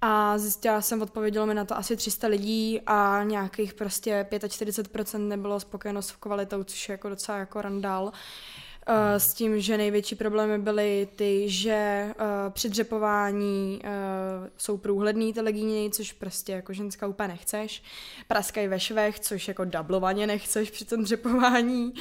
a 0.00 0.38
zjistila 0.38 0.80
jsem, 0.80 1.02
odpovědělo 1.02 1.46
mi 1.46 1.54
na 1.54 1.64
to 1.64 1.76
asi 1.76 1.96
300 1.96 2.26
lidí 2.26 2.80
a 2.86 3.22
nějakých 3.22 3.74
prostě 3.74 4.26
45% 4.30 5.28
nebylo 5.28 5.60
spokojeno 5.60 6.02
s 6.02 6.12
kvalitou, 6.12 6.64
což 6.64 6.88
je 6.88 6.92
jako 6.92 7.08
docela 7.08 7.38
jako 7.38 7.62
randál. 7.62 8.12
Eh, 8.12 8.69
s 9.18 9.34
tím, 9.34 9.60
že 9.60 9.76
největší 9.76 10.14
problémy 10.14 10.58
byly 10.58 11.08
ty, 11.16 11.48
že 11.48 12.08
uh, 12.08 12.52
při 12.52 12.68
dřepování 12.68 13.80
uh, 13.84 14.48
jsou 14.56 14.76
průhledný 14.76 15.32
ty 15.32 15.40
legíny, 15.40 15.90
což 15.92 16.12
prostě 16.12 16.52
jako 16.52 16.72
ženská 16.72 17.06
úplně 17.06 17.28
nechceš. 17.28 17.82
Praskají 18.28 18.68
ve 18.68 18.80
švech, 18.80 19.20
což 19.20 19.48
jako 19.48 19.64
dublovaně 19.64 20.26
nechceš 20.26 20.70
při 20.70 20.84
tom 20.84 21.02
dřepování. 21.02 21.92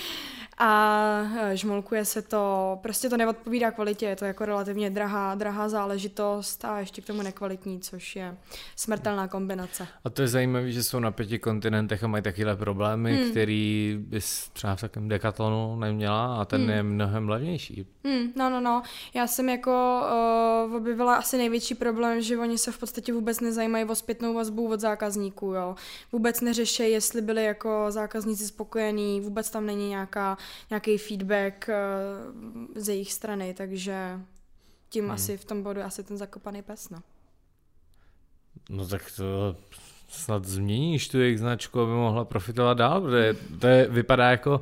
A 0.62 1.22
uh, 1.24 1.50
žmolkuje 1.54 2.06
se 2.06 2.22
to, 2.22 2.80
prostě 2.82 3.10
to 3.10 3.18
neodpovídá 3.18 3.72
kvalitě, 3.72 4.06
je 4.06 4.16
to 4.16 4.26
jako 4.26 4.46
relativně 4.46 4.90
drahá, 4.90 5.36
drahá 5.36 5.70
záležitost 5.70 6.66
a 6.66 6.80
ještě 6.80 7.02
k 7.02 7.06
tomu 7.06 7.22
nekvalitní, 7.22 7.80
což 7.80 8.16
je 8.16 8.38
smrtelná 8.76 9.28
kombinace. 9.28 9.88
A 10.04 10.10
to 10.10 10.22
je 10.22 10.28
zajímavé, 10.28 10.72
že 10.72 10.84
jsou 10.84 11.00
na 11.00 11.12
pěti 11.12 11.40
kontinentech 11.40 12.04
a 12.04 12.08
mají 12.08 12.24
takovéhle 12.24 12.56
problémy, 12.56 13.16
hmm. 13.16 13.32
který 13.32 13.98
bys 14.00 14.50
třeba 14.54 14.76
v 14.76 14.82
takovém 14.82 15.10
dekatlonu 15.10 15.80
neměla 15.80 16.42
a 16.42 16.46
ten 16.46 16.62
hmm. 16.62 16.70
je 16.70 16.84
mnohem 16.84 17.30
levnější. 17.30 17.86
Hmm, 18.04 18.34
no, 18.36 18.50
no, 18.50 18.62
no. 18.62 18.82
Já 19.14 19.28
jsem 19.28 19.50
jako 19.50 20.02
uh, 20.68 20.76
objevila 20.76 21.16
asi 21.16 21.38
největší 21.38 21.76
problém, 21.76 22.22
že 22.22 22.38
oni 22.38 22.58
se 22.58 22.72
v 22.72 22.78
podstatě 22.78 23.14
vůbec 23.14 23.40
nezajímají 23.40 23.86
o 23.86 23.96
zpětnou 23.96 24.34
vazbu 24.34 24.72
od 24.72 24.80
zákazníků, 24.80 25.46
jo. 25.46 25.76
Vůbec 26.12 26.42
neřeší, 26.42 26.92
jestli 26.92 27.22
byli 27.22 27.44
jako 27.44 27.86
zákazníci 27.90 28.48
spokojení, 28.48 29.22
vůbec 29.22 29.50
tam 29.50 29.66
není 29.66 29.90
nějaká, 29.90 30.38
nějaký 30.70 30.98
feedback 30.98 31.70
uh, 31.70 32.82
z 32.82 32.90
jejich 32.90 33.14
strany, 33.14 33.54
takže 33.54 34.20
tím 34.90 35.04
hmm. 35.04 35.12
asi 35.12 35.38
v 35.38 35.46
tom 35.46 35.64
bodu 35.64 35.82
asi 35.82 36.04
ten 36.04 36.18
zakopaný 36.18 36.62
pes, 36.62 36.90
no. 36.90 37.00
No 38.70 38.88
tak 38.88 39.12
to 39.16 39.56
snad 40.08 40.46
změníš 40.46 41.08
tu 41.08 41.20
jejich 41.20 41.40
značku, 41.40 41.80
aby 41.80 41.92
mohla 41.92 42.26
profitovat 42.26 42.78
dál, 42.78 43.02
protože 43.02 43.36
to 43.60 43.68
je, 43.68 43.88
vypadá 43.90 44.32
jako, 44.32 44.62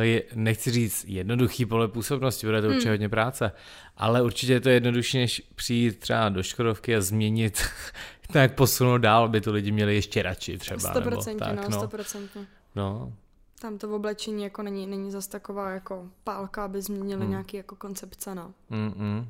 je, 0.00 0.22
nechci 0.34 0.70
říct 0.70 1.04
jednoduchý 1.08 1.66
pole 1.66 1.88
působnosti, 1.88 2.46
bude 2.46 2.62
to 2.62 2.68
určitě 2.68 2.90
hodně 2.90 3.08
práce, 3.08 3.52
ale 3.96 4.22
určitě 4.22 4.52
je 4.52 4.60
to 4.60 4.68
jednodušší, 4.68 5.18
než 5.18 5.42
přijít 5.54 5.98
třeba 5.98 6.28
do 6.28 6.42
Škodovky 6.42 6.96
a 6.96 7.00
změnit, 7.00 7.62
tak 8.32 8.54
posunout 8.54 8.98
dál, 8.98 9.24
aby 9.24 9.40
to 9.40 9.52
lidi 9.52 9.72
měli 9.72 9.94
ještě 9.94 10.22
radši 10.22 10.58
třeba. 10.58 10.92
nebo 10.92 11.10
100%, 11.10 11.36
tak, 11.38 11.56
no, 11.56 11.78
no. 11.78 11.86
100%. 11.86 12.28
no. 12.74 13.12
Tam 13.60 13.78
to 13.78 13.88
v 13.88 13.92
oblečení 13.92 14.42
jako 14.42 14.62
není, 14.62 14.86
není 14.86 15.10
zas 15.10 15.26
taková 15.26 15.70
jako 15.70 16.08
pálka, 16.24 16.64
aby 16.64 16.82
změnili 16.82 17.20
hmm. 17.20 17.30
nějaký 17.30 17.56
jako 17.56 17.76
koncepce, 17.76 18.34
no. 18.34 18.54
Mm-mm. 18.70 19.26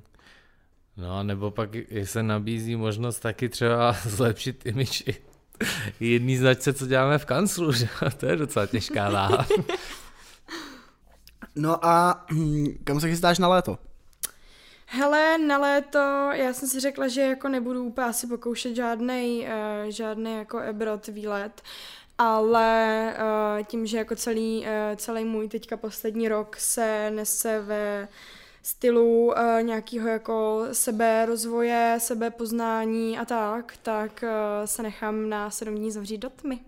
No 0.96 1.18
a 1.18 1.22
nebo 1.22 1.50
pak 1.50 1.70
se 2.04 2.22
nabízí 2.22 2.76
možnost 2.76 3.20
taky 3.20 3.48
třeba 3.48 3.92
zlepšit 4.06 4.66
image 4.66 5.00
i 5.06 5.16
jedný 6.00 6.36
značce, 6.36 6.72
co 6.72 6.86
děláme 6.86 7.18
v 7.18 7.24
kanclu, 7.24 7.72
že? 7.72 7.88
to 8.16 8.26
je 8.26 8.36
docela 8.36 8.66
těžká 8.66 9.10
váha. 9.10 9.46
No 11.54 11.86
a 11.86 12.24
hm, 12.32 12.66
kam 12.84 13.00
se 13.00 13.08
chystáš 13.08 13.38
na 13.38 13.48
léto? 13.48 13.78
Hele, 14.86 15.38
na 15.38 15.58
léto, 15.58 15.98
já 16.32 16.52
jsem 16.52 16.68
si 16.68 16.80
řekla, 16.80 17.08
že 17.08 17.20
jako 17.20 17.48
nebudu 17.48 17.84
úplně 17.84 18.06
asi 18.06 18.26
pokoušet 18.26 18.76
žádný, 18.76 19.46
uh, 19.46 19.90
žádný 19.90 20.34
jako 20.34 20.58
ebrot 20.58 21.06
výlet, 21.06 21.62
ale 22.18 23.14
uh, 23.58 23.64
tím, 23.64 23.86
že 23.86 23.98
jako 23.98 24.16
celý, 24.16 24.60
uh, 24.60 24.66
celý 24.96 25.24
můj 25.24 25.48
teďka 25.48 25.76
poslední 25.76 26.28
rok 26.28 26.56
se 26.56 27.10
nese 27.10 27.60
ve 27.60 28.08
stylu 28.62 29.26
uh, 29.26 29.62
nějakého 29.62 30.08
jako 30.08 30.66
seberozvoje, 30.72 31.96
sebepoznání 32.00 33.18
a 33.18 33.24
tak, 33.24 33.74
tak 33.82 34.24
uh, 34.24 34.66
se 34.66 34.82
nechám 34.82 35.28
na 35.28 35.50
sedm 35.50 35.74
dní 35.74 35.90
zavřít 35.90 36.18
do 36.18 36.30
tmy. 36.30 36.58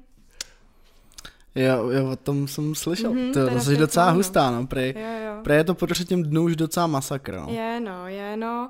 Jo, 1.55 1.89
jo, 1.91 2.11
o 2.11 2.17
tom 2.17 2.49
jsem 2.49 2.75
slyšel. 2.75 3.11
Mhm, 3.11 3.31
Mm-hmm, 3.31 3.63
to 3.65 3.71
je 3.71 3.77
docela 3.77 4.11
hustá, 4.11 4.51
no. 4.51 4.67
Prej, 4.67 4.95
Jo, 4.97 5.27
jo. 5.27 5.43
prej 5.43 5.57
je 5.57 5.65
to 5.65 5.75
po 5.75 5.87
třetím 5.87 6.23
dnu 6.23 6.43
už 6.43 6.57
docela 6.57 6.87
masakr, 6.87 7.35
no. 7.35 7.47
Je 7.51 7.81
no, 7.81 8.09
je 8.09 8.37
no. 8.37 8.69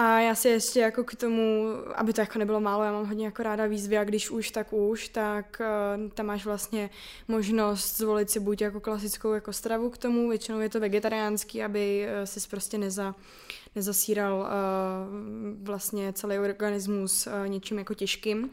A 0.00 0.18
já 0.18 0.34
si 0.34 0.48
ještě 0.48 0.80
jako 0.80 1.04
k 1.04 1.14
tomu, 1.14 1.72
aby 1.94 2.12
to 2.12 2.20
jako 2.20 2.38
nebylo 2.38 2.60
málo, 2.60 2.84
já 2.84 2.92
mám 2.92 3.06
hodně 3.06 3.24
jako 3.24 3.42
ráda 3.42 3.66
výzvy 3.66 3.98
a 3.98 4.04
když 4.04 4.30
už, 4.30 4.50
tak 4.50 4.72
už, 4.72 5.08
tak 5.08 5.60
uh, 5.60 6.10
tam 6.10 6.26
máš 6.26 6.44
vlastně 6.44 6.90
možnost 7.28 7.96
zvolit 7.96 8.30
si 8.30 8.40
buď 8.40 8.60
jako 8.60 8.80
klasickou 8.80 9.32
jako 9.32 9.52
stravu 9.52 9.90
k 9.90 9.98
tomu, 9.98 10.28
většinou 10.28 10.60
je 10.60 10.68
to 10.68 10.80
vegetariánský, 10.80 11.62
aby 11.62 12.06
uh, 12.06 12.24
si 12.24 12.48
prostě 12.50 12.78
neza, 12.78 13.14
nezasíral 13.74 14.38
uh, 14.38 14.46
vlastně 15.62 16.12
celý 16.12 16.38
organismus 16.38 17.26
uh, 17.26 17.48
něčím 17.48 17.78
jako 17.78 17.94
těžkým. 17.94 18.50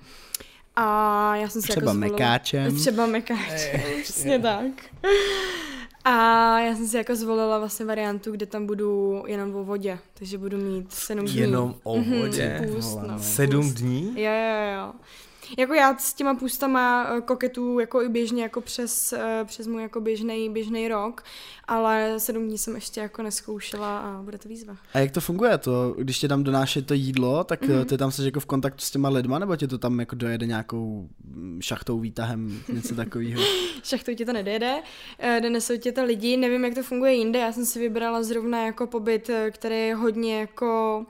A 0.76 1.36
já 1.36 1.50
jsem 1.50 1.62
si 1.62 1.68
Třeba 1.68 1.82
jako 1.82 1.94
zvolila, 1.94 2.18
mekáčem. 2.18 2.76
Třeba 2.76 3.06
mekáčem, 3.06 3.82
přesně 4.04 4.40
tak. 4.40 4.72
A 6.08 6.60
já 6.60 6.76
jsem 6.76 6.88
si 6.88 6.98
jako 6.98 7.16
zvolila 7.16 7.60
vlastně 7.60 7.86
variantu, 7.86 8.32
kde 8.32 8.46
tam 8.46 8.66
budu 8.66 9.24
jenom 9.28 9.56
o 9.56 9.64
vodě, 9.64 10.00
takže 10.14 10.38
budu 10.38 10.58
mít 10.58 10.94
sedm 10.94 11.26
dní. 11.26 11.38
Jenom 11.38 11.76
o 11.84 11.98
Mhm, 11.98 12.20
vodě? 12.20 12.70
půst, 12.74 12.98
no, 13.08 13.20
Sedm 13.20 13.62
půst. 13.64 13.74
dní? 13.74 14.04
Jo, 14.22 14.32
jo, 14.32 14.78
jo. 14.78 14.94
Jako 15.58 15.74
já 15.74 15.98
s 15.98 16.14
těma 16.14 16.36
půstama 16.36 17.08
eh, 17.18 17.22
koketu 17.22 17.80
jako 17.80 18.02
i 18.02 18.10
běžně 18.10 18.44
jako 18.44 18.62
přes, 18.62 19.14
eh, 19.14 19.42
přes 19.46 19.68
můj 19.68 19.82
jako 19.82 20.02
běžný 20.02 20.50
běžný 20.50 20.88
rok, 20.88 21.24
ale 21.68 22.20
sedm 22.20 22.44
dní 22.48 22.58
jsem 22.58 22.76
ještě 22.76 23.00
jako 23.02 23.24
neskoušela 23.24 24.00
a 24.00 24.22
bude 24.22 24.38
to 24.38 24.50
výzva. 24.50 24.78
A 24.94 25.00
jak 25.00 25.12
to 25.12 25.22
funguje 25.22 25.58
to, 25.58 25.96
když 25.98 26.20
tě 26.20 26.28
tam 26.28 26.44
donáší 26.44 26.82
to 26.84 26.94
jídlo, 26.94 27.44
tak 27.44 27.62
Mhm. 27.62 27.72
mm-hmm. 27.72 27.86
ty 27.86 27.98
tam 27.98 28.12
jsi 28.12 28.26
jako 28.26 28.40
v 28.40 28.46
kontaktu 28.46 28.82
s 28.82 28.92
těma 28.92 29.10
lidma, 29.10 29.40
nebo 29.40 29.56
tě 29.56 29.68
to 29.68 29.78
tam 29.78 30.00
jako 30.00 30.16
dojede 30.16 30.46
nějakou 30.46 31.10
mm, 31.24 31.62
šachtou, 31.62 32.00
výtahem, 32.00 32.60
něco 32.74 32.96
takového? 33.06 33.42
Šachtou 33.84 34.14
ti 34.16 34.26
to 34.26 34.34
nedejde, 34.34 34.76
eh, 35.20 35.40
donesou 35.42 35.78
tě 35.78 35.92
to 35.92 36.04
lidi, 36.06 36.38
nevím, 36.38 36.66
jak 36.66 36.74
to 36.76 36.84
funguje 36.84 37.14
jinde, 37.14 37.40
já 37.40 37.52
jsem 37.52 37.66
si 37.66 37.80
vybrala 37.80 38.24
zrovna 38.24 38.66
jako 38.66 38.88
pobyt, 38.88 39.30
který 39.52 39.76
je 39.76 39.96
hodně 39.96 40.40
jako 40.40 41.06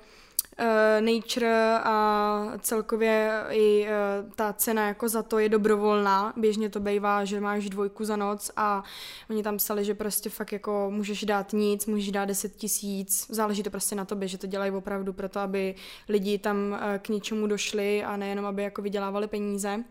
uh, 0.59 1.05
nature 1.05 1.79
a 1.83 2.57
celkově 2.59 3.43
i 3.49 3.87
uh, 3.87 4.31
ta 4.35 4.53
cena 4.53 4.87
jako 4.87 5.09
za 5.09 5.23
to 5.23 5.39
je 5.39 5.49
dobrovolná. 5.49 6.33
Běžně 6.37 6.69
to 6.69 6.79
bývá, 6.79 7.25
že 7.25 7.39
máš 7.39 7.69
dvojku 7.69 8.05
za 8.05 8.15
noc 8.15 8.51
a 8.55 8.83
oni 9.29 9.43
tam 9.43 9.57
psali, 9.57 9.85
že 9.85 9.95
prostě 9.95 10.29
fakt 10.29 10.51
jako 10.51 10.87
můžeš 10.89 11.23
dát 11.23 11.53
nic, 11.53 11.85
můžeš 11.85 12.11
dát 12.11 12.25
10 12.25 12.55
tisíc, 12.55 13.27
záleží 13.29 13.63
to 13.63 13.69
prostě 13.69 13.95
na 13.95 14.05
tobě, 14.05 14.27
že 14.27 14.37
to 14.37 14.47
dělají 14.47 14.71
opravdu 14.71 15.13
proto, 15.13 15.39
aby 15.39 15.75
lidi 16.09 16.37
tam 16.37 16.57
uh, 16.71 16.77
k 16.97 17.09
něčemu 17.09 17.47
došli 17.47 18.03
a 18.03 18.17
nejenom, 18.17 18.45
aby 18.45 18.63
jako 18.63 18.81
vydělávali 18.81 19.27
peníze. 19.27 19.83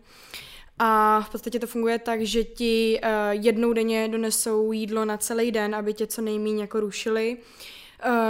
A 0.79 1.21
v 1.21 1.29
podstatě 1.29 1.59
to 1.59 1.67
funguje 1.67 1.99
tak, 1.99 2.21
že 2.21 2.43
ti 2.43 2.99
uh, 3.03 3.09
jednou 3.29 3.73
denně 3.73 4.07
donesou 4.07 4.71
jídlo 4.71 5.05
na 5.05 5.17
celý 5.17 5.51
den, 5.51 5.75
aby 5.75 5.93
tě 5.93 6.07
co 6.07 6.21
nejméně 6.21 6.61
jako 6.61 6.79
rušili. 6.79 7.37
Uh, 7.37 7.74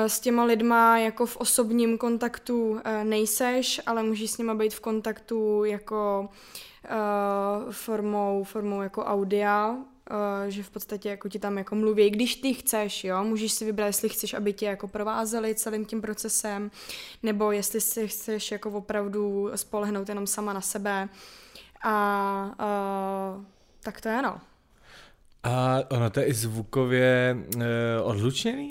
s 0.08 0.20
těma 0.20 0.44
lidma 0.44 0.98
jako 0.98 1.26
v 1.26 1.38
osobním 1.38 1.98
kontaktu 1.98 2.70
uh, 2.70 2.80
nejseš, 3.04 3.82
ale 3.86 4.04
můžeš 4.04 4.32
s 4.32 4.38
nima 4.38 4.54
být 4.54 4.74
v 4.74 4.80
kontaktu 4.80 5.64
jako 5.64 6.30
uh, 6.90 7.72
formou, 7.72 8.44
formou 8.44 8.82
jako 8.82 9.06
audia, 9.06 9.78
že 10.48 10.64
v 10.64 10.70
podstatě 10.70 11.10
jako 11.10 11.30
ti 11.30 11.40
tam 11.40 11.58
jako 11.58 11.76
mluví, 11.76 12.10
když 12.10 12.36
ty 12.36 12.54
chceš, 12.54 13.04
jo, 13.04 13.24
můžeš 13.24 13.52
si 13.52 13.66
vybrat, 13.66 13.86
jestli 13.86 14.10
chceš, 14.10 14.34
aby 14.34 14.54
tě 14.54 14.66
jako 14.66 14.88
provázeli 14.88 15.56
celým 15.56 15.86
tím 15.86 16.02
procesem, 16.02 16.72
nebo 17.24 17.52
jestli 17.52 17.82
si 17.82 18.08
chceš 18.08 18.52
jako 18.52 18.70
opravdu 18.72 19.52
spolehnout 19.56 20.10
jenom 20.10 20.28
sama 20.28 20.54
na 20.54 20.62
sebe. 20.62 21.10
A 21.84 23.36
uh, 23.36 23.44
tak 23.84 24.02
to 24.02 24.10
je 24.10 24.22
no. 24.22 24.42
A 25.44 25.80
ono 25.90 26.10
to 26.10 26.20
je 26.20 26.26
i 26.26 26.34
zvukově 26.34 27.38
uh, 27.56 27.64
odlučněný? 28.04 28.70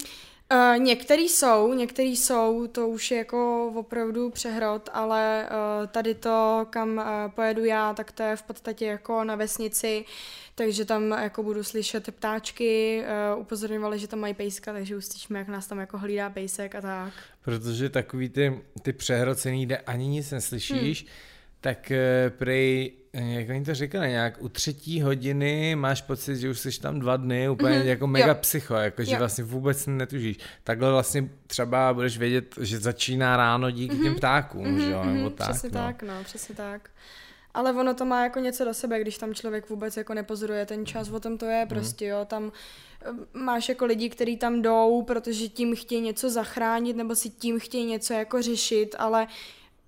Uh, 0.55 0.79
některý 0.79 1.29
jsou, 1.29 1.75
některý 1.75 2.17
jsou, 2.17 2.67
to 2.67 2.89
už 2.89 3.11
je 3.11 3.19
jako 3.19 3.73
opravdu 3.75 4.31
přehrot, 4.31 4.91
ale 4.93 5.49
uh, 5.51 5.87
tady 5.87 6.15
to, 6.15 6.67
kam 6.71 6.97
uh, 6.97 7.05
pojedu 7.35 7.65
já, 7.65 7.95
tak 7.95 8.13
to 8.13 8.23
je 8.23 8.37
v 8.37 8.43
podstatě 8.43 8.87
jako 8.87 9.25
na 9.25 9.35
vesnici, 9.35 10.05
takže 10.55 10.85
tam 10.85 11.11
jako 11.11 11.43
budu 11.43 11.65
slyšet 11.65 12.15
ptáčky, 12.15 13.03
uh, 13.35 13.41
upozorňovali, 13.41 13.99
že 13.99 14.09
tam 14.09 14.21
mají 14.21 14.35
pejska, 14.35 14.73
takže 14.73 14.97
uslyšíme, 14.97 15.39
jak 15.39 15.49
nás 15.49 15.67
tam 15.67 15.79
jako 15.79 15.99
hlídá 15.99 16.31
pejsek 16.31 16.75
a 16.75 16.81
tak. 16.81 17.13
Protože 17.45 17.89
takový 17.89 18.29
ty, 18.29 18.61
ty 18.83 18.93
přehrocený, 18.93 19.67
kde 19.67 19.77
ani 19.77 20.07
nic 20.07 20.31
neslyšíš, 20.31 21.03
hmm. 21.03 21.11
tak 21.61 21.93
uh, 21.93 22.39
prej, 22.39 22.93
jak 23.15 23.49
oni 23.49 23.65
to 23.65 23.75
říkali, 23.75 24.09
nějak 24.09 24.43
u 24.43 24.49
třetí 24.49 25.03
hodiny 25.03 25.77
máš 25.77 26.03
pocit, 26.03 26.37
že 26.37 26.51
už 26.51 26.61
jsi 26.61 26.81
tam 26.81 27.01
dva 27.01 27.17
dny, 27.17 27.49
úplně 27.49 27.79
mm-hmm. 27.79 27.85
jako 27.87 28.07
mega 28.07 28.27
Jo. 28.27 28.35
psycho, 28.35 28.75
jako 28.75 29.05
že 29.05 29.12
Jo. 29.12 29.19
vlastně 29.19 29.45
vůbec 29.45 29.87
netužíš. 29.87 30.37
Takhle 30.65 30.91
vlastně 30.91 31.29
třeba 31.47 31.95
budeš 31.95 32.19
vědět, 32.19 32.55
že 32.61 32.79
začíná 32.79 33.37
ráno 33.37 33.71
díky 33.71 33.95
mm-hmm. 33.95 34.03
těm 34.03 34.15
ptákům, 34.15 34.67
mm-hmm, 34.67 34.85
že 34.85 34.91
jo, 34.91 35.05
nebo 35.05 35.31
tak. 35.31 35.51
přesně 35.51 35.71
no. 35.73 35.81
tak, 35.81 36.03
no, 36.03 36.15
přesně 36.25 36.55
tak. 36.55 36.91
Ale 37.55 37.73
ono 37.73 37.95
to 37.95 38.05
má 38.05 38.23
jako 38.23 38.41
něco 38.41 38.65
do 38.65 38.75
sebe, 38.75 39.01
když 39.01 39.19
tam 39.19 39.35
člověk 39.35 39.71
vůbec 39.71 39.97
jako 39.97 40.15
nepozoruje 40.15 40.67
ten 40.67 40.87
čas, 40.87 41.11
o 41.11 41.21
tom 41.21 41.39
to 41.39 41.47
je 41.47 41.67
prostě, 41.67 42.07
jo, 42.07 42.25
tam 42.25 42.53
eh, 43.03 43.39
máš 43.39 43.69
jako 43.69 43.85
lidi, 43.85 44.09
kteří 44.09 44.37
tam 44.37 44.62
jdou, 44.62 45.03
protože 45.03 45.49
tím 45.49 45.77
chtějí 45.77 46.01
něco 46.01 46.31
zachránit, 46.31 46.97
nebo 46.97 47.15
si 47.15 47.31
tím 47.31 47.61
chtějí 47.61 47.87
něco 47.87 48.12
jako 48.12 48.43
řešit, 48.43 48.97
ale 48.99 49.27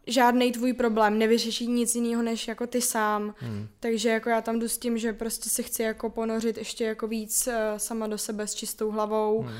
žádný 0.07 0.53
tvůj 0.53 0.73
problém 0.73 1.19
nevyřeší 1.19 1.67
nic 1.67 1.95
jiného 1.95 2.23
než 2.23 2.49
jako 2.49 2.67
ty 2.67 2.81
sám. 2.81 3.35
Hmm. 3.39 3.69
Takže 3.81 4.09
jako 4.09 4.29
já 4.29 4.41
tam 4.41 4.59
jdu 4.59 4.69
s 4.69 4.79
tím, 4.79 4.99
že 4.99 5.13
prostě 5.13 5.51
se 5.51 5.63
chci 5.63 5.83
jako 5.83 6.11
ponořit 6.11 6.59
ještě 6.59 6.85
jako 6.85 7.09
víc 7.09 7.47
uh, 7.47 7.53
sama 7.77 8.07
do 8.07 8.19
sebe 8.19 8.47
s 8.47 8.55
čistou 8.55 8.91
hlavou 8.91 9.43
hmm. 9.43 9.57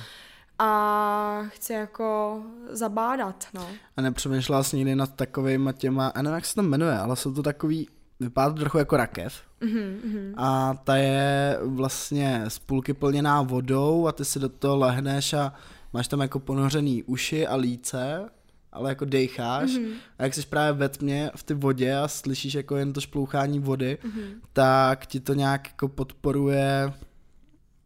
a 0.59 1.43
chci 1.49 1.73
jako 1.73 2.41
zabádat, 2.71 3.47
no. 3.55 3.69
A 3.97 4.03
nepřemýšlela 4.03 4.63
jsi 4.63 4.77
někdy 4.77 4.95
nad 4.95 5.15
takovýma 5.15 5.73
těma, 5.73 6.13
já 6.17 6.23
nevím, 6.23 6.35
jak 6.35 6.47
se 6.47 6.55
to 6.55 6.63
jmenuje, 6.63 6.99
ale 6.99 7.17
jsou 7.17 7.33
to 7.33 7.43
takový, 7.43 7.89
vypadá 8.21 8.51
to 8.51 8.61
trochu 8.61 8.79
jako 8.79 8.97
rakev. 8.97 9.35
Mm-hmm. 9.63 10.35
A 10.37 10.75
ta 10.85 10.97
je 10.97 11.59
vlastně 11.63 12.45
z 12.49 12.59
půlky 12.59 12.95
plněná 12.95 13.43
vodou 13.43 14.07
a 14.07 14.13
ty 14.13 14.25
si 14.25 14.39
do 14.39 14.49
toho 14.49 14.77
lehneš 14.77 15.33
a 15.33 15.53
máš 15.93 16.09
tam 16.09 16.21
jako 16.21 16.39
ponořený 16.39 17.03
uši 17.03 17.47
a 17.47 17.57
líce, 17.57 18.29
ale 18.77 18.91
jako 18.91 19.05
dejcháš. 19.05 19.71
Mm-hmm. 19.71 19.93
A 20.19 20.23
jak 20.23 20.35
jsi 20.35 20.47
právě 20.47 20.73
ve 20.73 20.89
tmě 20.89 21.31
v 21.37 21.43
ty 21.43 21.55
vodě 21.55 21.97
a 21.97 22.09
slyšíš 22.09 22.55
jako 22.55 22.77
jen 22.77 22.93
to 22.93 23.01
šplouchání 23.01 23.59
vody, 23.59 23.99
mm-hmm. 24.05 24.41
tak 24.53 25.07
ti 25.07 25.21
to 25.21 25.35
nějak 25.35 25.69
jako 25.69 25.89
podporuje 25.89 26.93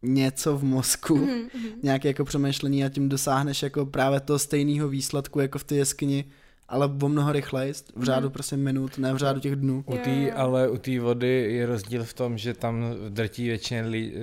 něco 0.01 0.57
v 0.57 0.63
mozku, 0.63 1.17
mm-hmm. 1.17 1.71
nějaké 1.83 2.07
jako 2.07 2.25
přemýšlení 2.25 2.85
a 2.85 2.89
tím 2.89 3.09
dosáhneš 3.09 3.63
jako 3.63 3.85
právě 3.85 4.19
toho 4.19 4.39
stejného 4.39 4.87
výsledku 4.89 5.39
jako 5.39 5.59
v 5.59 5.63
té 5.63 5.75
jeskyni, 5.75 6.25
ale 6.71 6.89
o 7.03 7.09
mnoho 7.09 7.31
rychleji, 7.31 7.73
v 7.95 8.03
řádu 8.03 8.27
mm. 8.27 8.33
prostě 8.33 8.57
minut, 8.57 8.97
ne 8.97 9.13
v 9.13 9.17
řádu 9.17 9.39
těch 9.39 9.55
dnů. 9.55 9.83
U 9.87 9.97
tý, 9.97 10.31
ale 10.31 10.69
u 10.69 10.77
té 10.77 10.99
vody 10.99 11.47
je 11.53 11.65
rozdíl 11.65 12.03
v 12.03 12.13
tom, 12.13 12.37
že 12.37 12.53
tam 12.53 12.83
drtí 13.09 13.47
většina 13.47 13.87
lidí, 13.87 14.13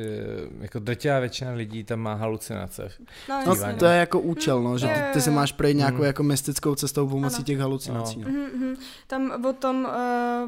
jako 0.60 0.78
drtivá 0.78 1.18
většina 1.20 1.52
lidí 1.52 1.84
tam 1.84 2.00
má 2.00 2.14
halucinace. 2.14 2.90
No, 3.28 3.42
No 3.46 3.76
to 3.78 3.86
je 3.86 3.98
jako 3.98 4.20
účel, 4.20 4.62
no, 4.62 4.78
že 4.78 4.86
ty, 4.86 5.00
ty 5.12 5.20
si 5.20 5.30
máš 5.30 5.52
projít 5.52 5.74
nějakou 5.76 5.98
Mm. 5.98 6.04
jako 6.04 6.22
mystickou 6.22 6.74
cestou 6.74 7.08
pomocí 7.08 7.36
Ano. 7.36 7.44
těch 7.44 7.58
halucinací. 7.58 8.20
No. 8.20 8.28
Mhm, 8.30 8.40
mhm. 8.54 8.76
Tam 9.06 9.44
o 9.44 9.52
tom, 9.52 9.88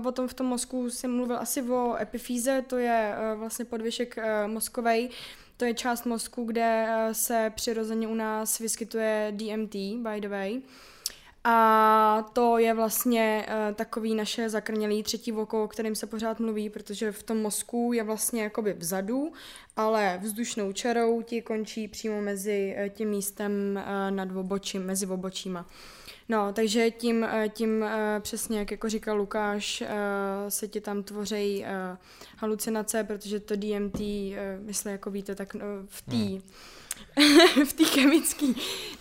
uh, 0.00 0.06
o 0.06 0.12
tom 0.12 0.28
v 0.28 0.34
tom 0.34 0.46
mozku 0.46 0.90
jsem 0.90 1.16
mluvil 1.16 1.38
asi 1.38 1.62
o 1.62 1.96
epifíze, 2.00 2.64
to 2.66 2.78
je 2.78 3.14
uh, 3.32 3.38
vlastně 3.38 3.64
podvěšek 3.64 4.18
uh, 4.18 4.50
mozkovej, 4.52 5.10
to 5.56 5.64
je 5.64 5.74
část 5.74 6.06
mozku, 6.06 6.44
kde 6.44 6.86
se 7.12 7.52
přirozeně 7.54 8.08
u 8.08 8.14
nás 8.14 8.58
vyskytuje 8.58 9.32
DMT, 9.36 9.74
by 9.74 10.20
the 10.20 10.28
way. 10.28 10.60
A 11.44 12.30
to 12.32 12.58
je 12.58 12.74
vlastně 12.74 13.46
uh, 13.48 13.74
takový 13.74 14.14
naše 14.14 14.48
zakrnělý 14.48 15.02
třetí 15.02 15.32
oko, 15.32 15.64
o 15.64 15.68
kterým 15.68 15.94
se 15.94 16.06
pořád 16.06 16.40
mluví, 16.40 16.70
protože 16.70 17.12
v 17.12 17.22
tom 17.22 17.42
mozku 17.42 17.92
je 17.92 18.02
vlastně 18.02 18.42
jakoby 18.42 18.72
vzadu, 18.72 19.32
ale 19.76 20.18
vzdušnou 20.22 20.72
čarou 20.72 21.22
ti 21.22 21.42
končí 21.42 21.88
přímo 21.88 22.20
mezi 22.22 22.76
uh, 22.82 22.88
tím 22.88 23.08
místem 23.08 23.52
uh, 23.76 24.16
nad 24.16 24.36
obočím, 24.36 24.86
mezi 24.86 25.06
obočíma. 25.06 25.66
No, 26.28 26.52
takže 26.52 26.90
tím, 26.90 27.26
tím 27.48 27.84
přesně, 28.20 28.58
jak 28.58 28.70
jako 28.70 28.88
říkal 28.88 29.16
Lukáš, 29.16 29.82
se 30.48 30.68
ti 30.68 30.80
tam 30.80 31.02
tvoří 31.02 31.64
halucinace, 32.36 33.04
protože 33.04 33.40
to 33.40 33.56
DMT, 33.56 34.00
myslím, 34.58 34.92
jako 34.92 35.10
víte, 35.10 35.34
tak 35.34 35.56
v 35.86 36.02
té 36.02 36.46
v 37.68 37.72
té 37.72 37.84
chemické, 37.84 38.46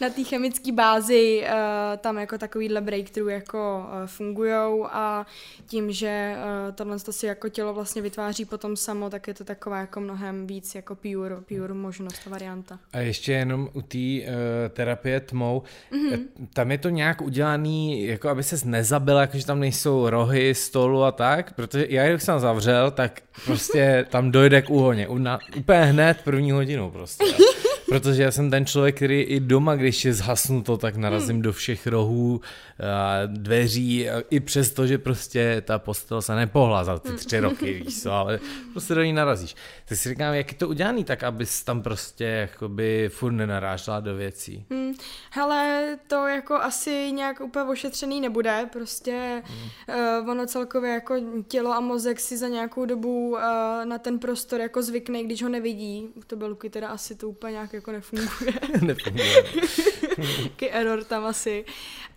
na 0.02 0.10
té 0.10 0.24
chemické 0.24 0.72
bázi 0.72 1.44
uh, 1.44 1.98
tam 1.98 2.18
jako 2.18 2.38
takovýhle 2.38 2.82
breakthrough 2.82 3.32
jako 3.32 3.86
uh, 3.86 4.08
fungujou 4.08 4.86
a 4.86 5.26
tím, 5.68 5.92
že 5.92 6.36
uh, 6.36 6.76
tohle 6.76 7.00
to 7.00 7.14
si 7.14 7.26
jako 7.26 7.50
tělo 7.50 7.74
vlastně 7.74 8.02
vytváří 8.02 8.46
potom 8.46 8.76
samo, 8.76 9.10
tak 9.10 9.28
je 9.28 9.34
to 9.34 9.44
taková 9.44 9.80
jako 9.80 10.00
mnohem 10.00 10.48
víc 10.48 10.76
jako 10.76 10.96
pure, 10.96 11.36
pure 11.48 11.74
možnost 11.74 12.22
a 12.28 12.30
varianta. 12.30 12.80
A 12.94 13.00
ještě 13.00 13.32
jenom 13.32 13.70
u 13.74 13.82
té 13.82 13.98
uh, 13.98 14.24
terapie 14.70 15.20
tmou, 15.20 15.64
mm-hmm. 15.92 16.20
tam 16.54 16.72
je 16.72 16.78
to 16.78 16.90
nějak 16.90 17.22
udělaný, 17.22 18.06
jako 18.06 18.30
aby 18.30 18.44
ses 18.44 18.64
nezabila, 18.64 19.22
jakože 19.22 19.46
tam 19.46 19.60
nejsou 19.60 20.10
rohy, 20.10 20.56
stolu 20.56 21.04
a 21.04 21.12
tak, 21.12 21.54
protože 21.54 21.86
já, 21.90 22.04
jak 22.04 22.22
jsem 22.22 22.40
zavřel, 22.40 22.92
tak 22.92 23.22
prostě 23.46 24.06
tam 24.10 24.32
dojde 24.32 24.62
k 24.62 24.70
úhoně, 24.70 25.08
U- 25.08 25.18
na, 25.18 25.40
úplně 25.58 25.80
hned 25.80 26.22
první 26.24 26.52
hodinu 26.52 26.92
prostě. 26.92 27.26
Protože 27.90 28.24
já 28.24 28.32
jsem 28.32 28.52
ten 28.52 28.66
člověk, 28.66 28.96
který 28.96 29.22
i 29.22 29.40
doma, 29.40 29.76
když 29.76 30.06
je 30.06 30.14
zhasnuto, 30.14 30.78
tak 30.78 30.96
narazím 30.96 31.36
hmm. 31.36 31.42
do 31.42 31.54
všech 31.54 31.88
rohů, 31.88 32.42
a 32.84 33.26
dveří, 33.26 34.08
i 34.30 34.40
přesto, 34.40 34.88
že 34.88 34.98
prostě 34.98 35.64
ta 35.66 35.80
postel 35.80 36.22
se 36.22 36.36
nepohla 36.36 36.84
za 36.84 37.00
ty 37.00 37.12
tři 37.12 37.38
hmm. 37.38 37.50
roky, 37.50 37.74
víš 37.74 38.02
co, 38.02 38.12
ale 38.12 38.40
prostě 38.72 38.96
do 38.96 39.04
ní 39.04 39.14
narazíš. 39.14 39.56
Tak 39.86 39.98
si 39.98 40.10
říkám, 40.10 40.34
jak 40.34 40.52
je 40.52 40.58
to 40.58 40.68
udělaný 40.68 41.04
tak, 41.04 41.24
abys 41.24 41.64
tam 41.64 41.82
prostě 41.82 42.24
jakoby 42.26 43.10
furt 43.14 43.32
nenarážela 43.32 44.00
do 44.00 44.16
věcí. 44.16 44.66
Hmm. 44.70 44.94
Hele, 45.32 45.98
to 46.08 46.28
jako 46.28 46.56
asi 46.56 47.12
nějak 47.12 47.42
úplně 47.42 47.66
ošetřený 47.66 48.22
nebude, 48.22 48.70
prostě 48.74 49.44
hmm. 49.46 50.20
uh, 50.22 50.30
ono 50.30 50.46
celkově 50.46 50.92
jako 50.92 51.16
tělo 51.48 51.74
a 51.74 51.80
mozek 51.80 52.20
si 52.20 52.38
za 52.38 52.48
nějakou 52.48 52.86
dobu 52.86 53.30
uh, 53.30 53.40
na 53.86 53.98
ten 53.98 54.20
prostor 54.20 54.60
jako 54.60 54.84
zvykne, 54.84 55.24
když 55.24 55.44
ho 55.44 55.50
nevidí. 55.50 56.10
U 56.16 56.22
tebe, 56.22 56.46
Luky, 56.46 56.70
teda 56.70 56.88
asi 56.88 57.16
to 57.16 57.30
úplně 57.30 57.52
nějak 57.52 57.74
jako 57.80 57.92
nefunguje. 57.92 58.54
nefunguje. 58.82 59.44
Jaký 60.44 60.70
error 60.70 61.04
tam 61.04 61.26
asi. 61.26 61.66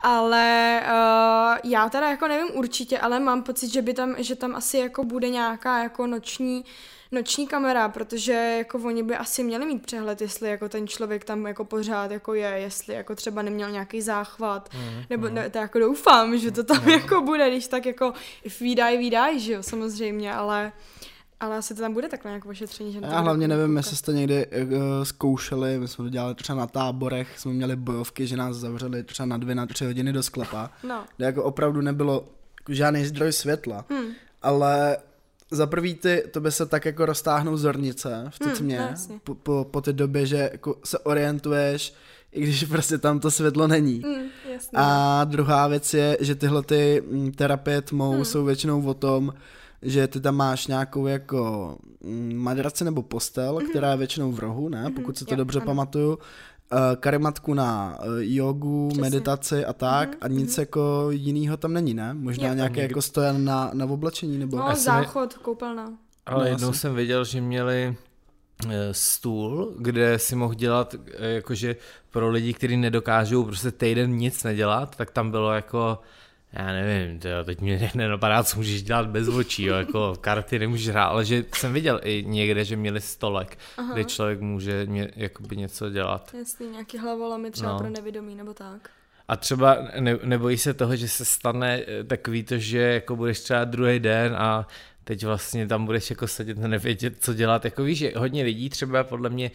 Ale 0.00 0.80
uh, 0.84 1.70
já 1.70 1.88
teda 1.88 2.10
jako 2.10 2.28
nevím 2.28 2.56
určitě, 2.56 2.98
ale 2.98 3.20
mám 3.20 3.42
pocit, 3.42 3.72
že 3.72 3.82
by 3.82 3.94
tam, 3.94 4.14
že 4.18 4.36
tam 4.36 4.54
asi 4.54 4.78
jako 4.78 5.04
bude 5.04 5.28
nějaká 5.28 5.82
jako 5.82 6.06
noční 6.06 6.64
noční 7.12 7.46
kamera, 7.46 7.88
protože 7.88 8.32
jako 8.32 8.78
oni 8.78 9.02
by 9.02 9.16
asi 9.16 9.42
měli 9.42 9.66
mít 9.66 9.86
přehled, 9.86 10.20
jestli 10.20 10.48
jako 10.48 10.68
ten 10.68 10.88
člověk 10.88 11.24
tam 11.24 11.46
jako 11.46 11.64
pořád 11.64 12.10
jako 12.10 12.34
je, 12.34 12.48
jestli 12.48 12.94
jako 12.94 13.14
třeba 13.14 13.42
neměl 13.42 13.70
nějaký 13.70 14.02
záchvat, 14.02 14.68
mm, 14.74 15.02
nebo 15.10 15.28
mm. 15.28 15.34
Ne, 15.34 15.50
to 15.50 15.58
jako 15.58 15.78
doufám, 15.78 16.38
že 16.38 16.50
to 16.50 16.64
tam 16.64 16.82
mm. 16.82 16.88
jako 16.88 17.20
bude, 17.20 17.50
když 17.50 17.66
tak 17.66 17.86
jako 17.86 18.12
výdaj, 18.60 18.98
výdaj, 18.98 19.38
že 19.38 19.52
jo, 19.52 19.62
samozřejmě, 19.62 20.34
ale 20.34 20.72
ale 21.42 21.56
asi 21.56 21.74
to 21.74 21.80
tam 21.80 21.92
bude 21.92 22.08
takhle 22.08 22.30
nějak 22.30 22.46
ošetření. 22.46 22.92
Že 22.92 23.00
Já 23.02 23.20
hlavně 23.20 23.48
nevím, 23.48 23.76
jestli 23.76 23.96
jste 23.96 24.12
někdy 24.12 24.46
uh, 24.46 24.72
zkoušeli, 25.02 25.78
my 25.78 25.88
jsme 25.88 26.04
to 26.04 26.08
dělali 26.08 26.34
třeba 26.34 26.58
na 26.58 26.66
táborech, 26.66 27.38
jsme 27.38 27.52
měli 27.52 27.76
bojovky, 27.76 28.26
že 28.26 28.36
nás 28.36 28.56
zavřeli 28.56 29.02
třeba 29.02 29.26
na 29.26 29.36
dvě, 29.36 29.54
na 29.54 29.66
tři 29.66 29.84
hodiny 29.84 30.12
do 30.12 30.22
sklepa, 30.22 30.70
no. 30.88 31.04
kde 31.16 31.26
jako 31.26 31.44
opravdu 31.44 31.80
nebylo 31.80 32.24
jako 32.60 32.74
žádný 32.74 33.04
zdroj 33.04 33.32
světla, 33.32 33.84
hmm. 33.90 34.06
ale 34.42 34.96
za 35.50 35.66
prvý 35.66 35.94
ty, 35.94 36.24
to 36.30 36.40
by 36.40 36.52
se 36.52 36.66
tak 36.66 36.84
jako 36.84 37.06
roztáhnou 37.06 37.56
zornice 37.56 38.24
v 38.30 38.38
té 38.38 38.44
hmm, 38.44 38.56
tmě, 38.56 38.94
no, 39.10 39.18
po, 39.24 39.34
po, 39.34 39.66
po 39.70 39.80
té 39.80 39.92
době, 39.92 40.26
že 40.26 40.50
jako 40.52 40.76
se 40.84 40.98
orientuješ, 40.98 41.94
i 42.32 42.42
když 42.42 42.64
prostě 42.64 42.98
tam 42.98 43.20
to 43.20 43.30
světlo 43.30 43.66
není. 43.66 44.02
Hmm, 44.04 44.26
A 44.74 45.24
druhá 45.24 45.68
věc 45.68 45.94
je, 45.94 46.16
že 46.20 46.34
tyhle 46.34 46.62
ty 46.62 47.02
mm, 47.10 47.32
terapie 47.32 47.82
tmou 47.82 48.12
hmm. 48.12 48.24
jsou 48.24 48.44
většinou 48.44 48.86
o 48.86 48.94
tom, 48.94 49.32
že 49.82 50.08
ty 50.08 50.20
tam 50.20 50.36
máš 50.36 50.66
nějakou 50.66 51.06
jako 51.06 51.76
mm, 52.04 52.36
madraci 52.36 52.84
nebo 52.84 53.02
postel, 53.02 53.56
mm-hmm. 53.56 53.70
která 53.70 53.90
je 53.90 53.96
většinou 53.96 54.32
v 54.32 54.38
rohu, 54.38 54.68
ne, 54.68 54.84
mm-hmm. 54.84 54.94
pokud 54.94 55.18
se 55.18 55.24
to 55.24 55.34
jo, 55.34 55.36
dobře 55.36 55.58
ano. 55.58 55.66
pamatuju, 55.66 56.10
uh, 56.10 56.18
karimatku 57.00 57.54
na 57.54 57.98
uh, 57.98 58.06
jogu, 58.18 58.88
Přesně. 58.88 59.02
meditaci 59.02 59.64
a 59.64 59.72
tak 59.72 60.10
mm-hmm. 60.10 60.18
a 60.20 60.28
nic 60.28 60.56
mm-hmm. 60.56 60.60
jako 60.60 61.06
jiného 61.10 61.56
tam 61.56 61.72
není, 61.72 61.94
ne? 61.94 62.14
Možná 62.14 62.48
jo. 62.48 62.54
nějaké 62.54 62.82
jako 62.82 63.02
stojan 63.02 63.44
na, 63.44 63.70
na 63.74 63.84
oblečení 63.84 64.38
nebo... 64.38 64.56
No, 64.56 64.74
záchod, 64.74 65.36
mi... 65.36 65.42
koupelna. 65.42 65.92
Ale 66.26 66.44
no, 66.44 66.50
jednou 66.50 66.68
asi. 66.68 66.78
jsem 66.78 66.94
viděl, 66.94 67.24
že 67.24 67.40
měli 67.40 67.96
eh, 68.68 68.94
stůl, 68.94 69.74
kde 69.78 70.18
si 70.18 70.36
mohl 70.36 70.54
dělat 70.54 70.94
jakože 71.18 71.76
pro 72.10 72.30
lidi, 72.30 72.52
kteří 72.54 72.76
nedokážou 72.76 73.44
prostě 73.44 73.70
týden 73.70 74.16
nic 74.16 74.44
nedělat, 74.44 74.96
tak 74.96 75.10
tam 75.10 75.30
bylo 75.30 75.52
jako 75.52 75.98
já 76.52 76.66
nevím, 76.66 77.18
to 77.18 77.28
teď 77.44 77.60
mě 77.60 77.90
nenapadá, 77.94 78.44
co 78.44 78.56
můžeš 78.56 78.82
dělat 78.82 79.06
bez 79.06 79.28
očí, 79.28 79.64
jo, 79.64 79.74
jako 79.74 80.14
karty 80.20 80.58
nemůžeš 80.58 80.88
hrát, 80.88 81.04
ale 81.04 81.24
že 81.24 81.44
jsem 81.54 81.72
viděl 81.72 82.00
i 82.04 82.24
někde, 82.26 82.64
že 82.64 82.76
měli 82.76 83.00
stolek, 83.00 83.58
Aha. 83.76 83.92
kde 83.92 84.04
člověk 84.04 84.40
může 84.40 84.86
mě, 84.86 85.10
jakoby 85.16 85.56
něco 85.56 85.90
dělat. 85.90 86.34
Jasný, 86.38 86.66
nějaký 86.70 86.98
hlavolomy 86.98 87.50
třeba 87.50 87.72
no. 87.72 87.78
pro 87.78 87.90
nevědomí 87.90 88.34
nebo 88.34 88.54
tak. 88.54 88.90
A 89.28 89.36
třeba 89.36 89.78
ne, 90.00 90.18
nebojí 90.24 90.58
se 90.58 90.74
toho, 90.74 90.96
že 90.96 91.08
se 91.08 91.24
stane 91.24 91.82
eh, 91.86 92.04
takový 92.04 92.42
to, 92.42 92.58
že 92.58 92.78
jako 92.78 93.16
budeš 93.16 93.40
třeba 93.40 93.64
druhý 93.64 94.00
den 94.00 94.34
a 94.36 94.66
teď 95.04 95.24
vlastně 95.24 95.66
tam 95.66 95.86
budeš 95.86 96.10
jako 96.10 96.28
sedět 96.28 96.64
a 96.64 96.68
nevědět, 96.68 97.14
co 97.20 97.34
dělat. 97.34 97.64
Jako 97.64 97.84
víš, 97.84 97.98
že 97.98 98.12
hodně 98.16 98.44
lidí 98.44 98.70
třeba 98.70 99.04
podle 99.04 99.30
mě 99.30 99.50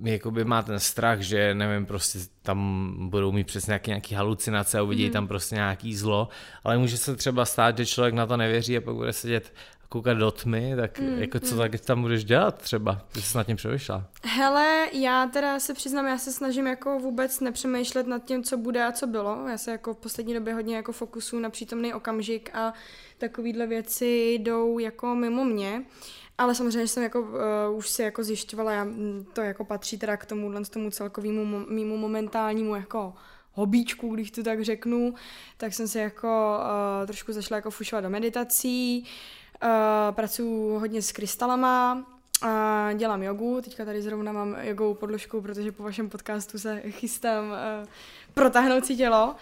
uh, 0.00 0.08
jakoby 0.08 0.44
má 0.44 0.62
ten 0.62 0.80
strach, 0.80 1.20
že 1.20 1.54
nevím, 1.54 1.86
prostě 1.86 2.18
tam 2.42 2.92
budou 3.10 3.32
mít 3.32 3.46
přesně 3.46 3.70
nějaký, 3.70 3.90
nějaký 3.90 4.14
halucinace 4.14 4.78
a 4.78 4.82
uvidí 4.82 5.06
mm. 5.06 5.12
tam 5.12 5.28
prostě 5.28 5.54
nějaký 5.54 5.96
zlo, 5.96 6.28
ale 6.64 6.78
může 6.78 6.96
se 6.96 7.16
třeba 7.16 7.44
stát, 7.44 7.78
že 7.78 7.86
člověk 7.86 8.14
na 8.14 8.26
to 8.26 8.36
nevěří 8.36 8.76
a 8.76 8.80
pak 8.80 8.94
bude 8.94 9.12
sedět 9.12 9.52
koukat 9.88 10.18
do 10.18 10.30
tmy, 10.30 10.72
tak 10.76 10.98
mm, 10.98 11.18
jako 11.18 11.40
co 11.40 11.54
mm. 11.54 11.60
tak 11.60 11.80
tam 11.80 12.02
budeš 12.02 12.24
dělat 12.24 12.58
třeba, 12.58 13.00
že 13.14 13.22
jsi 13.22 13.36
nad 13.36 13.46
tím 13.46 13.56
přemýšlela? 13.56 14.04
Hele, 14.22 14.88
já 14.92 15.26
teda 15.26 15.60
se 15.60 15.74
přiznám, 15.74 16.06
já 16.06 16.18
se 16.18 16.32
snažím 16.32 16.66
jako 16.66 16.98
vůbec 16.98 17.40
nepřemýšlet 17.40 18.06
nad 18.06 18.24
tím, 18.24 18.42
co 18.42 18.56
bude 18.56 18.84
a 18.84 18.92
co 18.92 19.06
bylo. 19.06 19.48
Já 19.48 19.58
se 19.58 19.70
jako 19.70 19.94
v 19.94 19.96
poslední 19.96 20.34
době 20.34 20.54
hodně 20.54 20.76
jako 20.76 20.92
fokusu 20.92 21.38
na 21.38 21.50
přítomný 21.50 21.94
okamžik 21.94 22.50
a 22.54 22.72
takovýhle 23.18 23.66
věci 23.66 24.32
jdou 24.32 24.78
jako 24.78 25.14
mimo 25.14 25.44
mě. 25.44 25.84
Ale 26.38 26.54
samozřejmě 26.54 26.88
jsem 26.88 27.02
jako, 27.02 27.20
uh, 27.20 27.76
už 27.76 27.88
si 27.88 28.02
jako 28.02 28.24
zjišťovala, 28.24 28.72
já, 28.72 28.86
to 29.32 29.40
jako 29.40 29.64
patří 29.64 29.98
teda 29.98 30.16
k 30.16 30.26
tomu, 30.26 30.52
k 30.64 30.68
tomu 30.68 30.90
celkovému 30.90 31.66
mýmu 31.68 31.96
momentálnímu 31.96 32.74
jako 32.74 33.14
hobíčku, 33.52 34.14
když 34.14 34.30
to 34.30 34.42
tak 34.42 34.64
řeknu, 34.64 35.14
tak 35.56 35.74
jsem 35.74 35.88
se 35.88 36.00
jako 36.00 36.58
uh, 36.58 37.06
trošku 37.06 37.32
zašla 37.32 37.56
jako 37.56 37.70
fušovat 37.70 38.04
do 38.04 38.10
meditací, 38.10 39.04
uh, 39.62 39.68
pracuji 40.14 40.78
hodně 40.78 41.02
s 41.02 41.12
krystalama, 41.12 42.06
a 42.42 42.92
dělám 42.92 43.22
jogu, 43.22 43.60
teďka 43.60 43.84
tady 43.84 44.02
zrovna 44.02 44.32
mám 44.32 44.56
jogovou 44.60 44.94
podložku, 44.94 45.40
protože 45.40 45.72
po 45.72 45.82
vašem 45.82 46.08
podcastu 46.08 46.58
se 46.58 46.82
chystám 46.90 47.44
uh, 47.50 47.88
protáhnout 48.34 48.86
si 48.86 48.96
tělo. 48.96 49.34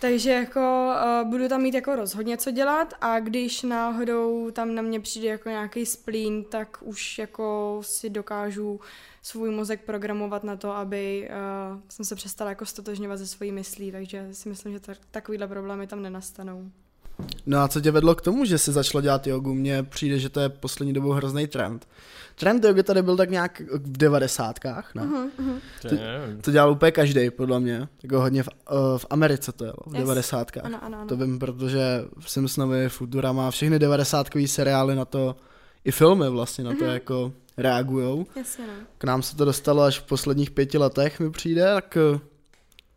Takže 0.00 0.30
jako 0.30 0.92
uh, 1.22 1.30
budu 1.30 1.48
tam 1.48 1.62
mít 1.62 1.74
jako 1.74 1.96
rozhodně 1.96 2.36
co 2.36 2.50
dělat 2.50 2.94
a 3.00 3.20
když 3.20 3.62
náhodou 3.62 4.50
tam 4.50 4.74
na 4.74 4.82
mě 4.82 5.00
přijde 5.00 5.28
jako 5.28 5.48
nějaký 5.48 5.86
splín, 5.86 6.44
tak 6.44 6.78
už 6.80 7.18
jako 7.18 7.78
si 7.84 8.10
dokážu 8.10 8.80
svůj 9.22 9.50
mozek 9.50 9.84
programovat 9.84 10.44
na 10.44 10.56
to, 10.56 10.72
aby 10.72 11.30
uh, 11.30 11.80
jsem 11.88 12.04
se 12.04 12.14
přestala 12.14 12.50
jako 12.50 12.66
stotožňovat 12.66 13.18
ze 13.18 13.26
svojí 13.26 13.52
myslí, 13.52 13.92
takže 13.92 14.28
si 14.32 14.48
myslím, 14.48 14.72
že 14.72 14.80
takovýhle 15.10 15.48
problémy 15.48 15.86
tam 15.86 16.02
nenastanou. 16.02 16.70
No 17.46 17.58
a 17.58 17.68
co 17.68 17.80
tě 17.80 17.90
vedlo 17.90 18.14
k 18.14 18.20
tomu, 18.20 18.44
že 18.44 18.58
jsi 18.58 18.72
začala 18.72 19.02
dělat 19.02 19.26
jogu? 19.26 19.54
Mně 19.54 19.82
přijde, 19.82 20.18
že 20.18 20.28
to 20.28 20.40
je 20.40 20.48
poslední 20.48 20.92
dobou 20.92 21.10
hrozný 21.10 21.46
trend. 21.46 21.88
Trend 22.34 22.64
jogy 22.64 22.82
tady 22.82 23.02
byl 23.02 23.16
tak 23.16 23.30
nějak 23.30 23.62
v 23.74 23.96
devadesátkách, 23.98 24.94
ne? 24.94 25.02
Uh-huh, 25.02 25.30
uh-huh. 25.38 25.58
To, 25.82 26.42
to 26.42 26.50
dělal 26.50 26.72
úplně 26.72 26.92
každý, 26.92 27.30
podle 27.30 27.60
mě. 27.60 27.88
Jako 28.02 28.20
hodně 28.20 28.42
v, 28.42 28.48
uh, 28.48 28.98
v 28.98 29.06
Americe 29.10 29.52
to 29.52 29.64
jelo, 29.64 29.76
v 29.86 29.92
devadesátkách. 29.92 30.64
Ano, 30.64 30.78
ano, 30.84 30.98
ano. 30.98 31.06
To 31.08 31.16
vím, 31.16 31.38
protože 31.38 32.04
Simpsonovi, 32.26 32.88
Futurama, 32.88 33.50
všechny 33.50 33.78
devadesátkový 33.78 34.48
seriály 34.48 34.94
na 34.94 35.04
to, 35.04 35.36
i 35.84 35.90
filmy 35.90 36.30
vlastně 36.30 36.64
na 36.64 36.70
to 36.70 36.76
uh-huh. 36.76 36.92
jako 36.92 37.32
reagujou. 37.56 38.26
Jasně, 38.36 38.66
no. 38.66 38.72
K 38.98 39.04
nám 39.04 39.22
se 39.22 39.36
to 39.36 39.44
dostalo 39.44 39.82
až 39.82 39.98
v 39.98 40.02
posledních 40.02 40.50
pěti 40.50 40.78
letech 40.78 41.20
mi 41.20 41.30
přijde, 41.30 41.74
tak 41.74 41.96
eh, 41.96 42.20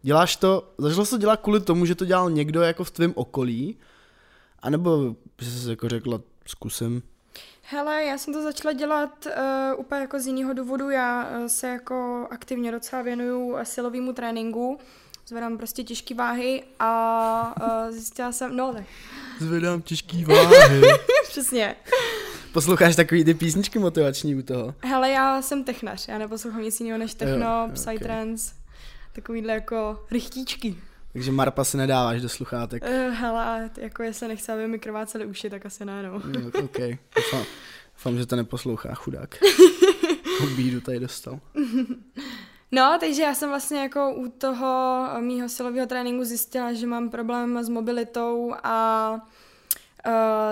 děláš 0.01 0.35
to, 0.35 0.73
začalo 0.77 1.05
se 1.05 1.11
to 1.11 1.17
dělat 1.17 1.39
kvůli 1.41 1.59
tomu, 1.59 1.85
že 1.85 1.95
to 1.95 2.05
dělal 2.05 2.31
někdo 2.31 2.61
jako 2.61 2.83
v 2.83 2.91
tvém 2.91 3.11
okolí, 3.15 3.77
a 4.63 4.69
nebo 4.69 5.15
jsi 5.41 5.69
jako 5.69 5.89
řekla, 5.89 6.21
zkusím? 6.45 7.03
Hele, 7.61 8.03
já 8.03 8.17
jsem 8.17 8.33
to 8.33 8.43
začala 8.43 8.73
dělat 8.73 9.25
uh, 9.25 9.79
úplně 9.79 10.01
jako 10.01 10.19
z 10.19 10.27
jiného 10.27 10.53
důvodu. 10.53 10.89
Já 10.89 11.29
uh, 11.29 11.45
se 11.45 11.67
jako 11.67 12.27
aktivně 12.31 12.71
docela 12.71 13.01
věnuju 13.01 13.57
silovému 13.63 14.13
tréninku. 14.13 14.79
Zvedám 15.27 15.57
prostě 15.57 15.83
těžké 15.83 16.15
váhy 16.15 16.63
a 16.79 17.55
uh, 17.61 17.91
zjistila 17.91 18.31
jsem, 18.31 18.55
no 18.55 18.73
tak. 18.73 18.83
Zvedám 19.39 19.81
těžké 19.81 20.25
váhy. 20.25 20.81
Přesně. 21.29 21.75
Posloucháš 22.53 22.95
takový 22.95 23.23
ty 23.23 23.33
písničky 23.33 23.79
motivační 23.79 24.35
u 24.35 24.41
toho? 24.41 24.75
Hele, 24.79 25.09
já 25.09 25.41
jsem 25.41 25.63
technař, 25.63 26.07
já 26.07 26.17
neposlouchám 26.17 26.61
nic 26.61 26.79
jiného 26.79 26.97
než 26.97 27.13
techno, 27.13 27.69
psytrance, 27.73 28.51
okay. 28.51 29.13
takovýhle 29.13 29.53
jako 29.53 30.05
rychtíčky. 30.11 30.75
Takže 31.13 31.31
Marpa 31.31 31.63
si 31.63 31.77
nedáváš 31.77 32.21
do 32.21 32.29
sluchátek. 32.29 32.83
Uh, 32.83 33.13
hele, 33.13 33.69
jako 33.77 34.03
jestli 34.03 34.27
nechce, 34.27 34.53
aby 34.53 34.67
mi 34.67 34.79
krváceli 34.79 35.25
uši, 35.25 35.49
tak 35.49 35.65
asi 35.65 35.85
ne, 35.85 36.03
no. 36.03 36.11
no 36.11 36.63
ok, 36.63 36.77
doufám, 37.15 37.45
doufám, 37.95 38.17
že 38.17 38.25
to 38.25 38.35
neposlouchá, 38.35 38.95
chudák. 38.95 39.35
Bídu 40.55 40.81
tady 40.81 40.99
dostal. 40.99 41.39
No, 42.71 42.97
takže 42.99 43.21
já 43.21 43.33
jsem 43.33 43.49
vlastně 43.49 43.79
jako 43.79 44.13
u 44.15 44.29
toho 44.29 45.07
mýho 45.19 45.49
silového 45.49 45.87
tréninku 45.87 46.23
zjistila, 46.23 46.73
že 46.73 46.87
mám 46.87 47.09
problém 47.09 47.63
s 47.63 47.69
mobilitou 47.69 48.53
a 48.63 49.27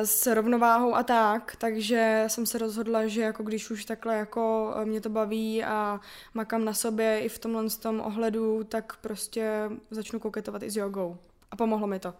s 0.04 0.28
rovnováhou 0.28 0.95
a 0.95 1.04
tak, 1.04 1.56
takže 1.56 2.24
jsem 2.28 2.45
se 2.45 2.58
rozhodla, 2.58 3.08
že 3.08 3.22
jako 3.22 3.43
když 3.43 3.72
už 3.72 3.86
takhle 3.86 4.16
jako 4.18 4.74
eh, 4.76 4.86
mě 4.86 5.02
to 5.02 5.10
baví 5.10 5.64
a 5.64 5.99
makám 6.34 6.66
na 6.66 6.74
sobě 6.74 7.20
i 7.20 7.30
v 7.30 7.39
tomhle 7.39 7.70
tom 7.70 7.99
ohledu, 7.99 8.64
tak 8.64 8.95
prostě 9.02 9.70
začnu 9.89 10.20
koketovat 10.20 10.64
i 10.64 10.70
s 10.70 10.76
jogou. 10.76 11.18
A 11.52 11.56
pomohlo 11.56 11.88
mi 11.88 11.99
to. 11.99 12.14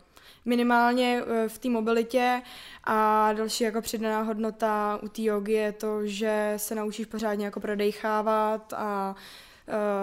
Minimálně 0.46 1.24
eh, 1.28 1.50
v 1.50 1.58
té 1.58 1.70
mobilitě 1.70 2.42
a 2.84 3.34
další 3.34 3.64
jako 3.64 3.82
přidaná 3.82 4.22
hodnota 4.22 5.00
u 5.04 5.08
té 5.08 5.22
jogy 5.22 5.54
je 5.54 5.72
to, 5.72 6.08
že 6.08 6.54
se 6.58 6.76
naučíš 6.76 7.06
pořádně 7.06 7.46
jako 7.46 7.60
prodejchávat 7.60 8.74
a 8.74 9.16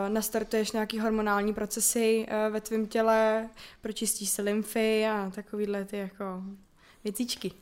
nastartuješ 0.08 0.72
nějaký 0.72 0.98
hormonální 1.00 1.54
procesy 1.54 2.26
ve 2.50 2.60
tvém 2.60 2.86
těle, 2.86 3.48
pročistíš 3.80 4.30
si 4.30 4.42
lymfy 4.42 5.06
a 5.06 5.30
takovýhle 5.34 5.84
ty 5.84 5.98
jako 5.98 6.42
věcičky. 7.04 7.52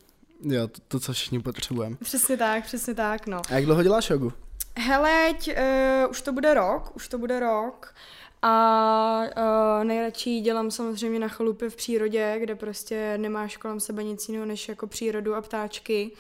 Jo, 0.43 0.69
to, 0.69 0.81
to 0.89 1.01
co 1.01 1.13
všichni 1.13 1.41
potřebujeme. 1.41 1.97
Přesně 2.03 2.37
tak, 2.37 2.65
přesně 2.65 2.95
tak, 2.95 3.27
no. 3.27 3.43
A 3.51 3.55
jak 3.55 3.65
dlouho 3.65 3.83
děláš 3.83 4.11
jogu? 4.11 4.33
Heleď, 4.79 5.49
uh, 5.49 6.11
už 6.11 6.23
to 6.23 6.33
bude 6.33 6.55
rok, 6.55 6.97
už 6.97 7.09
to 7.09 7.19
bude 7.19 7.41
rok. 7.41 7.95
A 8.43 9.23
uh, 9.37 9.85
nejradši 9.85 10.41
dělám 10.41 10.71
samozřejmě 10.71 11.19
na 11.19 11.29
chalupě 11.29 11.71
v 11.71 11.77
přírodě, 11.77 12.37
kde 12.41 12.55
prostě 12.55 13.19
nemáš 13.19 13.57
kolem 13.57 13.81
sebe 13.81 14.05
nic 14.05 14.29
jiného 14.29 14.47
než 14.47 14.69
jako 14.69 14.87
přírodu 14.87 15.35
a 15.35 15.43
ptáčky. 15.43 16.11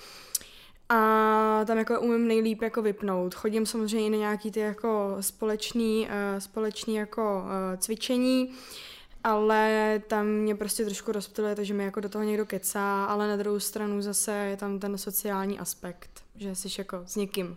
A 0.88 1.64
tam 1.66 1.78
jako 1.78 2.00
umím 2.00 2.28
nejlíp 2.28 2.62
jako 2.62 2.82
vypnout. 2.82 3.34
Chodím 3.34 3.66
samozřejmě 3.66 4.06
i 4.06 4.10
na 4.10 4.16
nějaký 4.16 4.50
ty 4.50 4.60
jako 4.60 5.16
společný, 5.20 6.08
uh, 6.08 6.38
společný 6.38 6.94
jako 6.94 7.42
uh, 7.44 7.78
cvičení, 7.78 8.54
ale 9.26 10.00
tam 10.06 10.26
mě 10.26 10.54
prostě 10.54 10.84
trošku 10.84 11.12
rozptyluje, 11.12 11.54
takže 11.54 11.74
mi 11.74 11.84
jako 11.84 12.00
do 12.00 12.08
toho 12.08 12.24
někdo 12.24 12.46
kecá, 12.46 13.04
ale 13.04 13.28
na 13.28 13.36
druhou 13.36 13.60
stranu 13.60 14.02
zase 14.02 14.32
je 14.32 14.56
tam 14.56 14.78
ten 14.78 14.98
sociální 14.98 15.58
aspekt, 15.58 16.10
že 16.36 16.54
jsi 16.54 16.68
jako 16.78 17.02
s 17.06 17.16
někým 17.16 17.56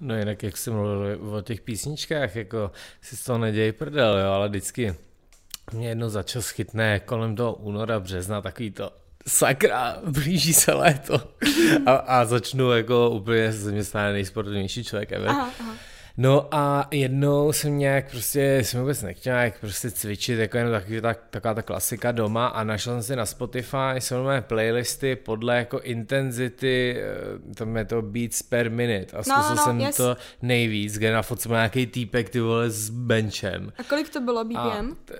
No 0.00 0.18
jinak, 0.18 0.42
jak 0.42 0.56
jsem 0.56 0.74
mluvil 0.74 1.34
o 1.36 1.42
těch 1.42 1.60
písničkách, 1.60 2.36
jako 2.36 2.70
si 3.00 3.16
z 3.16 3.24
toho 3.24 3.38
neděj 3.38 3.72
prdel, 3.72 4.18
jo, 4.18 4.30
ale 4.30 4.48
vždycky 4.48 4.94
mě 5.72 5.88
jedno 5.88 6.10
začas 6.10 6.48
chytne 6.48 7.00
kolem 7.00 7.36
toho 7.36 7.54
února, 7.54 8.00
března, 8.00 8.42
takový 8.42 8.70
to 8.70 8.90
sakra, 9.26 9.98
blíží 10.06 10.54
se 10.54 10.72
léto 10.72 11.14
a, 11.86 11.92
a 11.92 12.24
začnu 12.24 12.70
jako 12.70 13.10
úplně 13.10 13.52
stane 13.82 14.12
nejsportovnější 14.12 14.84
člověk 14.84 15.12
ever. 15.12 15.28
Aha, 15.28 15.50
aha. 15.60 15.91
No 16.16 16.48
a 16.50 16.88
jednou 16.90 17.52
jsem 17.52 17.78
nějak 17.78 18.10
prostě, 18.10 18.58
jsem 18.62 18.80
vůbec 18.80 19.02
nechtěl 19.02 19.34
nějak 19.34 19.60
prostě 19.60 19.90
cvičit, 19.90 20.38
jako 20.38 20.56
jenom 20.56 20.72
takový, 20.72 21.00
tak, 21.00 21.18
taková 21.30 21.54
ta 21.54 21.62
klasika 21.62 22.12
doma 22.12 22.46
a 22.46 22.64
našel 22.64 22.92
jsem 22.92 23.02
si 23.02 23.16
na 23.16 23.26
Spotify, 23.26 23.94
jsou 23.98 24.24
mé 24.24 24.42
playlisty 24.42 25.16
podle 25.16 25.56
jako 25.56 25.80
intenzity, 25.80 26.96
eh, 27.50 27.54
tam 27.54 27.76
je 27.76 27.84
to 27.84 28.02
beats 28.02 28.42
per 28.42 28.70
minute 28.70 29.16
a 29.16 29.18
no, 29.18 29.22
zkusil 29.22 29.48
no, 29.48 29.54
no, 29.54 29.62
jsem 29.64 29.80
yes. 29.80 29.96
to 29.96 30.16
nejvíc, 30.42 30.98
kde 30.98 31.12
na 31.12 31.22
fotce 31.22 31.48
nějaký 31.48 31.86
týpek 31.86 32.30
ty 32.30 32.40
vole 32.40 32.70
s 32.70 32.90
benchem. 32.90 33.72
A 33.78 33.82
kolik 33.82 34.08
to 34.08 34.20
bylo 34.20 34.44
BPM? 34.44 34.56
A, 34.56 34.96
t, 35.04 35.14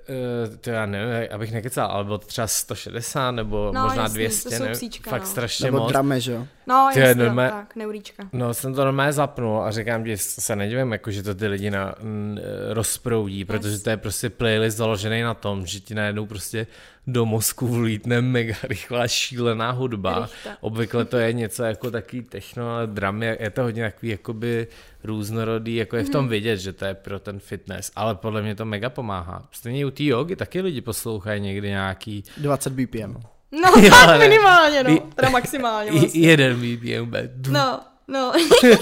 uh, 0.48 0.56
to 0.56 0.70
já 0.70 0.86
nevím, 0.86 1.28
abych 1.32 1.52
nekecal, 1.52 1.86
ale 1.90 2.04
bylo 2.04 2.18
to 2.18 2.26
třeba 2.26 2.46
160 2.46 3.30
nebo 3.30 3.70
no, 3.74 3.82
možná 3.82 4.02
jasný, 4.02 4.14
200, 4.14 4.58
to 4.58 4.64
ne, 4.64 4.72
psíčka, 4.72 5.10
fakt 5.10 5.22
no. 5.22 5.28
strašně 5.28 5.64
nebo 5.64 5.78
moc. 5.78 5.88
drame, 5.92 6.20
že 6.20 6.32
jo? 6.32 6.46
No, 6.66 6.90
jasně, 6.96 7.24
normé... 7.24 7.50
tak, 7.50 7.76
neuríčka. 7.76 8.28
No, 8.32 8.54
jsem 8.54 8.74
to 8.74 8.84
normálně 8.84 9.12
zapnul 9.12 9.62
a 9.62 9.70
říkám, 9.70 10.06
že 10.06 10.16
se 10.16 10.56
nedivím, 10.56 10.92
jako, 10.92 11.10
že 11.10 11.22
to 11.22 11.34
ty 11.34 11.46
lidi 11.46 11.70
na, 11.70 11.94
m, 12.00 12.38
rozproudí, 12.68 13.44
protože 13.44 13.78
to 13.78 13.90
je 13.90 13.96
prostě 13.96 14.30
playlist 14.30 14.76
založený 14.76 15.22
na 15.22 15.34
tom, 15.34 15.66
že 15.66 15.80
ti 15.80 15.94
najednou 15.94 16.26
prostě 16.26 16.66
do 17.06 17.26
mozku 17.26 17.66
vlítne 17.66 18.20
mega 18.20 18.54
rychlá 18.62 19.08
šílená 19.08 19.70
hudba. 19.70 20.20
Rychta. 20.20 20.56
Obvykle 20.60 21.04
to 21.04 21.16
je 21.16 21.32
něco 21.32 21.62
jako 21.62 21.90
takový 21.90 22.22
techno, 22.22 22.70
ale 22.70 22.86
drum 22.86 23.22
je, 23.22 23.38
je 23.40 23.50
to 23.50 23.62
hodně 23.62 23.82
takový 23.82 24.12
jakoby 24.12 24.66
různorodý, 25.04 25.76
jako 25.76 25.96
je 25.96 26.04
v 26.04 26.10
tom 26.10 26.24
mhm. 26.24 26.30
vidět, 26.30 26.56
že 26.56 26.72
to 26.72 26.84
je 26.84 26.94
pro 26.94 27.18
ten 27.18 27.38
fitness, 27.38 27.92
ale 27.96 28.14
podle 28.14 28.42
mě 28.42 28.54
to 28.54 28.64
mega 28.64 28.90
pomáhá. 28.90 29.48
Stejně 29.52 29.86
u 29.86 29.90
té 29.90 30.04
jogy 30.04 30.36
taky 30.36 30.60
lidi 30.60 30.80
poslouchají 30.80 31.40
někdy 31.40 31.68
nějaký... 31.68 32.24
20 32.36 32.72
BPM. 32.72 33.16
No, 33.52 33.82
jo, 33.82 33.90
tak 33.90 34.18
minimálně, 34.18 34.84
no. 34.84 34.98
Teda 35.14 35.30
maximálně 35.30 35.92
vlastně. 35.92 36.20
Jeden 36.20 36.56
BPM. 36.56 37.52
No, 37.52 37.80
no. 38.08 38.32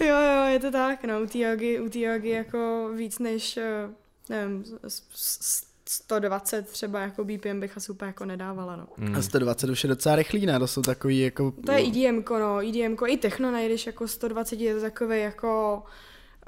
jo, 0.00 0.16
jo, 0.20 0.44
je 0.46 0.58
to 0.60 0.70
tak, 0.70 1.04
no. 1.04 1.20
U 1.20 1.26
té 1.26 1.38
jogy, 1.38 1.80
u 1.80 1.90
jako 2.28 2.90
víc 2.94 3.18
než, 3.18 3.56
eh, 3.56 3.88
nevím, 4.28 4.64
120 5.88 6.68
třeba 6.68 7.00
jako 7.00 7.24
BPM 7.24 7.60
bych 7.60 7.76
asi 7.76 7.92
úplně 7.92 8.06
jako 8.06 8.24
nedávala, 8.24 8.76
no. 8.76 8.86
Mm. 8.96 9.14
A 9.14 9.22
120 9.22 9.70
už 9.70 9.84
je 9.84 9.88
docela 9.88 10.16
rychlý, 10.16 10.46
ne? 10.46 10.58
To 10.58 10.66
jsou 10.66 10.82
takový 10.82 11.20
jako... 11.20 11.52
To 11.66 11.72
je 11.72 11.86
EDM, 11.86 12.24
no, 12.30 12.68
EDM, 12.68 12.96
i 13.06 13.16
techno 13.16 13.50
najdeš 13.50 13.86
jako 13.86 14.08
120, 14.08 14.60
je 14.60 14.74
to 14.74 14.80
takový 14.80 15.20
jako 15.20 15.82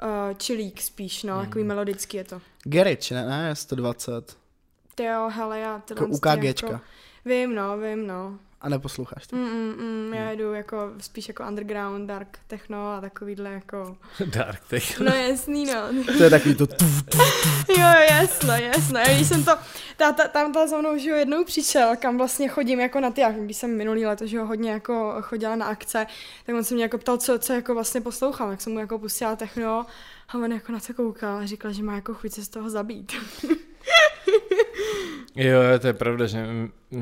uh, 0.03 0.37
chillík 0.43 0.81
spíš, 0.81 1.23
no, 1.23 1.35
mm. 1.35 1.45
takový 1.45 1.63
melodický 1.63 2.17
je 2.17 2.23
to. 2.23 2.41
Garage, 2.63 3.15
ne, 3.15 3.25
ne, 3.27 3.55
120. 3.55 4.38
Ty 4.99 5.05
jo, 5.05 5.29
hele, 5.33 5.59
já 5.59 5.79
to 5.79 5.93
jako 5.93 6.05
UKGčka. 6.05 6.67
Jako, 6.67 6.79
vím, 7.25 7.55
no, 7.55 7.77
vím, 7.77 8.07
no. 8.07 8.39
A 8.61 8.69
neposloucháš 8.69 9.27
to? 9.27 9.35
Mm, 9.35 9.49
mm, 9.49 9.73
mm, 9.77 10.13
já 10.13 10.29
jedu 10.29 10.53
jako 10.53 10.91
spíš 10.97 11.27
jako 11.27 11.43
underground, 11.47 12.07
dark 12.07 12.39
techno 12.47 12.93
a 12.93 13.01
takovýhle 13.01 13.49
jako... 13.49 13.97
dark 14.25 14.61
techno. 14.67 15.05
No 15.05 15.11
jasný, 15.11 15.65
no. 15.65 16.03
to 16.17 16.23
je 16.23 16.29
takový 16.29 16.55
to... 16.55 16.67
jo, 17.69 17.87
jasno, 18.11 18.53
jasno. 18.53 18.99
Já 18.99 19.15
když 19.15 19.27
jsem 19.27 19.43
to... 19.43 19.51
Ta, 19.97 20.11
ta, 20.11 20.27
tam 20.27 20.53
ta 20.53 20.67
za 20.67 20.77
mnou 20.77 20.97
že 20.97 21.09
jednou 21.09 21.43
přišel, 21.43 21.95
kam 21.99 22.17
vlastně 22.17 22.47
chodím 22.47 22.79
jako 22.79 22.99
na 22.99 23.11
ty, 23.11 23.21
když 23.39 23.57
jsem 23.57 23.77
minulý 23.77 24.05
leto, 24.05 24.27
že 24.27 24.39
ho 24.39 24.45
hodně 24.45 24.71
jako 24.71 25.15
chodila 25.21 25.55
na 25.55 25.65
akce, 25.65 26.07
tak 26.45 26.55
on 26.55 26.63
se 26.63 26.73
mě 26.73 26.83
jako 26.83 26.97
ptal, 26.97 27.17
co, 27.17 27.39
co 27.39 27.53
jako 27.53 27.73
vlastně 27.73 28.01
poslouchám, 28.01 28.51
jak 28.51 28.61
jsem 28.61 28.73
mu 28.73 28.79
jako 28.79 28.99
pustila 28.99 29.35
techno 29.35 29.85
a 30.29 30.37
on 30.37 30.51
jako 30.51 30.71
na 30.71 30.79
to 30.79 30.93
koukal 30.93 31.37
a 31.37 31.45
říkal, 31.45 31.73
že 31.73 31.83
má 31.83 31.95
jako 31.95 32.13
chuť 32.13 32.31
se 32.31 32.43
z 32.43 32.49
toho 32.49 32.69
zabít. 32.69 33.11
Jo, 35.35 35.59
to 35.79 35.87
je 35.87 35.93
pravda, 35.93 36.27
že 36.27 36.47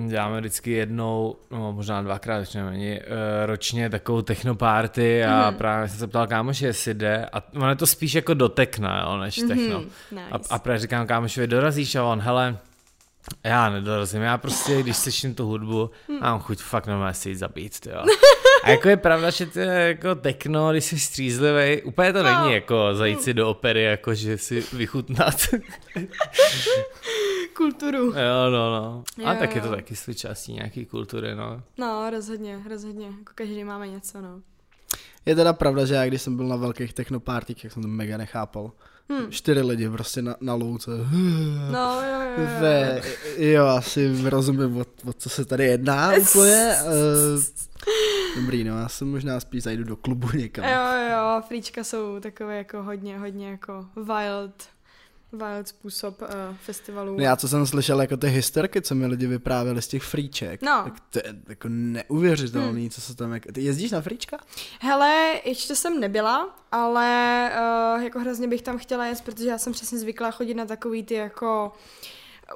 děláme 0.07 0.39
vždycky 0.39 0.71
jednou, 0.71 1.35
no 1.51 1.73
možná 1.73 2.01
dvakrát, 2.01 2.37
ještě 2.37 2.63
není, 2.63 2.91
eh, 2.91 3.01
ročně 3.45 3.89
takovou 3.89 4.21
technoparty 4.21 5.25
a 5.25 5.49
mm. 5.49 5.57
právě 5.57 5.89
jsem 5.89 5.99
se 5.99 6.07
ptal 6.07 6.27
kámoši, 6.27 6.65
jestli 6.65 6.93
jde 6.93 7.25
a 7.33 7.43
ono 7.55 7.69
je 7.69 7.75
to 7.75 7.87
spíš 7.87 8.13
jako 8.13 8.33
do 8.33 8.49
techna, 8.49 9.03
jo, 9.03 9.17
než 9.17 9.37
mm-hmm. 9.37 9.47
techno. 9.47 9.79
Nice. 10.11 10.23
A, 10.31 10.55
a 10.55 10.59
právě 10.59 10.79
říkám 10.79 11.07
kámošovi, 11.07 11.47
dorazíš 11.47 11.95
a 11.95 12.03
on, 12.03 12.19
hele, 12.21 12.57
já 13.43 13.69
nedorazím, 13.69 14.21
já 14.21 14.37
prostě, 14.37 14.81
když 14.81 14.97
slyším 14.97 15.35
tu 15.35 15.45
hudbu, 15.45 15.91
hmm. 16.07 16.19
mám 16.19 16.39
chuť 16.39 16.59
fakt 16.59 16.87
normálně 16.87 17.13
si 17.13 17.29
jít 17.29 17.35
zabít, 17.35 17.87
jo. 17.91 18.03
A 18.63 18.69
jako 18.69 18.89
je 18.89 18.97
pravda, 18.97 19.29
že 19.29 19.45
to 19.45 19.59
je 19.59 19.87
jako 19.87 20.15
tekno, 20.15 20.71
když 20.71 20.85
jsi 20.85 20.99
střízlivý, 20.99 21.81
úplně 21.81 22.13
to 22.13 22.23
no. 22.23 22.29
není 22.29 22.53
jako 22.53 22.89
zajít 22.93 23.21
si 23.21 23.33
do 23.33 23.49
opery, 23.49 23.83
jako 23.83 24.13
že 24.13 24.37
si 24.37 24.63
vychutnat. 24.73 25.35
Kulturu. 27.53 28.05
Jo, 28.05 28.49
no, 28.51 28.71
no. 28.71 29.03
A 29.25 29.33
jo, 29.33 29.39
tak 29.39 29.55
je 29.55 29.61
to 29.61 29.69
taky 29.69 29.95
součástí 29.95 30.53
nějaký 30.53 30.85
kultury, 30.85 31.35
no. 31.35 31.63
No, 31.77 32.09
rozhodně, 32.09 32.59
rozhodně. 32.69 33.05
Jako 33.05 33.31
každý 33.35 33.63
máme 33.63 33.87
něco, 33.87 34.21
no. 34.21 34.41
Je 35.25 35.35
teda 35.35 35.53
pravda, 35.53 35.85
že 35.85 35.93
já 35.93 36.05
když 36.05 36.21
jsem 36.21 36.35
byl 36.35 36.47
na 36.47 36.55
velkých 36.55 36.93
technopartích, 36.93 37.63
jak 37.63 37.73
jsem 37.73 37.81
to 37.81 37.87
mega 37.87 38.17
nechápal. 38.17 38.71
Hmm. 39.09 39.31
Čtyři 39.31 39.61
lidi 39.61 39.89
prostě 39.89 40.21
na, 40.21 40.35
na 40.41 40.53
louce. 40.53 40.91
No, 41.71 42.01
jo, 42.01 42.21
jo, 42.21 42.31
jo. 42.37 42.47
Ve, 42.61 43.01
jo, 43.37 43.65
asi 43.65 44.29
rozumím, 44.29 44.77
o, 44.77 44.85
o 45.09 45.13
co 45.13 45.29
se 45.29 45.45
tady 45.45 45.65
jedná 45.65 46.13
úplně. 46.13 46.75
Uh, 46.85 47.43
dobrý, 48.41 48.63
no, 48.63 48.79
já 48.79 48.89
jsem 48.89 49.11
možná 49.11 49.39
spíš 49.39 49.63
zajdu 49.63 49.83
do 49.83 49.95
klubu 49.95 50.27
někam. 50.33 50.65
Jo, 50.65 51.09
jo, 51.11 51.41
flíčka 51.47 51.83
jsou 51.83 52.19
takové 52.19 52.57
jako 52.57 52.83
hodně, 52.83 53.19
hodně 53.19 53.49
jako 53.49 53.85
wild 53.95 54.53
wild 55.33 55.67
způsob 55.67 56.21
uh, 56.21 56.27
festivalů. 56.61 57.17
No 57.17 57.23
já 57.23 57.35
co 57.35 57.47
jsem 57.47 57.67
slyšel, 57.67 58.01
jako 58.01 58.17
ty 58.17 58.27
historky, 58.27 58.81
co 58.81 58.95
mi 58.95 59.05
lidi 59.05 59.27
vyprávěli 59.27 59.81
z 59.81 59.87
těch 59.87 60.03
fríček, 60.03 60.61
no. 60.61 60.81
tak 60.83 60.99
to 61.09 61.19
je 61.19 61.35
jako 61.49 61.67
neuvěřitelný, 61.71 62.81
hmm. 62.81 62.89
co 62.89 63.01
se 63.01 63.15
tam, 63.15 63.33
jako... 63.33 63.51
ty 63.51 63.61
jezdíš 63.61 63.91
na 63.91 64.01
fríčka? 64.01 64.37
Hele, 64.81 65.41
ještě 65.45 65.75
jsem 65.75 65.99
nebyla, 65.99 66.55
ale 66.71 67.51
uh, 67.95 68.03
jako 68.03 68.19
hrozně 68.19 68.47
bych 68.47 68.61
tam 68.61 68.77
chtěla 68.77 69.05
jet, 69.05 69.21
protože 69.21 69.49
já 69.49 69.57
jsem 69.57 69.73
přesně 69.73 69.97
zvyklá 69.97 70.31
chodit 70.31 70.53
na 70.53 70.65
takový 70.65 71.03
ty 71.03 71.13
jako 71.13 71.71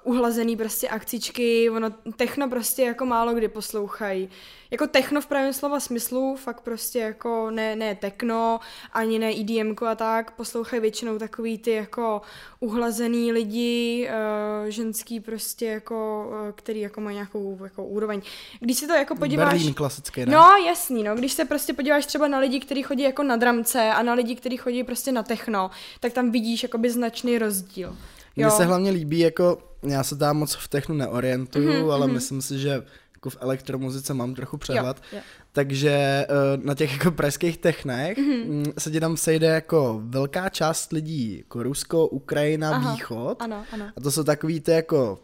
uhlazený 0.04 0.58
prostě 0.58 0.88
akcičky, 0.88 1.70
ono 1.70 1.90
techno 2.16 2.50
prostě 2.50 2.84
jako 2.84 3.06
málo 3.06 3.34
kdy 3.34 3.48
poslouchají. 3.48 4.30
Jako 4.72 4.88
techno 4.88 5.22
v 5.22 5.26
pravém 5.26 5.54
slova 5.54 5.80
smyslu, 5.80 6.36
fakt 6.36 6.62
prostě 6.62 7.00
jako 7.00 7.52
ne, 7.52 7.76
ne 7.76 7.96
techno, 7.96 8.60
ani 8.94 9.20
ne 9.20 9.32
EDM 9.40 9.76
a 9.88 9.96
tak, 9.96 10.32
poslouchají 10.32 10.82
většinou 10.82 11.18
takový 11.18 11.58
ty 11.58 11.72
jako 11.72 12.22
uhlazený 12.60 13.32
lidi, 13.32 14.10
uh, 14.10 14.70
ženský 14.70 15.20
prostě 15.20 15.66
jako, 15.66 16.28
uh, 16.30 16.52
který 16.52 16.80
jako 16.80 17.02
mají 17.02 17.16
nějakou 17.16 17.60
jako 17.64 17.86
úroveň. 17.86 18.22
Když 18.60 18.78
se 18.78 18.88
to 18.88 18.94
jako 18.94 19.16
podíváš... 19.16 19.54
Berlín 19.54 19.74
klasický, 19.74 20.26
ne? 20.26 20.32
No 20.32 20.50
jasný, 20.66 21.04
no, 21.04 21.16
když 21.16 21.34
se 21.34 21.46
prostě 21.46 21.74
podíváš 21.74 22.06
třeba 22.06 22.28
na 22.28 22.40
lidi, 22.40 22.60
kteří 22.60 22.84
chodí 22.84 23.04
jako 23.04 23.24
na 23.24 23.36
dramce 23.36 23.92
a 23.92 24.04
na 24.04 24.14
lidi, 24.14 24.36
kteří 24.36 24.58
chodí 24.58 24.84
prostě 24.84 25.12
na 25.12 25.24
techno, 25.24 25.72
tak 26.00 26.14
tam 26.14 26.32
vidíš 26.32 26.64
jakoby 26.64 26.90
značný 26.90 27.38
rozdíl. 27.38 27.98
Mně 28.36 28.52
se 28.52 28.66
hlavně 28.66 28.92
líbí, 28.92 29.20
jako 29.20 29.58
já 29.84 30.04
se 30.04 30.16
tam 30.16 30.38
moc 30.38 30.56
v 30.56 30.68
technu 30.68 30.96
neorientuju, 30.96 31.70
mm-hmm, 31.70 31.92
ale 31.92 32.08
mm-hmm. 32.08 32.14
myslím 32.14 32.42
si, 32.42 32.60
že 32.60 32.84
jako 33.14 33.30
v 33.30 33.38
elektromuzice 33.40 34.14
mám 34.14 34.36
trochu 34.36 34.58
přehled, 34.58 34.98
jo, 35.12 35.18
jo. 35.18 35.24
takže 35.52 36.26
uh, 36.30 36.66
na 36.66 36.76
těch 36.76 36.94
jako 36.94 37.12
pražských 37.12 37.58
technech 37.58 38.18
mm-hmm. 38.18 38.74
se 38.78 38.92
ti 38.92 39.00
tam 39.00 39.18
sejde 39.18 39.48
jako 39.48 40.02
velká 40.04 40.50
část 40.50 40.92
lidí, 40.92 41.38
jako 41.38 41.64
Rusko, 41.64 42.08
Ukrajina, 42.08 42.76
Aha, 42.76 42.92
Východ 42.92 43.42
ano, 43.42 43.64
ano. 43.72 43.86
a 43.98 44.02
to 44.02 44.12
jsou 44.12 44.24
takový 44.24 44.60
ty 44.60 44.72
jako 44.72 45.20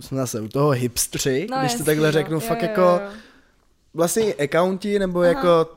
jsme 0.00 0.18
zase 0.18 0.40
u 0.40 0.48
toho 0.48 0.70
hipstři, 0.70 1.46
no, 1.50 1.58
když 1.60 1.74
to 1.74 1.84
takhle 1.84 2.08
no. 2.08 2.12
řeknu, 2.12 2.34
jo, 2.34 2.40
fakt 2.40 2.62
jo, 2.62 2.68
jako 2.68 2.80
jo. 2.80 3.00
vlastně 3.94 4.34
accounti 4.34 4.98
nebo 4.98 5.18
Aha. 5.18 5.28
jako 5.28 5.76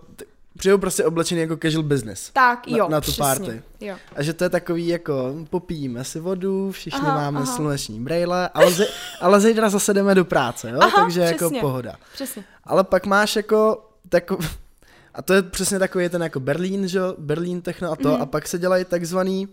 přijou 0.58 0.78
prostě 0.78 1.06
oblečený 1.06 1.42
jako 1.42 1.58
casual 1.58 1.84
business. 1.84 2.30
Tak, 2.34 2.68
Na- 2.68 2.78
jo, 2.78 2.88
na 2.90 3.02
tu 3.02 3.04
přesně. 3.12 3.22
party. 3.22 3.62
Jo. 3.82 3.96
A 4.16 4.24
že 4.24 4.34
to 4.34 4.44
je 4.44 4.50
takový 4.50 4.88
jako, 4.88 5.36
popijíme 5.50 6.04
si 6.04 6.20
vodu, 6.20 6.72
všichni 6.72 7.00
Aha, 7.08 7.16
máme 7.22 7.40
aha. 7.40 7.56
sluneční 7.56 8.00
brejle, 8.00 8.50
ale, 8.54 8.72
ze, 8.72 8.88
ale 9.22 9.42
zítra 9.42 9.70
zase 9.70 9.94
jdeme 9.94 10.16
do 10.16 10.26
práce, 10.26 10.70
jo? 10.70 10.80
Aha, 10.82 11.04
takže 11.04 11.22
jako 11.22 11.36
přesně. 11.38 11.62
pohoda. 11.62 11.96
Přesně. 12.14 12.44
Ale 12.64 12.84
pak 12.84 13.06
máš 13.06 13.36
jako 13.36 13.90
tako, 14.10 14.38
a 15.14 15.22
to 15.22 15.34
je 15.34 15.42
přesně 15.44 15.80
takový 15.80 16.10
ten 16.10 16.24
jako 16.24 16.40
Berlín, 16.40 16.88
že 16.88 16.98
jo, 16.98 17.16
Berlín 17.18 17.62
techno 17.62 17.92
a 17.92 17.96
to, 17.96 18.10
Mhm. 18.12 18.22
a 18.22 18.26
pak 18.26 18.48
se 18.48 18.60
dělají 18.60 18.86
takzvaný, 18.86 19.48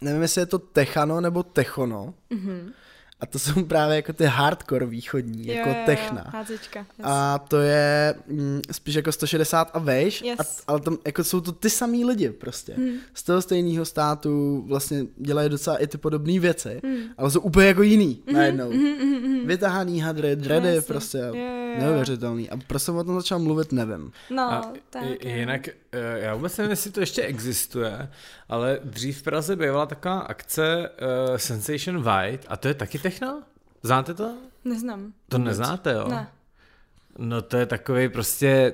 nevím 0.00 0.22
jestli 0.22 0.40
je 0.40 0.46
to 0.46 0.58
techano 0.58 1.20
nebo 1.20 1.42
techono, 1.42 2.14
Mhm. 2.30 2.72
A 3.20 3.26
to 3.26 3.38
jsou 3.38 3.64
právě 3.68 3.96
jako 3.96 4.12
ty 4.12 4.24
hardcore 4.24 4.86
východní, 4.86 5.46
jako 5.46 5.68
jo, 5.68 5.74
jo, 5.78 5.82
techna. 5.86 6.22
Jo, 6.26 6.30
házečka. 6.32 6.78
yes. 6.78 6.86
A 7.02 7.38
to 7.38 7.60
je 7.60 8.14
mm, 8.26 8.60
spíš 8.72 8.94
jako 8.94 9.12
160 9.12 9.70
a 9.74 9.78
vejš, 9.78 10.22
Yes. 10.22 10.38
a, 10.40 10.42
ale 10.66 10.80
tam 10.80 10.98
jako 11.06 11.24
jsou 11.24 11.40
to 11.40 11.52
ty 11.52 11.70
samý 11.70 12.04
lidi 12.04 12.30
prostě. 12.30 12.74
Hmm. 12.74 12.94
Z 13.14 13.22
toho 13.22 13.42
stejného 13.42 13.84
státu 13.84 14.64
vlastně 14.68 15.04
dělají 15.16 15.48
docela 15.48 15.76
i 15.76 15.86
ty 15.86 15.98
podobné 15.98 16.40
věci, 16.40 16.80
Hmm. 16.84 16.96
ale 17.18 17.30
jsou 17.30 17.40
úplně 17.40 17.66
jako 17.66 17.82
jiný 17.82 18.22
najednou. 18.32 18.70
Mhm, 18.72 18.82
mhm, 18.84 19.08
mhm. 19.22 19.46
Vytahaný 19.46 20.00
hadry, 20.00 20.36
dready, 20.36 20.68
Jasně. 20.74 20.80
prostě 20.80 21.18
Jo, 21.18 21.24
jo, 21.34 21.34
jo. 21.34 21.74
neuvěřitelný. 21.80 22.50
A 22.50 22.56
proč 22.66 22.82
jsem 22.82 22.96
o 22.96 23.04
tom 23.04 23.14
začal 23.16 23.38
mluvit, 23.38 23.72
nevím. 23.72 24.12
No, 24.30 24.42
A 24.42 24.72
tak. 24.90 25.02
jinak, 25.24 25.68
eh, 25.68 25.74
já 26.20 26.34
vůbec 26.34 26.56
nevím, 26.56 26.70
jestli 26.70 26.90
to 26.90 27.00
ještě 27.00 27.22
existuje, 27.22 28.08
ale 28.54 28.78
dřív 28.84 29.18
v 29.18 29.22
Praze 29.22 29.56
bývala 29.56 29.86
taková 29.86 30.18
akce 30.20 30.90
uh, 30.90 31.36
Sensation 31.36 32.02
White 32.02 32.46
a 32.48 32.56
to 32.56 32.68
je 32.68 32.74
taky 32.74 32.98
techno? 32.98 33.42
Znáte 33.82 34.14
to? 34.14 34.34
Neznám. 34.64 35.12
To 35.28 35.38
neznáte, 35.38 35.92
jo? 35.92 36.08
Ne. 36.08 36.28
No 37.18 37.42
to 37.42 37.56
je 37.56 37.66
takový 37.66 38.08
prostě... 38.08 38.72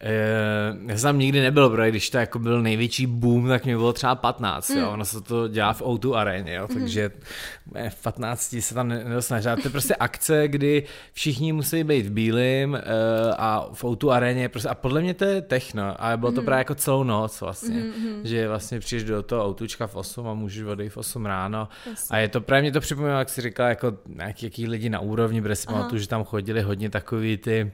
Eh, 0.00 0.76
já 0.86 0.96
jsem 0.98 1.08
tam 1.08 1.18
nikdy 1.18 1.40
nebyl, 1.40 1.70
protože 1.70 1.90
když 1.90 2.10
to 2.10 2.18
jako 2.18 2.38
byl 2.38 2.62
největší 2.62 3.06
boom, 3.06 3.48
tak 3.48 3.64
mě 3.64 3.76
bylo 3.76 3.92
třeba 3.92 4.14
15, 4.14 4.70
jo, 4.70 4.90
ono 4.90 5.04
se 5.04 5.20
to 5.20 5.48
dělá 5.48 5.72
v 5.72 5.82
O2 5.82 6.14
aréně, 6.14 6.54
jo, 6.54 6.68
takže 6.74 7.10
eh, 7.74 7.90
v 7.90 8.02
15 8.02 8.60
se 8.60 8.74
tam 8.74 8.88
ne- 8.88 9.04
nedostaneš. 9.04 9.44
To 9.44 9.68
je 9.68 9.70
prostě 9.70 9.94
akce, 9.94 10.48
kdy 10.48 10.84
všichni 11.12 11.52
musí 11.52 11.84
být 11.84 12.06
v 12.06 12.10
bílém 12.10 12.74
eh, 12.74 12.80
a 13.38 13.68
v 13.72 13.84
O2 13.84 14.10
aréně 14.10 14.48
prostě, 14.48 14.68
a 14.68 14.74
podle 14.74 15.00
mě 15.00 15.14
to 15.14 15.24
je 15.24 15.42
techno, 15.42 16.04
a 16.04 16.16
bylo 16.16 16.32
to 16.32 16.42
právě 16.42 16.60
jako 16.60 16.74
celou 16.74 17.04
noc 17.04 17.40
vlastně, 17.40 17.82
že 18.24 18.48
vlastně 18.48 18.80
přijdeš 18.80 19.04
do 19.04 19.22
toho 19.22 19.46
autučka 19.46 19.86
v 19.86 19.96
8 19.96 20.28
a 20.28 20.34
můžeš 20.34 20.62
odejít 20.62 20.90
v 20.90 20.96
8 20.96 21.26
ráno. 21.26 21.68
Jasně. 21.90 22.16
a 22.16 22.18
je 22.20 22.28
to 22.28 22.40
právě 22.40 22.62
mě 22.62 22.72
to 22.72 22.80
připomíná, 22.80 23.18
jak 23.18 23.28
jsi 23.28 23.40
říkala, 23.40 23.68
jako 23.68 23.92
nějaký, 24.06 24.46
jaký 24.46 24.66
lidi 24.66 24.90
na 24.90 25.00
úrovni, 25.00 25.42
protože 25.42 25.56
si 25.56 25.66
pamatuju, 25.66 26.00
že 26.00 26.08
tam 26.08 26.24
chodili 26.24 26.62
hodně 26.62 26.90
takový 26.90 27.36
ty 27.36 27.72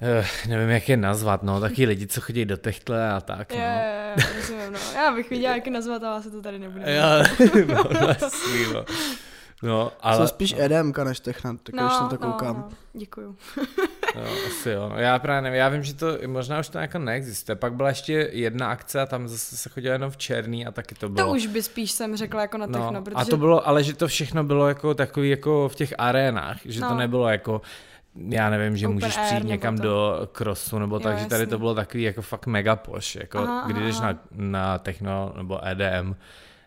Uh, 0.00 0.26
nevím, 0.50 0.68
jak 0.70 0.88
je 0.88 0.96
nazvat, 0.96 1.42
no, 1.42 1.60
taky 1.60 1.86
lidi, 1.86 2.06
co 2.06 2.20
chodí 2.20 2.44
do 2.44 2.56
techtle 2.56 3.10
a 3.10 3.20
tak, 3.20 3.52
Jo, 3.52 3.58
no. 3.58 3.64
jo, 3.64 4.24
jo, 4.26 4.26
rozumím, 4.36 4.72
no. 4.72 4.78
Já 4.94 5.14
bych 5.14 5.30
viděla, 5.30 5.54
jak 5.54 5.66
je 5.66 5.72
nazvat, 5.72 6.02
ale 6.04 6.22
se 6.22 6.30
to 6.30 6.42
tady 6.42 6.58
nebude. 6.58 6.92
Já, 6.92 7.18
no, 7.74 7.84
vlastní, 8.00 8.72
no. 8.74 8.84
no, 9.62 9.92
Ale... 10.00 10.16
Jsou 10.16 10.26
spíš 10.26 10.54
EDMka 10.58 11.04
než 11.04 11.20
techna, 11.20 11.52
tak 11.52 11.74
když 11.74 11.80
na 12.00 12.08
to 12.08 12.18
koukám. 12.18 12.56
No, 12.56 12.62
no, 12.70 13.00
děkuju. 13.00 13.36
no, 14.16 14.22
asi 14.46 14.70
jo, 14.70 14.88
no, 14.88 14.98
já 14.98 15.18
právě 15.18 15.42
nevím, 15.42 15.58
já 15.58 15.68
vím, 15.68 15.82
že 15.82 15.94
to, 15.94 16.06
možná 16.26 16.58
už 16.60 16.68
to 16.68 16.78
jako 16.78 16.98
neexistuje, 16.98 17.56
pak 17.56 17.72
byla 17.74 17.88
ještě 17.88 18.28
jedna 18.32 18.68
akce 18.70 19.00
a 19.00 19.06
tam 19.06 19.28
zase 19.28 19.56
se 19.56 19.68
chodilo 19.68 19.92
jenom 19.92 20.10
v 20.10 20.16
černý 20.16 20.66
a 20.66 20.70
taky 20.70 20.94
to 20.94 21.08
bylo. 21.08 21.26
To 21.28 21.34
už 21.34 21.46
by 21.46 21.62
spíš 21.62 21.90
jsem 21.92 22.16
řekla 22.16 22.40
jako 22.42 22.58
na 22.58 22.66
techno, 22.66 22.90
No, 22.90 23.02
protože... 23.02 23.16
a 23.16 23.24
to 23.24 23.36
bylo, 23.36 23.68
ale 23.68 23.84
že 23.84 23.94
to 23.94 24.08
všechno 24.08 24.44
bylo 24.44 24.68
jako 24.68 24.94
takový 24.94 25.30
jako 25.30 25.68
v 25.68 25.74
těch 25.74 25.94
arénách, 25.98 26.58
že 26.64 26.80
to 26.80 26.86
No. 26.88 26.96
nebylo 26.96 27.28
jako 27.28 27.60
já 28.28 28.50
nevím, 28.50 28.76
že 28.76 28.86
Open 28.86 28.94
můžeš 28.94 29.16
air 29.16 29.26
přijít 29.26 29.44
někam 29.44 29.76
to. 29.76 29.82
do 29.82 30.28
crossu 30.36 30.78
nebo 30.78 30.96
Jo, 30.96 31.00
tak, 31.00 31.18
že 31.18 31.26
tady 31.26 31.46
to 31.46 31.58
bylo 31.58 31.74
takový 31.74 32.02
jako 32.02 32.22
fakt 32.22 32.46
mega 32.46 32.76
poš, 32.76 33.16
jako 33.16 33.38
Aha, 33.38 33.60
aha, 33.60 33.72
když 33.72 33.84
jdeš 33.84 34.00
na, 34.00 34.18
na 34.32 34.78
techno 34.78 35.32
nebo 35.36 35.66
EDM 35.66 36.14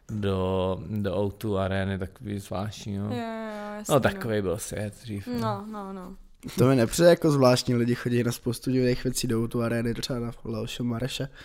do, 0.09 0.77
do 0.89 1.15
O2 1.15 1.57
arény, 1.57 1.99
takový 1.99 2.39
zvláštní, 2.39 2.97
no. 2.97 3.05
Jo, 3.05 3.11
jo, 3.11 3.17
jo, 3.17 3.75
jasně, 3.77 3.93
No 3.93 3.99
takový 3.99 4.41
byl 4.41 4.57
svět 4.57 4.93
dřív. 5.01 5.27
No. 5.27 5.39
No, 5.39 5.65
no, 5.71 5.93
no. 5.93 6.15
To 6.57 6.67
mi 6.67 6.75
nepřijde 6.75 7.09
jako 7.09 7.31
zvláštní, 7.31 7.75
lidi 7.75 7.95
chodí 7.95 8.23
na 8.23 8.31
spoustu 8.31 8.71
divných 8.71 9.03
věcí 9.03 9.27
do 9.27 9.47
tu 9.47 9.61
arény, 9.61 9.93
třeba 9.93 10.19
na 10.19 10.31
Leoša 10.43 10.83
Mareše. 10.83 11.29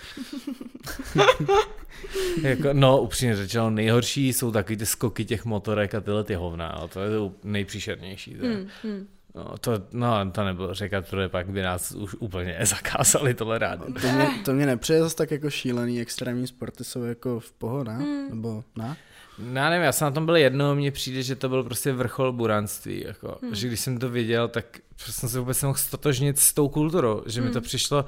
Jako, 2.43 2.69
no, 2.73 3.01
upřímně 3.01 3.37
řečeno, 3.37 3.71
nejhorší 3.71 4.33
jsou 4.33 4.53
taky 4.53 4.77
ty 4.77 4.87
skoky 4.87 5.25
těch 5.25 5.45
motorek 5.45 5.95
a 5.95 6.01
tyhle 6.01 6.25
ty 6.25 6.35
hovna, 6.35 6.77
no, 6.81 6.89
to 6.89 7.01
je 7.01 7.11
to 7.11 7.33
nejpříšernější. 7.45 8.35
To, 8.35 8.47
je. 8.47 8.55
Hmm, 8.55 8.69
hmm. 8.83 9.07
No, 9.35 9.59
to, 9.59 9.73
no, 9.93 10.31
to 10.33 10.45
nebylo 10.45 10.75
říkat, 10.75 11.09
protože 11.09 11.29
pak 11.29 11.47
by 11.47 11.63
nás 11.63 11.93
už 11.93 12.15
úplně 12.15 12.59
zakázali 12.63 13.35
tohle 13.35 13.59
rád. 13.59 13.79
To 13.79 14.09
mě, 14.13 14.29
to 14.45 14.53
mě 14.53 14.67
nepřijde 14.67 15.01
zase 15.01 15.17
tak 15.17 15.31
jako 15.31 15.51
šílený, 15.51 16.01
extrémní 16.01 16.47
sporty 16.47 16.85
jsou 16.85 17.03
jako 17.03 17.41
v 17.41 17.53
pohodě, 17.53 17.91
Hmm. 17.91 18.29
nebo 18.31 18.65
ne? 18.77 18.97
No, 19.39 19.61
já 19.61 19.71
nevím, 19.71 19.85
já 19.85 19.93
jsem 19.93 20.05
na 20.05 20.11
tom 20.11 20.27
byl 20.27 20.37
jednou, 20.37 20.75
mně 20.75 20.91
přijde, 20.91 21.23
že 21.23 21.37
to 21.37 21.49
byl 21.49 21.65
prostě 21.65 21.93
vrchol 21.93 22.33
buranství, 22.33 23.05
jako, 23.07 23.39
hmm. 23.43 23.55
že 23.55 23.67
když 23.69 23.81
jsem 23.81 23.99
to 23.99 24.09
viděl, 24.09 24.49
tak 24.49 24.65
prostě 24.89 25.13
jsem 25.13 25.29
se 25.29 25.39
vůbec 25.41 25.63
nemohl 25.63 25.79
stotožnit 25.79 26.39
s 26.39 26.53
tou 26.53 26.69
kulturou, 26.69 27.23
že 27.27 27.41
hmm. 27.41 27.49
mi 27.49 27.53
to 27.53 27.61
přišlo 27.61 28.05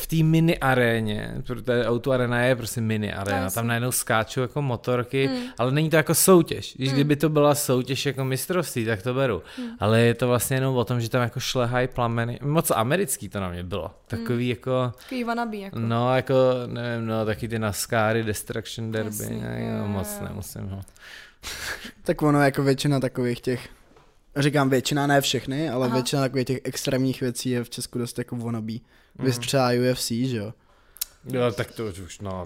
v 0.00 0.06
té 0.06 0.16
mini 0.16 0.58
aréně, 0.58 1.34
protože 1.46 1.86
auto 1.86 2.10
arena 2.12 2.40
je 2.40 2.56
prostě 2.56 2.80
mini 2.80 3.12
aréna, 3.12 3.38
Jasně. 3.38 3.54
tam 3.54 3.66
najednou 3.66 3.92
skáčou 3.92 4.40
jako 4.40 4.62
motorky, 4.62 5.26
Hmm. 5.26 5.42
ale 5.58 5.72
není 5.72 5.90
to 5.90 5.96
jako 5.96 6.14
soutěž. 6.14 6.74
Když 6.76 6.92
kdyby 6.92 7.16
to 7.16 7.28
byla 7.28 7.54
soutěž 7.54 8.06
jako 8.06 8.24
mistrovství, 8.24 8.84
tak 8.84 9.02
to 9.02 9.14
beru. 9.14 9.42
Hmm. 9.56 9.68
Ale 9.80 10.00
je 10.00 10.14
to 10.14 10.28
vlastně 10.28 10.56
jenom 10.56 10.76
o 10.76 10.84
tom, 10.84 11.00
že 11.00 11.08
tam 11.10 11.22
jako 11.22 11.40
šlehají 11.40 11.88
plameny. 11.88 12.38
Moc 12.42 12.70
americký 12.70 13.28
to 13.28 13.40
na 13.40 13.50
mě 13.50 13.62
bylo. 13.62 13.90
Takový 14.06 14.48
jako, 14.48 14.92
Takový 15.02 15.24
wannabe, 15.24 15.56
jako. 15.56 15.78
no 15.78 16.16
jako, 16.16 16.34
nevím, 16.66 17.06
no 17.06 17.24
taky 17.26 17.48
ty 17.48 17.58
NASCARy, 17.58 18.22
Destruction 18.22 18.92
Derby, 18.92 19.08
Jasně, 19.22 19.36
ne, 19.36 19.64
jo, 19.72 19.78
no, 19.78 19.88
moc 19.88 20.20
nemusím, 20.28 20.68
no. 20.70 20.80
Tak 22.02 22.22
ono 22.22 22.42
jako 22.44 22.62
většina 22.62 23.00
takových 23.00 23.40
těch, 23.40 23.68
říkám 24.36 24.70
většina, 24.70 25.06
ne 25.06 25.20
všechny, 25.20 25.70
ale 25.70 25.86
Aha. 25.86 25.94
většina 25.94 26.22
takových 26.22 26.46
těch 26.46 26.60
extrémních 26.64 27.20
věcí 27.20 27.50
je 27.50 27.64
v 27.64 27.70
Česku 27.70 27.98
dost 27.98 28.18
jako 28.18 28.36
wannabe. 28.36 28.72
Mhm. 29.18 29.26
Vy 29.26 29.32
třeba 29.32 29.70
UFC, 29.92 30.08
že 30.08 30.36
jo? 30.36 30.52
Jo, 31.24 31.52
tak 31.52 31.72
to 31.72 31.84
už, 32.04 32.20
no, 32.20 32.44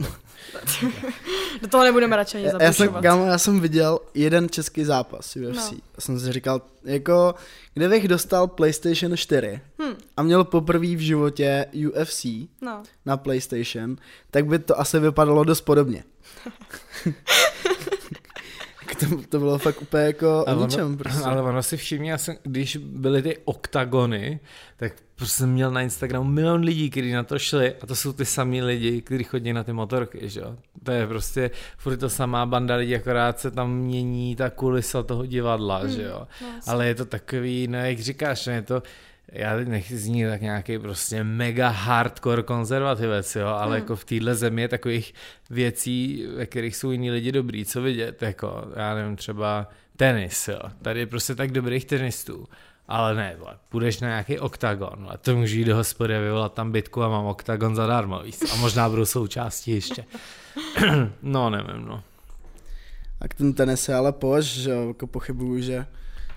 tak 0.52 0.62
Do 1.62 1.68
toho 1.68 1.84
nebudeme 1.84 2.16
radši 2.16 2.36
ani 2.36 2.46
Já, 2.46 2.62
já, 2.62 2.72
jsem, 2.72 2.88
kámo, 2.88 3.24
já 3.24 3.38
jsem 3.38 3.60
viděl 3.60 3.98
jeden 4.14 4.48
český 4.48 4.84
zápas 4.84 5.36
UFC. 5.36 5.70
No. 5.72 5.78
A 5.98 6.00
jsem 6.00 6.20
si 6.20 6.32
říkal, 6.32 6.62
jako, 6.84 7.34
kdybych 7.74 8.08
dostal 8.08 8.48
PlayStation 8.48 9.16
4 9.16 9.60
Hm, 9.82 9.94
a 10.16 10.22
měl 10.22 10.44
poprvé 10.44 10.86
v 10.86 10.98
životě 10.98 11.66
UFC 11.88 12.24
no. 12.60 12.82
na 13.06 13.16
PlayStation, 13.16 13.96
tak 14.30 14.46
by 14.46 14.58
to 14.58 14.80
asi 14.80 14.98
vypadalo 14.98 15.44
dost 15.44 15.60
podobně. 15.60 16.04
to, 19.00 19.22
to 19.28 19.38
bylo 19.38 19.58
fakt 19.58 19.82
úplně 19.82 20.02
jako 20.04 20.44
o 20.44 20.48
Ale 20.48 20.62
ničem. 20.66 20.86
ono, 20.86 20.96
Prostě. 20.96 21.22
ale 21.24 21.42
ono 21.42 21.62
si 21.62 21.76
všimně, 21.76 22.10
já 22.10 22.18
jsem, 22.18 22.36
když 22.42 22.76
byly 22.76 23.22
ty 23.22 23.38
oktagony, 23.44 24.40
tak 24.76 24.92
prostě 25.14 25.36
jsem 25.36 25.50
měl 25.52 25.70
na 25.70 25.80
Instagramu 25.82 26.30
milion 26.30 26.60
lidí, 26.60 26.90
kteří 26.90 27.12
na 27.12 27.22
to 27.22 27.38
šli 27.38 27.74
a 27.82 27.86
to 27.86 27.96
jsou 27.96 28.12
ty 28.12 28.24
samý 28.24 28.62
lidi, 28.62 29.02
kteří 29.02 29.24
chodí 29.24 29.52
na 29.52 29.64
ty 29.64 29.72
motorky, 29.72 30.28
že 30.28 30.40
jo. 30.40 30.56
To 30.82 30.90
je 30.90 31.06
prostě 31.06 31.50
furt 31.78 31.96
to 31.96 32.08
samá 32.10 32.46
banda 32.46 32.74
lidí, 32.76 32.94
akorát 32.96 33.40
se 33.40 33.50
tam 33.50 33.74
mění 33.76 34.36
ta 34.36 34.50
kulisa 34.50 35.02
toho 35.02 35.26
divadla, 35.26 35.78
Hmm, 35.78 35.90
že 35.90 36.02
jo. 36.02 36.26
Jasně. 36.56 36.72
Ale 36.72 36.86
je 36.86 36.94
to 36.94 37.04
takový, 37.04 37.68
no 37.68 37.78
jak 37.78 37.98
říkáš, 38.00 38.46
no 38.46 38.52
je 38.52 38.62
to, 38.62 38.82
já 39.32 39.56
teď 39.56 39.68
nechci 39.68 39.98
znít 39.98 40.26
tak 40.26 40.40
nějaký 40.40 40.78
prostě 40.78 41.24
mega 41.24 41.68
hardcore 41.68 42.42
konzervativec, 42.42 43.36
jo, 43.36 43.46
ale 43.46 43.66
Hmm. 43.66 43.74
jako 43.74 43.96
v 43.96 44.04
téhle 44.04 44.34
zemi 44.34 44.62
je 44.62 44.68
takových 44.68 45.14
věcí, 45.50 46.26
ve 46.36 46.46
kterých 46.46 46.76
jsou 46.76 46.90
jiní 46.90 47.10
lidi 47.10 47.32
dobrý, 47.32 47.64
co 47.64 47.82
vidět, 47.82 48.22
jako, 48.22 48.64
já 48.76 48.94
nevím, 48.94 49.16
třeba 49.16 49.68
tenis, 49.96 50.48
jo, 50.48 50.58
tady 50.82 51.00
je 51.00 51.06
prostě 51.06 51.34
tak 51.34 51.50
dobrých 51.52 51.84
tenistů, 51.84 52.48
ale 52.88 53.14
ne, 53.14 53.36
vole, 53.38 53.54
půjdeš 53.68 54.00
na 54.00 54.08
nějaký 54.08 54.38
oktagon, 54.38 55.06
a 55.10 55.16
to 55.16 55.36
můžu 55.36 55.56
jít 55.56 55.64
do 55.64 55.76
hospody 55.76 56.16
a 56.16 56.20
vyvolat 56.20 56.52
tam 56.54 56.72
bitku 56.72 57.02
a 57.02 57.08
mám 57.08 57.26
oktagon 57.26 57.76
zadarmo, 57.76 58.22
víc, 58.22 58.52
a 58.52 58.56
možná 58.56 58.88
budou 58.88 59.04
součástí 59.04 59.70
ještě. 59.70 60.04
no, 61.22 61.50
nevím, 61.50 61.84
no. 61.86 62.02
A 63.20 63.28
k 63.28 63.34
ten 63.34 63.52
tenis 63.52 63.88
je 63.88 63.94
ale 63.94 64.12
pož, 64.12 64.44
že 64.44 64.70
jako 64.70 65.06
pochybuju, 65.06 65.60
že 65.62 65.86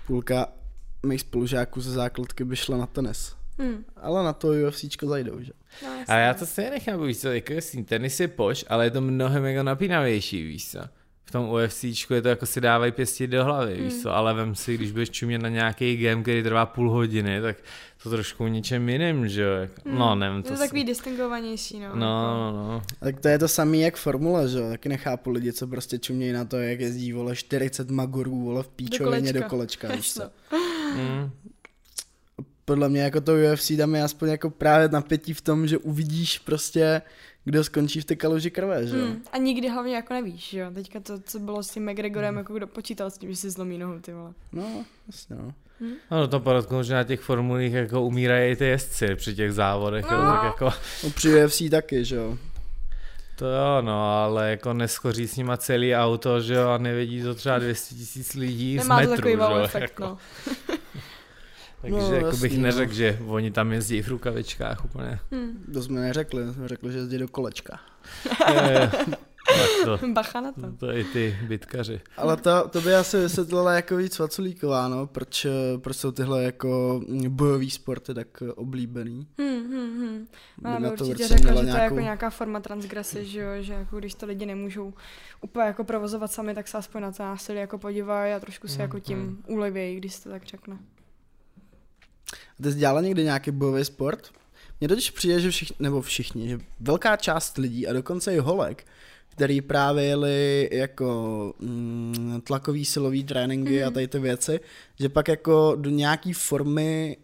půlka 0.06 0.46
mých 1.06 1.20
spolužáků 1.20 1.80
ze 1.80 1.90
základky 1.92 2.44
by 2.44 2.56
šla 2.56 2.76
na 2.76 2.86
tenis. 2.86 3.34
Hm, 3.62 3.84
Ale 3.96 4.24
na 4.24 4.32
to 4.32 4.48
UFCčko 4.68 5.06
zajdou, 5.06 5.40
že? 5.42 5.52
no. 5.82 5.88
A 6.08 6.14
já 6.14 6.34
to 6.34 6.46
stejně 6.46 6.70
nechápu, 6.70 7.02
víš 7.02 7.18
co, 7.18 7.28
jako 7.32 7.52
jestli 7.52 7.82
tenis 7.84 8.20
je 8.20 8.28
poš, 8.28 8.64
ale 8.68 8.84
je 8.86 8.90
to 8.90 9.00
mnohem 9.00 9.44
jako 9.44 9.62
napínavější, 9.62 10.44
víš 10.44 10.70
co. 10.70 10.78
V 11.24 11.32
tom 11.32 11.48
UFCčku 11.48 12.14
je 12.14 12.22
to 12.22 12.28
jako 12.28 12.46
si 12.46 12.60
dávají 12.60 12.92
pěstí 12.92 13.26
do 13.26 13.44
hlavy, 13.44 13.74
víš 13.74 13.92
Hmm. 13.92 14.02
co, 14.02 14.14
ale 14.16 14.34
vem 14.34 14.54
si, 14.54 14.74
když 14.74 14.92
budeš 14.92 15.10
čumět 15.10 15.42
na 15.42 15.48
nějaký 15.48 15.96
game, 15.96 16.22
který 16.22 16.42
trvá 16.42 16.66
půl 16.66 16.90
hodiny, 16.90 17.40
tak 17.40 17.56
to 18.02 18.10
trošku 18.10 18.46
něčem 18.46 18.88
jiným, 18.88 19.28
že 19.28 19.42
jo. 19.42 19.50
Jako, 19.52 19.74
no, 19.84 20.14
nevím, 20.14 20.36
Je 20.36 20.42
to 20.42 20.48
to 20.48 20.54
si- 20.56 20.62
takový 20.62 20.84
distingovanější, 20.84 21.80
no. 21.80 21.88
No, 21.94 22.50
no, 22.52 22.52
no. 22.52 22.82
A 23.00 23.04
Tak 23.04 23.20
to 23.20 23.28
je 23.28 23.38
to 23.38 23.48
samý 23.48 23.80
jak 23.80 23.96
formule, 23.96 24.48
že 24.48 24.58
jo? 24.58 24.68
Taky 24.68 24.88
nechápu 24.88 25.30
lidi, 25.30 25.52
co 25.52 25.66
prostě 25.66 25.98
čumějí 25.98 26.32
na 26.32 26.44
to, 26.44 26.56
jak 26.56 26.80
jezdí, 26.80 27.12
vole, 27.12 27.36
40 27.36 27.90
magorů, 27.90 28.44
vole, 28.44 28.62
v 28.62 28.68
píčovině 28.68 29.32
do 29.32 29.42
kolečka, 29.42 29.88
víš 29.96 30.12
co? 30.14 30.22
No. 30.96 31.02
Mm. 31.02 31.30
podle 32.64 32.88
mě 32.88 33.02
jako 33.02 33.20
to 33.20 33.32
UFC 33.52 33.72
tam 33.76 33.94
je 33.94 34.02
aspoň 34.02 34.28
jako 34.28 34.50
právě 34.50 34.88
napětí 34.88 35.34
v 35.34 35.40
tom, 35.40 35.66
že 35.66 35.78
uvidíš 35.78 36.38
prostě, 36.38 37.02
kdo 37.44 37.64
skončí 37.64 38.00
v 38.00 38.04
té 38.04 38.16
kaluži 38.16 38.50
krve, 38.50 38.86
že 38.86 38.98
jo? 38.98 39.04
Hmm. 39.04 39.22
A 39.32 39.38
nikdy 39.38 39.68
hlavně 39.68 39.94
jako 39.94 40.14
nevíš, 40.14 40.50
že 40.50 40.58
jo. 40.58 40.70
Teďka 40.74 41.00
to, 41.00 41.20
co 41.20 41.38
bylo 41.38 41.62
s 41.62 41.70
tím 41.70 41.90
McGregorem, 41.90 42.36
jako 42.36 42.54
kdo 42.54 42.66
počítal 42.66 43.10
s 43.10 43.18
tím, 43.18 43.30
že 43.30 43.36
si 43.36 43.50
zlomí 43.50 43.78
nohu, 43.78 44.00
ty 44.00 44.12
vole. 44.12 44.32
No, 44.52 44.84
jasně 45.06 45.36
no. 45.36 45.54
Ano, 46.10 46.28
to 46.28 46.40
podotknu, 46.40 46.82
že 46.82 46.94
na 46.94 47.04
těch 47.04 47.20
formulích 47.20 47.72
jako 47.72 48.02
umírají 48.02 48.52
i 48.52 48.56
ty 48.56 48.64
jezdci 48.64 49.16
při 49.16 49.34
těch 49.34 49.52
závodech, 49.52 50.04
no. 50.04 50.10
tak 50.10 50.44
jako, 50.44 50.70
no 51.04 51.10
při 51.10 51.44
UFC 51.44 51.62
taky, 51.70 52.04
že 52.04 52.16
jo. 52.16 52.38
to 53.36 53.46
jo, 53.46 53.82
no, 53.82 54.22
ale 54.22 54.50
jako 54.50 54.72
neschoří 54.72 55.28
s 55.28 55.36
nima 55.36 55.56
celý 55.56 55.94
auto, 55.94 56.40
že 56.40 56.54
jo, 56.54 56.68
a 56.68 56.78
nevidí 56.78 57.22
to 57.22 57.34
třeba 57.34 57.58
200 57.58 57.94
tisíc 57.94 58.34
lidí 58.34 58.76
Nemá 58.76 58.96
z 58.96 59.04
to 59.04 59.10
metru, 59.10 59.16
takový 59.16 59.32
že 59.32 59.40
jo, 59.40 59.64
efekt, 59.64 59.82
jako. 59.82 60.04
no. 60.04 60.18
Takže 61.80 61.96
No, 61.98 62.12
jako 62.14 62.30
bych 62.30 62.42
jasný, 62.42 62.56
no. 62.58 62.62
neřekl, 62.62 62.92
že 62.92 63.18
oni 63.26 63.50
tam 63.50 63.72
jezdí 63.72 64.02
v 64.02 64.08
rukavičkách 64.08 64.84
úplně. 64.84 65.18
Hmm. 65.30 65.64
To 65.72 65.82
jsme 65.82 66.00
neřekli, 66.00 66.52
jsme 66.54 66.68
řekli, 66.68 66.92
že 66.92 66.98
jezdí 66.98 67.18
do 67.18 67.28
kolečka. 67.28 67.80
Je, 69.56 69.84
to, 69.84 69.98
Bacha 70.12 70.40
na 70.40 70.52
to. 70.52 70.72
to 70.78 70.92
i 70.96 71.04
ty 71.04 71.36
bitkaři. 71.48 72.00
Ale 72.16 72.36
to, 72.36 72.68
to 72.68 72.80
by 72.80 72.94
asi 72.94 73.16
vysvětlila 73.20 73.72
jako 73.72 73.96
víc 73.96 74.18
Vaculíková, 74.18 74.88
no, 74.88 75.06
proč, 75.06 75.46
proč 75.78 75.96
jsou 75.96 76.12
tyhle 76.12 76.42
jako 76.44 77.00
bojový 77.28 77.70
sporty 77.70 78.14
tak 78.14 78.42
oblíbený. 78.56 79.26
Hmm, 79.38 79.70
hmm, 79.70 79.98
hmm. 80.00 80.26
Ona 80.64 80.90
by 80.90 80.96
to 80.96 81.04
určitě 81.06 81.28
řekla, 81.28 81.64
že 81.64 81.70
to 81.70 81.76
je 81.76 81.82
jako 81.82 82.00
nějaká 82.00 82.30
forma 82.30 82.60
transgresy, 82.60 83.24
že 83.26 83.40
jo, 83.40 83.50
že 83.62 83.72
jako 83.72 83.98
když 83.98 84.14
to 84.14 84.26
lidi 84.26 84.46
nemůžou 84.46 84.94
úplně 85.40 85.64
jako 85.66 85.84
provozovat 85.84 86.32
sami, 86.32 86.54
tak 86.54 86.68
se 86.68 86.78
aspoň 86.78 87.02
na 87.02 87.12
to 87.12 87.22
násilí 87.22 87.58
jako 87.58 87.78
podívají 87.78 88.32
a 88.32 88.40
trošku 88.40 88.68
se 88.68 88.82
jako 88.82 88.96
Mhm. 88.96 89.02
tím 89.02 89.42
ulevějí, 89.46 89.96
když 89.96 90.14
se 90.14 90.22
to 90.24 90.30
tak 90.30 90.44
řekne. 90.44 90.78
A 92.32 92.62
ty 92.62 92.72
jsi 92.72 92.78
dělala 92.78 93.00
někdy 93.00 93.24
nějaký 93.24 93.50
bojový 93.50 93.84
sport? 93.84 94.30
Mně 94.80 94.88
totiž 94.88 95.10
přijde, 95.10 95.40
že 95.40 95.50
všichni, 95.50 95.76
nebo 95.78 96.02
všichni, 96.02 96.48
že 96.48 96.58
velká 96.80 97.16
část 97.16 97.58
lidí 97.58 97.86
a 97.86 97.92
dokonce 97.92 98.34
i 98.34 98.38
holek, 98.38 98.86
který 99.28 99.60
právě 99.60 100.04
jeli 100.04 100.68
jako 100.72 101.54
mm, 101.58 102.40
tlakový 102.44 102.84
silový 102.84 103.24
tréninky 103.24 103.80
mm. 103.80 103.88
a 103.88 103.90
tady 103.90 104.08
ty 104.08 104.18
věci, 104.18 104.60
že 105.00 105.08
pak 105.08 105.28
jako 105.28 105.76
do 105.76 105.90
nějaký 105.90 106.32
formy 106.32 107.16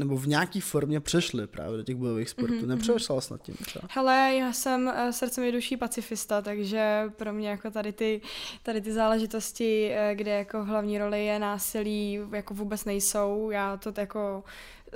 nebo 0.00 0.16
v 0.16 0.26
nějaký 0.26 0.60
formě 0.60 1.00
přešli 1.00 1.46
právě 1.46 1.76
do 1.76 1.82
těch 1.82 1.96
bojových 1.96 2.28
sportů. 2.28 2.54
Mm-hmm. 2.54 2.66
Nepřemýšlela 2.66 3.20
jsi 3.20 3.32
nad 3.32 3.42
tím 3.42 3.54
třeba? 3.54 3.88
Hele, 3.90 4.34
já 4.38 4.52
jsem 4.52 4.88
eh, 4.88 5.12
srdcem 5.12 5.44
i 5.44 5.52
duší 5.52 5.76
pacifista, 5.76 6.42
takže 6.42 7.04
pro 7.16 7.32
mě 7.32 7.48
jako 7.48 7.70
tady 7.70 7.92
ty, 7.92 8.20
tady 8.62 8.80
ty 8.80 8.92
záležitosti, 8.92 9.90
eh, 9.92 10.14
kde 10.14 10.30
jako 10.30 10.64
hlavní 10.64 10.98
roli 10.98 11.26
je 11.26 11.38
násilí, 11.38 12.18
jako 12.32 12.54
vůbec 12.54 12.84
nejsou. 12.84 13.50
Já 13.50 13.76
to 13.76 13.92
jako 13.96 14.44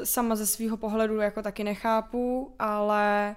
sama 0.05 0.37
ze 0.37 0.47
svého 0.47 0.77
pohledu 0.77 1.17
jako 1.17 1.43
taky 1.43 1.65
nechápu, 1.65 2.55
ale 2.59 3.37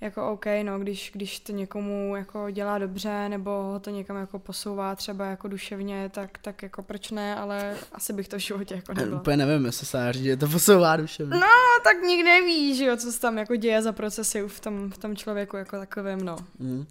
jako 0.00 0.30
OK, 0.32 0.44
no, 0.62 0.78
když, 0.78 1.10
když 1.14 1.40
to 1.40 1.52
někomu 1.52 2.16
jako 2.16 2.50
dělá 2.50 2.78
dobře, 2.78 3.28
nebo 3.28 3.50
ho 3.50 3.80
to 3.80 3.90
někam 3.90 4.16
jako 4.16 4.38
posouvá 4.38 4.94
třeba 4.96 5.26
jako 5.26 5.48
duševně, 5.48 6.08
tak, 6.14 6.38
tak 6.38 6.62
jako 6.62 6.82
proč 6.82 7.10
ne, 7.10 7.36
ale 7.36 7.76
asi 7.92 8.12
bych 8.12 8.28
to 8.28 8.36
v 8.36 8.40
životě 8.40 8.74
jako 8.74 8.92
Ne, 8.94 9.00
nebyla. 9.00 9.20
úplně 9.20 9.36
nevím, 9.36 9.66
jestli 9.66 9.86
se 9.86 10.12
říct, 10.12 10.22
že 10.24 10.36
to 10.36 10.48
posouvá 10.48 10.96
dušem. 10.96 11.30
No, 11.30 11.40
tak 11.84 11.96
nikdy 12.06 12.24
nevíš, 12.24 12.78
že 12.78 12.84
jo, 12.84 12.96
co 12.96 13.12
se 13.12 13.20
tam 13.20 13.38
jako 13.38 13.56
děje 13.56 13.82
za 13.82 13.92
procesy 13.92 14.42
v 14.48 14.60
tom, 14.60 14.90
v 14.90 14.98
tom 14.98 15.16
člověku 15.16 15.56
jako 15.56 15.78
takovém, 15.78 16.20
no. 16.24 16.36
Mm. 16.58 16.86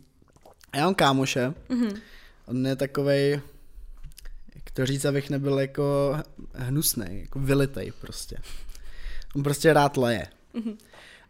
Já 0.75 0.83
mám 0.85 0.95
kámoše, 0.95 1.53
Mhm. 1.69 1.89
on 2.47 2.67
je 2.67 2.75
takovej, 2.75 3.31
jak 4.55 4.71
to 4.73 4.85
říct, 4.85 5.05
abych 5.05 5.29
nebyl 5.29 5.59
jako 5.59 6.17
hnusný, 6.53 7.05
jako 7.21 7.39
vylitej 7.39 7.91
prostě. 8.01 8.37
On 9.35 9.43
prostě 9.43 9.73
rád 9.73 9.97
leje. 9.97 10.27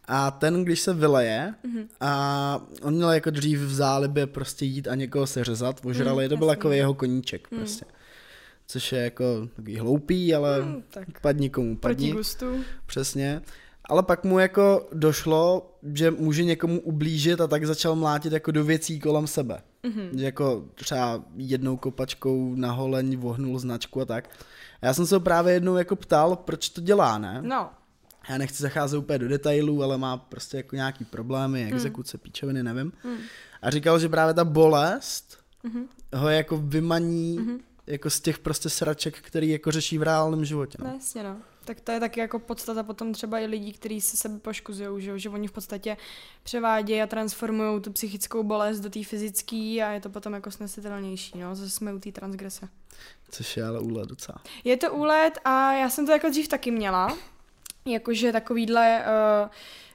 A 0.08 0.30
ten, 0.30 0.64
když 0.64 0.80
se 0.80 0.94
vyleje, 0.94 1.54
a 2.00 2.60
on 2.82 2.94
měl 2.94 3.10
jako 3.10 3.30
dřív 3.30 3.58
v 3.60 3.74
zálibě 3.74 4.26
prostě 4.26 4.64
jít 4.64 4.88
a 4.88 4.94
někoho 4.94 5.26
seřezat, 5.26 5.80
ožrali, 5.84 6.24
Mm, 6.24 6.28
to 6.30 6.36
byl 6.36 6.48
jako 6.48 6.70
jeho 6.72 6.94
koníček 6.94 7.48
prostě. 7.48 7.84
Což 8.66 8.92
je 8.92 8.98
jako 8.98 9.24
takový 9.56 9.78
hloupý, 9.78 10.34
ale 10.34 10.62
Mm, 10.62 10.82
tak 10.90 11.20
padni 11.20 11.50
komu 11.50 11.76
proti 11.76 11.94
padni. 11.96 12.12
gustu. 12.12 12.46
Přesně. 12.86 13.42
Ale 13.84 14.02
pak 14.02 14.24
mu 14.24 14.38
jako 14.38 14.88
došlo, 14.92 15.72
že 15.94 16.10
může 16.10 16.44
někomu 16.44 16.80
ublížit 16.80 17.40
a 17.40 17.46
tak 17.46 17.66
začal 17.66 17.94
mlátit 17.96 18.32
jako 18.32 18.50
do 18.50 18.64
věcí 18.64 19.00
kolem 19.00 19.26
sebe. 19.26 19.62
Mm-hmm. 19.84 20.18
Že 20.18 20.24
jako 20.24 20.64
třeba 20.74 21.22
jednou 21.36 21.76
kopačkou 21.76 22.54
na 22.54 22.72
holeň 22.72 23.16
vohnul 23.16 23.58
značku 23.58 24.00
a 24.00 24.04
tak. 24.04 24.28
A 24.82 24.86
já 24.86 24.94
jsem 24.94 25.06
se 25.06 25.14
ho 25.14 25.20
právě 25.20 25.54
jednou 25.54 25.76
jako 25.76 25.96
ptal, 25.96 26.36
proč 26.36 26.68
to 26.68 26.80
dělá, 26.80 27.18
ne? 27.18 27.38
No, 27.42 27.70
Já 28.28 28.38
nechci 28.38 28.62
zacházet 28.62 28.98
úplně 28.98 29.18
do 29.18 29.28
detailů, 29.28 29.82
ale 29.82 29.98
má 29.98 30.16
prostě 30.16 30.56
jako 30.56 30.76
nějaký 30.76 31.04
problémy, 31.04 31.64
exekuce, 31.72 32.18
píčoviny, 32.18 32.62
nevím. 32.62 32.92
A 33.62 33.70
říkal, 33.70 33.98
že 33.98 34.08
právě 34.08 34.34
ta 34.34 34.44
bolest 34.44 35.38
ho 36.14 36.28
jako 36.28 36.56
vymaní 36.56 37.58
jako 37.86 38.10
z 38.10 38.20
těch 38.20 38.38
prostě 38.38 38.70
sraček, 38.70 39.20
který 39.20 39.48
jako 39.50 39.70
řeší 39.70 39.98
v 39.98 40.02
reálném 40.02 40.44
životě. 40.44 40.78
no. 40.80 40.86
No. 40.86 40.94
jasně 40.94 41.22
no. 41.22 41.36
Tak 41.64 41.80
to 41.80 41.92
je 41.92 42.00
taky 42.00 42.20
jako 42.20 42.38
podstata 42.38 42.82
potom 42.82 43.12
třeba 43.12 43.38
i 43.38 43.46
lidí, 43.46 43.72
kteří 43.72 44.00
se 44.00 44.16
sebe 44.16 44.38
poškuzují, 44.38 45.04
že, 45.04 45.18
že 45.18 45.28
oni 45.28 45.48
v 45.48 45.52
podstatě 45.52 45.96
převádějí 46.42 47.02
a 47.02 47.06
transformují 47.06 47.82
tu 47.82 47.92
psychickou 47.92 48.42
bolest 48.42 48.80
do 48.80 48.90
té 48.90 49.04
fyzické 49.04 49.56
a 49.56 49.90
je 49.90 50.00
to 50.00 50.10
potom 50.10 50.34
jako 50.34 50.50
snesitelnější, 50.50 51.38
no, 51.38 51.54
zase 51.54 51.70
jsme 51.70 51.94
u 51.94 51.98
té 51.98 52.12
transgrese. 52.12 52.68
Což 53.30 53.56
je 53.56 53.64
ale 53.64 53.80
úle 53.80 54.06
docela. 54.06 54.38
Je 54.64 54.76
to 54.76 54.92
úlet 54.92 55.38
a 55.44 55.72
já 55.72 55.90
jsem 55.90 56.06
to 56.06 56.12
jako 56.12 56.28
dřív 56.28 56.48
taky 56.48 56.70
měla, 56.70 57.16
jakože 57.92 58.32
takovýhle 58.32 59.04
uh, 59.04 59.48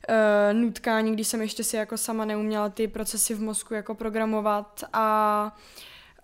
uh, 0.09 0.59
nutkání, 0.61 1.13
když 1.13 1.27
jsem 1.27 1.41
ještě 1.41 1.63
si 1.63 1.75
jako 1.75 1.97
sama 1.97 2.25
neuměla 2.25 2.69
ty 2.69 2.87
procesy 2.87 3.33
v 3.33 3.41
mozku 3.41 3.73
jako 3.73 3.95
programovat 3.95 4.83
a 4.93 5.57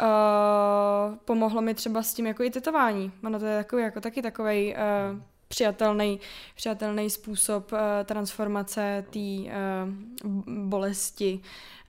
uh, 0.02 1.16
pomohlo 1.16 1.62
mi 1.62 1.74
třeba 1.74 2.04
s 2.04 2.14
tím 2.14 2.28
jako 2.28 2.44
i 2.44 2.50
tetování. 2.50 3.12
Ono 3.24 3.40
to 3.40 3.46
je 3.46 3.58
takový, 3.58 3.84
jako 3.84 4.02
taky 4.02 4.22
takový 4.22 4.74
uh, 4.74 5.20
přijatelný, 5.48 6.20
přijatelný 6.56 7.10
způsob 7.10 7.72
uh, 7.72 7.80
transformace 8.06 9.06
té 9.10 9.20
uh, 9.20 10.34
bolesti. 10.46 11.40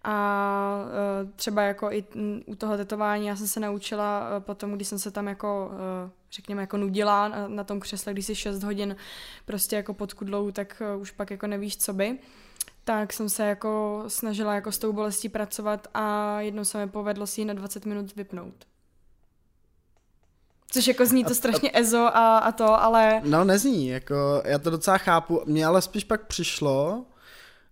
A 0.04 0.84
uh, 1.22 1.30
třeba 1.36 1.62
jako 1.62 1.92
i 1.92 2.04
u 2.46 2.54
toho 2.54 2.76
tetování 2.76 3.26
já 3.26 3.36
jsem 3.36 3.48
se 3.48 3.60
naučila 3.60 4.20
uh, 4.36 4.42
potom, 4.42 4.72
když 4.72 4.88
jsem 4.88 4.98
se 4.98 5.10
tam 5.10 5.28
jako, 5.28 5.70
uh, 5.72 6.10
řekněme, 6.32 6.60
jako 6.60 6.76
nudila 6.76 7.28
na, 7.46 7.64
tom 7.64 7.80
křesle, 7.80 8.12
když 8.12 8.26
si 8.26 8.34
6 8.34 8.62
hodin 8.62 8.96
prostě 9.44 9.76
jako 9.76 9.94
pod 9.94 10.12
kudlou, 10.12 10.50
tak 10.50 10.82
už 10.98 11.10
pak 11.10 11.30
jako 11.30 11.46
nevíš, 11.46 11.76
co 11.76 11.92
by 11.92 12.18
tak 12.84 13.12
jsem 13.12 13.28
se 13.28 13.42
jako 13.42 14.04
snažila 14.08 14.54
jako 14.54 14.72
s 14.72 14.78
tou 14.78 14.92
bolestí 14.92 15.28
pracovat 15.28 15.88
a 15.94 16.36
jednou 16.40 16.64
se 16.64 16.78
mi 16.78 16.90
povedlo 16.90 17.26
si 17.26 17.40
ji 17.40 17.44
na 17.44 17.54
20 17.54 17.86
minut 17.86 18.16
vypnout. 18.16 18.54
Což 20.70 20.86
jako 20.86 21.06
zní 21.06 21.24
to 21.24 21.34
strašně 21.34 21.70
ezo 21.74 22.16
a, 22.16 22.38
a 22.38 22.52
to, 22.52 22.82
ale 22.82 23.20
No 23.24 23.44
nezní, 23.44 23.88
jako 23.88 24.42
já 24.44 24.58
to 24.58 24.70
docela 24.70 24.98
chápu, 24.98 25.42
mně 25.46 25.66
ale 25.66 25.82
spíš 25.82 26.04
pak 26.04 26.26
přišlo, 26.26 27.04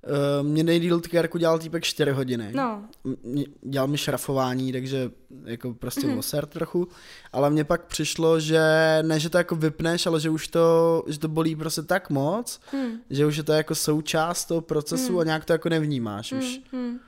uh, 0.06 0.46
mě 0.46 0.62
nejdýl 0.64 1.00
tykárku 1.00 1.38
dělal 1.38 1.58
týpek 1.58 1.84
4 1.84 2.10
hodiny. 2.10 2.50
no, 2.54 2.82
M- 3.04 3.44
dělal 3.62 3.88
mi 3.88 3.98
šrafování, 3.98 4.72
takže 4.72 5.10
jako 5.44 5.74
prostě 5.74 6.00
mm-hmm. 6.00 6.18
oser 6.18 6.46
trochu, 6.46 6.88
ale 7.32 7.50
mně 7.50 7.64
pak 7.64 7.84
přišlo, 7.86 8.40
že 8.40 8.60
ne, 9.02 9.20
že 9.20 9.30
to 9.30 9.38
jako 9.38 9.56
vypneš, 9.56 10.06
ale 10.06 10.20
že 10.20 10.30
už 10.30 10.48
to, 10.48 11.02
že 11.06 11.18
to 11.18 11.28
bolí 11.28 11.56
prostě 11.56 11.82
tak 11.82 12.10
moc, 12.10 12.60
hmm, 12.72 12.92
že 13.10 13.26
už 13.26 13.36
je 13.36 13.42
to 13.42 13.52
jako 13.52 13.74
součást 13.74 14.44
toho 14.44 14.60
procesu 14.60 15.12
Mm. 15.12 15.18
a 15.18 15.24
nějak 15.24 15.44
to 15.44 15.52
jako 15.52 15.68
nevnímáš 15.68 16.32
už. 16.32 16.60
hmm, 16.72 16.82
hmm. 16.82 16.98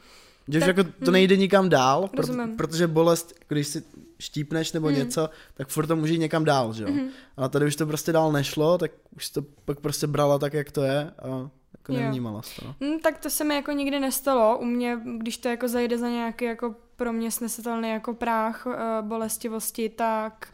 Že 0.48 0.58
už 0.58 0.64
Tak, 0.66 0.76
jako 0.76 0.90
to 1.04 1.06
mm. 1.06 1.12
nejde 1.12 1.36
nikam 1.36 1.68
dál, 1.68 2.08
proto, 2.08 2.32
Rozumím. 2.32 2.56
protože 2.56 2.86
bolest, 2.86 3.34
když 3.48 3.66
si 3.66 3.82
štípneš 4.18 4.72
nebo 4.72 4.88
Mm. 4.88 4.94
něco, 4.94 5.30
tak 5.54 5.68
furt 5.68 5.86
to 5.86 5.96
může 5.96 6.12
jít 6.12 6.18
někam 6.18 6.44
dál, 6.44 6.72
že 6.72 6.82
jo. 6.84 6.90
Mhm. 6.90 7.08
Ale 7.36 7.48
tady 7.48 7.66
už 7.66 7.76
to 7.76 7.86
prostě 7.86 8.12
dál 8.12 8.32
nešlo, 8.32 8.78
tak 8.78 8.90
už 9.16 9.30
to 9.30 9.42
pak 9.64 9.80
prostě 9.80 10.06
brala 10.06 10.38
tak, 10.38 10.52
jak 10.54 10.72
to 10.72 10.82
je 10.82 11.10
a 11.22 11.50
jako 11.92 12.04
nevnímala 12.04 12.42
jsi 12.42 12.60
to. 12.60 12.66
No. 12.66 12.74
Hmm, 12.80 13.00
tak 13.00 13.18
to 13.18 13.30
se 13.30 13.44
mi 13.44 13.54
jako 13.54 13.72
nikdy 13.72 14.00
nestalo. 14.00 14.58
U 14.58 14.64
mě, 14.64 15.00
když 15.16 15.36
to 15.36 15.48
jako 15.48 15.68
zajde 15.68 15.98
za 15.98 16.08
nějaký 16.08 16.44
jako 16.44 16.74
pro 16.96 17.12
mě 17.12 17.30
snesitelný 17.30 17.90
jako 17.90 18.14
práh 18.14 18.66
uh, 18.66 18.74
bolestivosti, 19.00 19.88
tak 19.88 20.52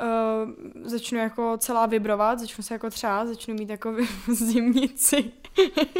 uh, 0.00 0.86
začnu 0.88 1.18
jako 1.18 1.56
celá 1.58 1.86
vibrovat, 1.86 2.38
začnu 2.38 2.64
se 2.64 2.74
jako 2.74 2.90
třát, 2.90 3.28
začnu 3.28 3.54
mít 3.54 3.70
jako 3.70 3.96
zimnici. 4.32 5.32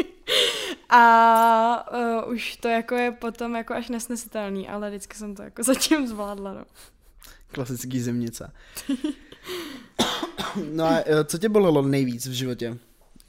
a 0.88 1.92
uh, 2.24 2.32
už 2.32 2.56
to 2.56 2.68
jako 2.68 2.94
je 2.94 3.10
potom 3.10 3.56
jako 3.56 3.74
až 3.74 3.88
nesnesitelný, 3.88 4.68
ale 4.68 4.90
vždycky 4.90 5.16
jsem 5.16 5.34
to 5.34 5.42
jako 5.42 5.62
zatím 5.72 6.06
zvládla, 6.06 6.52
no. 6.52 6.64
Klasický 7.52 8.00
zimnice. 8.00 8.52
no 10.72 10.84
a 10.84 11.04
co 11.24 11.38
tě 11.38 11.48
bolelo 11.48 11.82
nejvíc 11.82 12.26
v 12.26 12.32
životě? 12.32 12.78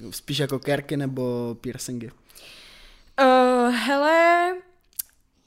Spíš 0.10 0.38
jako 0.38 0.60
kerky 0.60 0.97
nebo 0.97 1.56
piercingy? 1.62 2.12
Uh, 3.22 3.74
hele, 3.76 4.56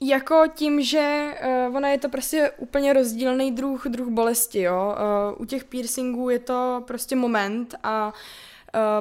jako 0.01 0.43
tím, 0.55 0.83
že 0.83 1.31
uh, 1.67 1.75
ona 1.75 1.89
je 1.89 1.97
to 1.97 2.09
prostě 2.09 2.51
úplně 2.57 2.93
rozdílný 2.93 3.51
druh, 3.51 3.85
druh 3.87 4.07
bolesti, 4.07 4.61
jo. 4.61 4.95
Uh, 5.35 5.41
u 5.41 5.45
těch 5.45 5.63
piercingů 5.63 6.29
je 6.29 6.39
to 6.39 6.83
prostě 6.87 7.15
moment 7.15 7.75
a 7.83 8.13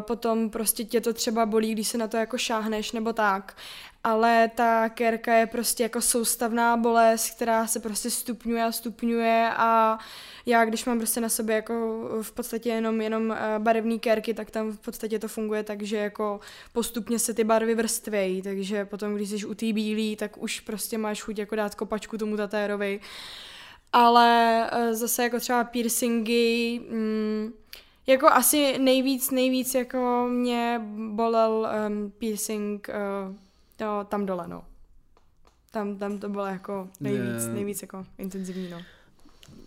potom 0.00 0.50
prostě 0.50 0.84
tě 0.84 1.00
to 1.00 1.12
třeba 1.12 1.46
bolí, 1.46 1.72
když 1.72 1.88
se 1.88 1.98
na 1.98 2.08
to 2.08 2.16
jako 2.16 2.38
šáhneš 2.38 2.92
nebo 2.92 3.12
tak. 3.12 3.56
Ale 4.04 4.50
ta 4.54 4.88
kérka 4.88 5.34
je 5.34 5.46
prostě 5.46 5.82
jako 5.82 6.00
soustavná 6.00 6.76
bolest, 6.76 7.30
která 7.30 7.66
se 7.66 7.80
prostě 7.80 8.10
stupňuje 8.10 8.64
a 8.64 8.72
stupňuje 8.72 9.50
a 9.56 9.98
já, 10.46 10.64
když 10.64 10.84
mám 10.84 10.98
prostě 10.98 11.20
na 11.20 11.28
sobě 11.28 11.56
jako 11.56 11.74
v 12.22 12.32
podstatě 12.32 12.68
jenom, 12.68 13.00
jenom 13.00 13.32
eh, 13.32 13.38
barevné 13.58 13.98
kérky, 13.98 14.34
tak 14.34 14.50
tam 14.50 14.72
v 14.72 14.78
podstatě 14.78 15.18
to 15.18 15.28
funguje 15.28 15.62
tak, 15.62 15.82
že 15.82 15.96
jako 15.96 16.40
postupně 16.72 17.18
se 17.18 17.34
ty 17.34 17.44
barvy 17.44 17.74
vrstvějí, 17.74 18.42
takže 18.42 18.84
potom, 18.84 19.14
když 19.14 19.28
jsi 19.28 19.46
u 19.46 19.54
té 19.54 19.72
bílý, 19.72 20.16
tak 20.16 20.42
už 20.42 20.60
prostě 20.60 20.98
máš 20.98 21.22
chuť 21.22 21.38
jako 21.38 21.56
dát 21.56 21.74
kopačku 21.74 22.18
tomu 22.18 22.36
tatérovi. 22.36 23.00
Ale 23.92 24.68
eh, 24.72 24.94
zase 24.94 25.22
jako 25.22 25.40
třeba 25.40 25.64
piercingy, 25.64 26.80
mm, 26.90 27.52
jako 28.06 28.28
asi 28.28 28.78
nejvíc, 28.78 29.30
nejvíc 29.30 29.74
jako 29.74 30.26
mě 30.30 30.80
bolel 31.08 31.68
um, 31.88 32.10
piercing 32.18 32.88
uh, 32.88 33.34
to, 33.82 34.06
tam 34.08 34.26
dole, 34.26 34.48
no. 34.48 34.64
Tam, 35.70 35.96
tam 35.96 36.18
to 36.18 36.28
bylo 36.28 36.46
jako 36.46 36.88
nejvíc, 37.00 37.42
yeah. 37.42 37.54
nejvíc 37.54 37.82
jako 37.82 38.06
intenzivní, 38.18 38.70
no. 38.70 38.82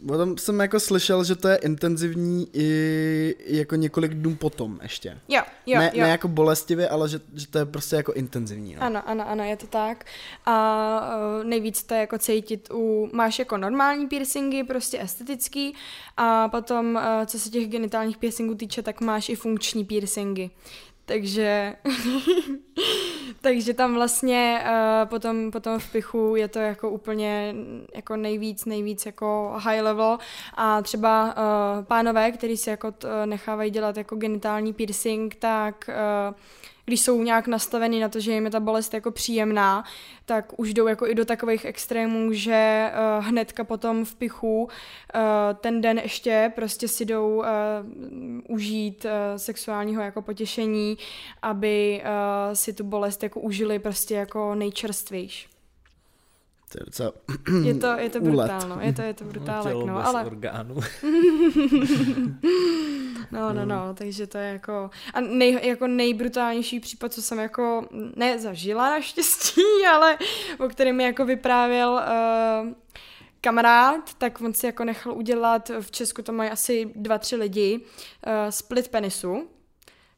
Potom 0.07 0.37
jsem 0.37 0.59
jako 0.59 0.79
slyšel, 0.79 1.23
že 1.23 1.35
to 1.35 1.47
je 1.47 1.55
intenzivní 1.55 2.47
i 2.53 3.35
jako 3.45 3.75
několik 3.75 4.13
dnů 4.13 4.35
potom 4.35 4.79
ještě. 4.81 5.19
Jo, 5.27 5.41
jo, 5.65 5.79
ne, 5.79 5.91
jo. 5.93 6.03
ne 6.03 6.09
jako 6.09 6.27
bolestivě, 6.27 6.89
ale 6.89 7.09
že, 7.09 7.19
že 7.33 7.47
to 7.47 7.57
je 7.57 7.65
prostě 7.65 7.95
jako 7.95 8.13
intenzivní. 8.13 8.75
No. 8.75 8.81
Ano, 8.81 9.09
ano, 9.09 9.29
ano, 9.29 9.43
je 9.43 9.57
to 9.57 9.67
tak. 9.67 10.05
A 10.45 11.17
uh, 11.39 11.43
nejvíc 11.43 11.83
to 11.83 11.93
je 11.93 11.99
jako 11.99 12.17
cítit 12.17 12.69
u, 12.73 13.09
máš 13.13 13.39
jako 13.39 13.57
normální 13.57 14.07
piercingy, 14.07 14.63
prostě 14.63 15.01
estetický 15.01 15.75
a 16.17 16.49
potom, 16.49 16.95
uh, 16.95 17.25
co 17.25 17.39
se 17.39 17.49
těch 17.49 17.67
genitálních 17.67 18.17
piercingů 18.17 18.55
týče, 18.55 18.81
tak 18.81 19.01
máš 19.01 19.29
i 19.29 19.35
funkční 19.35 19.85
piercingy. 19.85 20.49
Takže, 21.05 21.75
takže 23.45 23.73
tam 23.73 23.93
vlastně 23.93 24.63
uh, 24.63 25.09
potom, 25.09 25.51
potom 25.51 25.79
v 25.79 25.91
pichu 25.91 26.35
je 26.35 26.47
to 26.47 26.59
jako 26.59 26.89
úplně 26.89 27.55
jako 27.95 28.15
nejvíc, 28.15 28.65
nejvíc 28.65 29.05
jako 29.05 29.53
high 29.57 29.81
level. 29.81 30.17
A 30.53 30.81
třeba 30.81 31.25
uh, 31.25 31.85
pánové, 31.85 32.31
kteří 32.31 32.57
si 32.57 32.69
jako 32.69 32.91
t, 32.91 33.25
nechávají 33.25 33.71
dělat 33.71 33.97
jako 33.97 34.15
genitální 34.15 34.73
piercing, 34.73 35.35
tak 35.35 35.89
uh, 35.89 36.35
když 36.85 37.01
jsou 37.01 37.23
nějak 37.23 37.47
nastavení 37.47 37.99
na 37.99 38.09
to, 38.09 38.19
že 38.19 38.31
jim 38.31 38.45
je 38.45 38.51
ta 38.51 38.59
bolest 38.59 38.93
jako 38.93 39.11
příjemná, 39.11 39.83
tak 40.25 40.59
už 40.59 40.73
jdou 40.73 40.87
jako 40.87 41.07
i 41.07 41.15
do 41.15 41.25
takových 41.25 41.65
extrémů, 41.65 42.33
že 42.33 42.91
uh, 43.19 43.25
hnedka 43.25 43.63
potom 43.63 44.05
v 44.05 44.15
pichu 44.15 44.63
uh, 44.63 44.69
ten 45.55 45.81
den 45.81 45.99
ještě 45.99 46.51
prostě 46.55 46.87
si 46.87 47.05
jdou 47.05 47.37
uh, 47.37 47.45
užít 48.47 49.05
uh, 49.05 49.11
sexuálního 49.37 50.01
jako 50.01 50.21
potěšení, 50.21 50.97
aby 51.41 52.01
uh, 52.03 52.53
si 52.53 52.73
tu 52.73 52.83
bolest 52.83 53.23
jako 53.23 53.39
užili 53.39 53.79
prostě 53.79 54.15
jako 54.15 54.55
nejčerstvější. 54.55 55.54
To 56.75 56.81
je 56.81 56.85
docela 56.85 57.11
je 57.63 57.75
to, 57.75 57.87
je 57.87 58.09
to 58.09 58.19
brutálno, 58.21 58.79
je 58.81 58.93
to, 58.93 59.01
je 59.01 59.13
to 59.13 59.23
brutálek, 59.23 59.73
no, 59.73 59.85
no 59.85 60.07
ale... 60.07 60.25
orgánů. 60.25 60.75
no, 63.31 63.53
no, 63.53 63.65
no, 63.65 63.93
takže 63.93 64.27
to 64.27 64.37
je 64.37 64.53
jako... 64.53 64.89
A 65.13 65.21
nej, 65.21 65.59
jako 65.63 65.87
nejbrutálnější 65.87 66.79
případ, 66.79 67.13
co 67.13 67.21
jsem 67.21 67.39
jako 67.39 67.87
nezažila 68.15 68.89
naštěstí, 68.89 69.61
ale 69.91 70.17
o 70.59 70.67
kterém 70.67 70.95
mi 70.95 71.03
jako 71.03 71.25
vyprávěl 71.25 71.91
uh, 71.91 71.99
kamarád, 73.41 74.13
tak 74.13 74.41
on 74.41 74.53
si 74.53 74.65
jako 74.65 74.83
nechal 74.83 75.13
udělat, 75.13 75.71
v 75.79 75.91
Česku 75.91 76.21
to 76.21 76.31
mají 76.31 76.49
asi 76.49 76.91
dva, 76.95 77.17
tři 77.17 77.35
lidi, 77.35 77.79
uh, 77.79 78.31
split 78.49 78.87
penisu. 78.87 79.47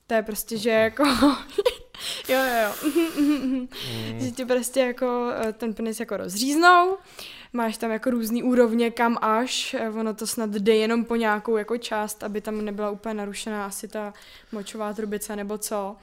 To 0.08 0.14
je 0.14 0.24
prostě, 0.24 0.58
že 0.58 0.70
jako 0.70 1.04
jo, 2.30 2.38
jo, 2.38 2.64
jo. 2.64 2.92
mm. 3.22 3.68
že 4.20 4.32
ti 4.32 4.46
prostě 4.46 4.80
jako 4.80 5.32
eh, 5.36 5.54
ten 5.54 5.74
penis 5.74 6.00
jako 6.00 6.18
rozříznou, 6.18 6.98
máš 7.54 7.78
tam 7.78 7.92
jako 7.92 8.10
různý 8.10 8.44
úrovně 8.44 8.92
kam 8.92 9.18
až, 9.22 9.74
eh, 9.74 9.90
ono 9.90 10.14
to 10.14 10.28
snad 10.28 10.50
jde 10.50 10.76
jenom 10.76 11.06
po 11.06 11.16
nějakou 11.16 11.58
jako 11.58 11.78
část, 11.78 12.24
aby 12.24 12.42
tam 12.42 12.66
nebyla 12.66 12.90
úplně 12.90 13.14
narušená 13.14 13.66
asi 13.66 13.88
ta 13.88 14.14
močová 14.52 14.94
trubice 14.94 15.36
nebo 15.36 15.58
co. 15.58 15.96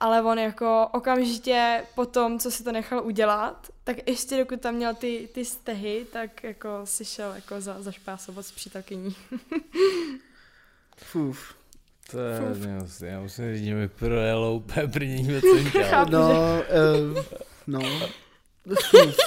Ale 0.00 0.22
on 0.22 0.38
jako 0.38 0.88
okamžitě 0.92 1.84
po 1.94 2.06
tom, 2.06 2.38
co 2.38 2.50
si 2.50 2.64
to 2.64 2.72
nechal 2.72 3.06
udělat, 3.06 3.68
tak 3.84 4.08
ještě 4.08 4.36
dokud 4.36 4.60
tam 4.60 4.74
měl 4.74 4.94
ty, 4.94 5.28
ty 5.34 5.44
stehy, 5.44 6.06
tak 6.12 6.44
jako 6.44 6.68
si 6.84 7.04
šel 7.04 7.32
jako 7.34 7.60
za, 7.60 7.82
za 7.82 7.92
špásovat 7.92 8.46
s 8.46 8.52
přítelkyní. 8.52 9.16
Fuf. 10.96 11.54
To 12.10 12.18
je 12.18 12.40
vlastně, 12.40 13.08
já 13.08 13.20
musím 13.20 13.54
říct, 13.54 13.64
že 13.64 13.74
mi 13.74 13.88
projelo 13.88 14.54
úplně 14.54 14.88
první 14.88 15.40
co. 15.40 15.80
No, 16.10 16.62
uh, 17.16 17.22
no. 17.66 17.80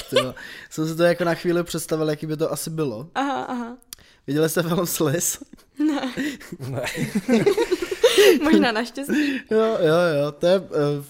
to. 0.09 0.35
Jsem 0.69 0.87
si 0.87 0.95
to 0.95 1.03
jako 1.03 1.23
na 1.23 1.35
chvíli 1.35 1.63
představil, 1.63 2.09
jaký 2.09 2.25
by 2.25 2.37
to 2.37 2.51
asi 2.51 2.69
bylo. 2.69 3.09
Aha, 3.15 3.43
aha. 3.43 3.77
Viděli 4.27 4.49
jste 4.49 4.63
film 4.63 4.85
Sliz? 4.85 5.43
Ne. 5.79 6.13
ne. 6.69 6.83
Možná 8.43 8.71
naštěstí. 8.71 9.41
Jo, 9.51 9.77
jo, 9.79 9.95
jo, 10.23 10.31
to 10.31 10.47
je... 10.47 10.59
Uh, 10.59 11.05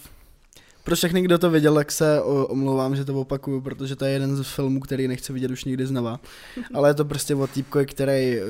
pro 0.87 0.95
všechny, 0.95 1.21
kdo 1.21 1.37
to 1.37 1.49
viděl, 1.49 1.75
tak 1.75 1.91
se 1.91 2.21
omlouvám, 2.21 2.95
že 2.95 3.05
to 3.05 3.13
opakuju, 3.13 3.61
protože 3.61 3.95
to 3.95 4.05
je 4.05 4.11
jeden 4.11 4.35
z 4.35 4.47
filmů, 4.47 4.79
který 4.79 5.07
nechci 5.07 5.33
vidět 5.33 5.51
už 5.51 5.65
nikdy 5.65 5.85
znova. 5.85 6.19
Ale 6.73 6.89
je 6.89 6.93
to 6.93 7.05
prostě 7.05 7.35
o 7.35 7.47
týpkovi, 7.47 7.85
který, 7.85 8.37
eh, 8.37 8.41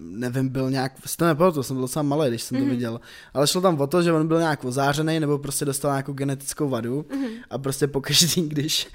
nevím, 0.00 0.48
byl 0.48 0.70
nějak, 0.70 0.92
to 1.18 1.24
nepamatuju, 1.24 1.62
jsem 1.62 1.76
byl 1.76 1.82
docela 1.82 2.02
malý, 2.02 2.28
když 2.28 2.42
jsem 2.42 2.58
to 2.58 2.64
mhm. 2.64 2.70
viděl, 2.70 3.00
ale 3.34 3.46
šlo 3.46 3.60
tam 3.60 3.80
o 3.80 3.86
to, 3.86 4.02
že 4.02 4.12
on 4.12 4.28
byl 4.28 4.38
nějak 4.38 4.64
ozářený 4.64 5.20
nebo 5.20 5.38
prostě 5.38 5.64
dostal 5.64 5.90
nějakou 5.90 6.12
genetickou 6.12 6.68
vadu 6.68 7.06
Mhm. 7.12 7.26
a 7.50 7.58
prostě 7.58 7.86
pokaždý, 7.86 8.48
když, 8.48 8.88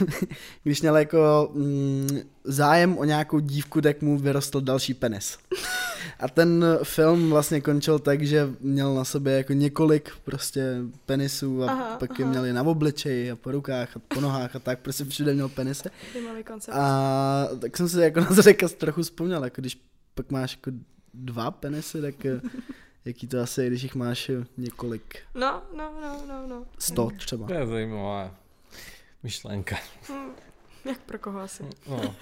když 0.62 0.80
měl 0.80 0.96
jako 0.96 1.50
mm, 1.54 2.20
zájem 2.44 2.98
o 2.98 3.04
nějakou 3.04 3.38
dívku, 3.38 3.80
tak 3.80 4.02
mu 4.02 4.18
vyrostl 4.18 4.60
další 4.60 4.94
penis. 4.94 5.38
A 6.20 6.28
ten 6.28 6.64
film 6.82 7.30
vlastně 7.30 7.60
končil 7.60 7.98
tak, 7.98 8.22
že 8.22 8.48
měl 8.60 8.94
na 8.94 9.04
sobě 9.04 9.32
jako 9.32 9.52
několik 9.52 10.10
prostě 10.24 10.76
penisů 11.06 11.62
a 11.64 11.70
Aha, 11.70 11.96
pak 11.96 12.18
je 12.18 12.24
aha. 12.24 12.30
měli 12.32 12.52
na 12.52 12.62
obličeji 12.62 13.30
a 13.30 13.36
po 13.36 13.50
rukách 13.50 13.96
a 13.96 14.00
po 14.08 14.20
nohách 14.20 14.56
a 14.56 14.58
tak, 14.58 14.78
prostě 14.78 15.04
všude 15.04 15.34
měl 15.34 15.48
penisy. 15.48 15.88
A 16.72 17.48
tak 17.60 17.76
jsem 17.76 17.88
si 17.88 18.00
jako 18.00 18.20
na 18.20 18.26
to 18.26 18.34
řekl, 18.42 18.68
trochu 18.68 19.02
vzpomněl, 19.02 19.44
jako 19.44 19.60
když 19.60 19.80
pak 20.14 20.30
máš 20.30 20.52
jako 20.56 20.70
dva 21.14 21.50
penisy, 21.50 22.00
tak 22.02 22.24
eh, 22.26 22.40
jaký 23.04 23.26
to 23.26 23.40
asi 23.40 23.62
je, 23.62 23.66
když 23.68 23.82
jich 23.82 23.94
máš 23.94 24.28
eh, 24.28 24.44
několik, 24.56 25.18
No, 25.34 25.62
no, 25.76 25.92
no, 26.02 26.22
no, 26.28 26.46
no. 26.48 26.64
sto 26.78 27.10
třeba. 27.16 27.46
To 27.46 27.52
je 27.54 27.66
zajímavá 27.66 28.34
myšlenka. 29.22 29.76
Hm, 30.08 30.30
jak 30.84 30.98
pro 31.00 31.18
koho 31.18 31.40
asi? 31.40 31.62
No. 31.88 32.14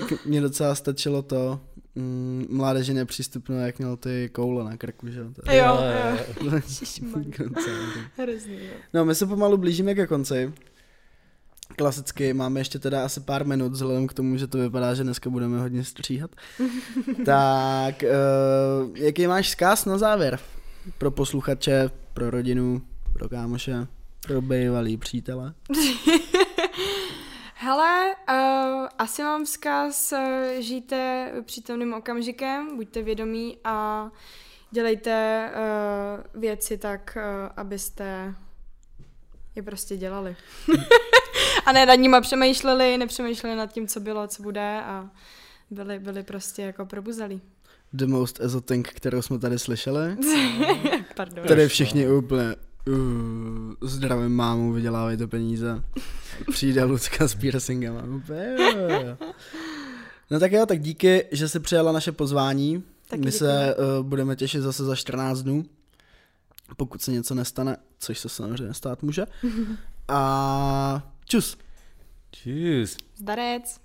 Tak 0.00 0.26
mně 0.26 0.40
docela 0.40 0.74
stačilo 0.74 1.22
to, 1.22 1.60
mm, 1.94 2.46
mládeži 2.50 2.94
nepřístupno, 2.94 3.56
jak 3.60 3.78
měl 3.78 3.96
ty 3.96 4.28
koule 4.32 4.64
na 4.64 4.76
krku, 4.76 5.08
že 5.10 5.20
je- 5.48 5.56
Jo, 5.58 5.78
jo. 5.80 6.18
Hrozný. 8.16 8.58
No, 8.94 9.04
my 9.04 9.14
se 9.14 9.26
pomalu 9.26 9.56
blížíme 9.56 9.94
ke 9.94 10.06
konci. 10.06 10.52
Klasicky 11.76 12.32
máme 12.32 12.60
ještě 12.60 12.78
teda 12.78 13.04
asi 13.04 13.20
pár 13.20 13.46
minut, 13.46 13.72
vzhledem 13.72 14.06
k 14.06 14.12
tomu, 14.12 14.36
že 14.36 14.46
to 14.46 14.58
vypadá, 14.58 14.94
že 14.94 15.02
dneska 15.02 15.30
budeme 15.30 15.60
hodně 15.60 15.84
stříhat. 15.84 16.30
tak, 17.26 18.02
uh, 18.02 18.96
jaký 18.96 19.26
máš 19.26 19.48
zkáz 19.50 19.84
na 19.84 19.98
závěr? 19.98 20.38
Pro 20.98 21.10
posluchače, 21.10 21.90
pro 22.14 22.30
rodinu, 22.30 22.82
pro 23.12 23.28
kámoše, 23.28 23.86
pro 24.26 24.40
bývalý 24.42 24.96
přítele? 24.96 25.54
Hele, 27.64 28.14
uh, 28.28 28.88
asi 28.98 29.22
mám 29.22 29.44
vzkaz, 29.44 30.12
uh, 30.12 30.18
žijte 30.60 31.32
přítomným 31.44 31.94
okamžikem, 31.94 32.76
buďte 32.76 33.02
vědomí 33.02 33.58
a 33.64 34.10
dělejte 34.70 35.50
uh, 35.50 36.40
věci 36.40 36.78
tak, 36.78 37.16
uh, 37.16 37.52
abyste 37.56 38.34
je 39.54 39.62
prostě 39.62 39.96
dělali. 39.96 40.36
a 41.66 41.72
ne 41.72 41.86
nad 41.86 41.94
nima 41.94 42.20
přemýšleli, 42.20 42.98
nepřemýšleli 42.98 43.56
nad 43.56 43.72
tím, 43.72 43.86
co 43.86 44.00
bylo, 44.00 44.26
co 44.26 44.42
bude 44.42 44.82
a 44.82 45.10
byli, 45.70 45.98
byli 45.98 46.22
prostě 46.22 46.62
jako 46.62 46.86
probuzalí. 46.86 47.40
The 47.92 48.06
most 48.06 48.40
esoting, 48.40 48.88
kterou 48.88 49.22
jsme 49.22 49.38
tady 49.38 49.58
slyšeli. 49.58 50.16
Pardon. 51.16 51.46
Tady 51.46 51.68
všichni 51.68 52.08
úplně 52.08 52.56
uh, 52.88 52.94
zdravím 53.88 54.36
mámu, 54.36 54.72
vydělávejte 54.72 55.26
peníze. 55.26 55.84
Přijde 56.50 56.84
Lucka 56.84 57.28
s 57.28 57.34
piercingama. 57.34 58.02
Jo. 58.02 59.16
No 60.30 60.40
tak 60.40 60.52
jo, 60.52 60.66
tak 60.66 60.80
díky, 60.80 61.24
že 61.32 61.48
jsi 61.48 61.60
přijala 61.60 61.92
naše 61.92 62.12
pozvání. 62.12 62.84
Taky 63.08 63.20
My 63.20 63.26
děkuji. 63.26 63.38
se 63.38 63.76
uh, 63.76 64.06
budeme 64.06 64.36
těšit 64.36 64.62
zase 64.62 64.84
za 64.84 64.96
14 64.96 65.42
dnů, 65.42 65.64
pokud 66.76 67.02
se 67.02 67.12
něco 67.12 67.34
nestane, 67.34 67.76
což 67.98 68.18
se 68.18 68.28
samozřejmě 68.28 68.74
stát 68.74 69.02
může. 69.02 69.26
A 70.08 71.12
čus. 71.24 71.56
Tschüss. 72.30 72.96
Zdarec. 73.16 73.80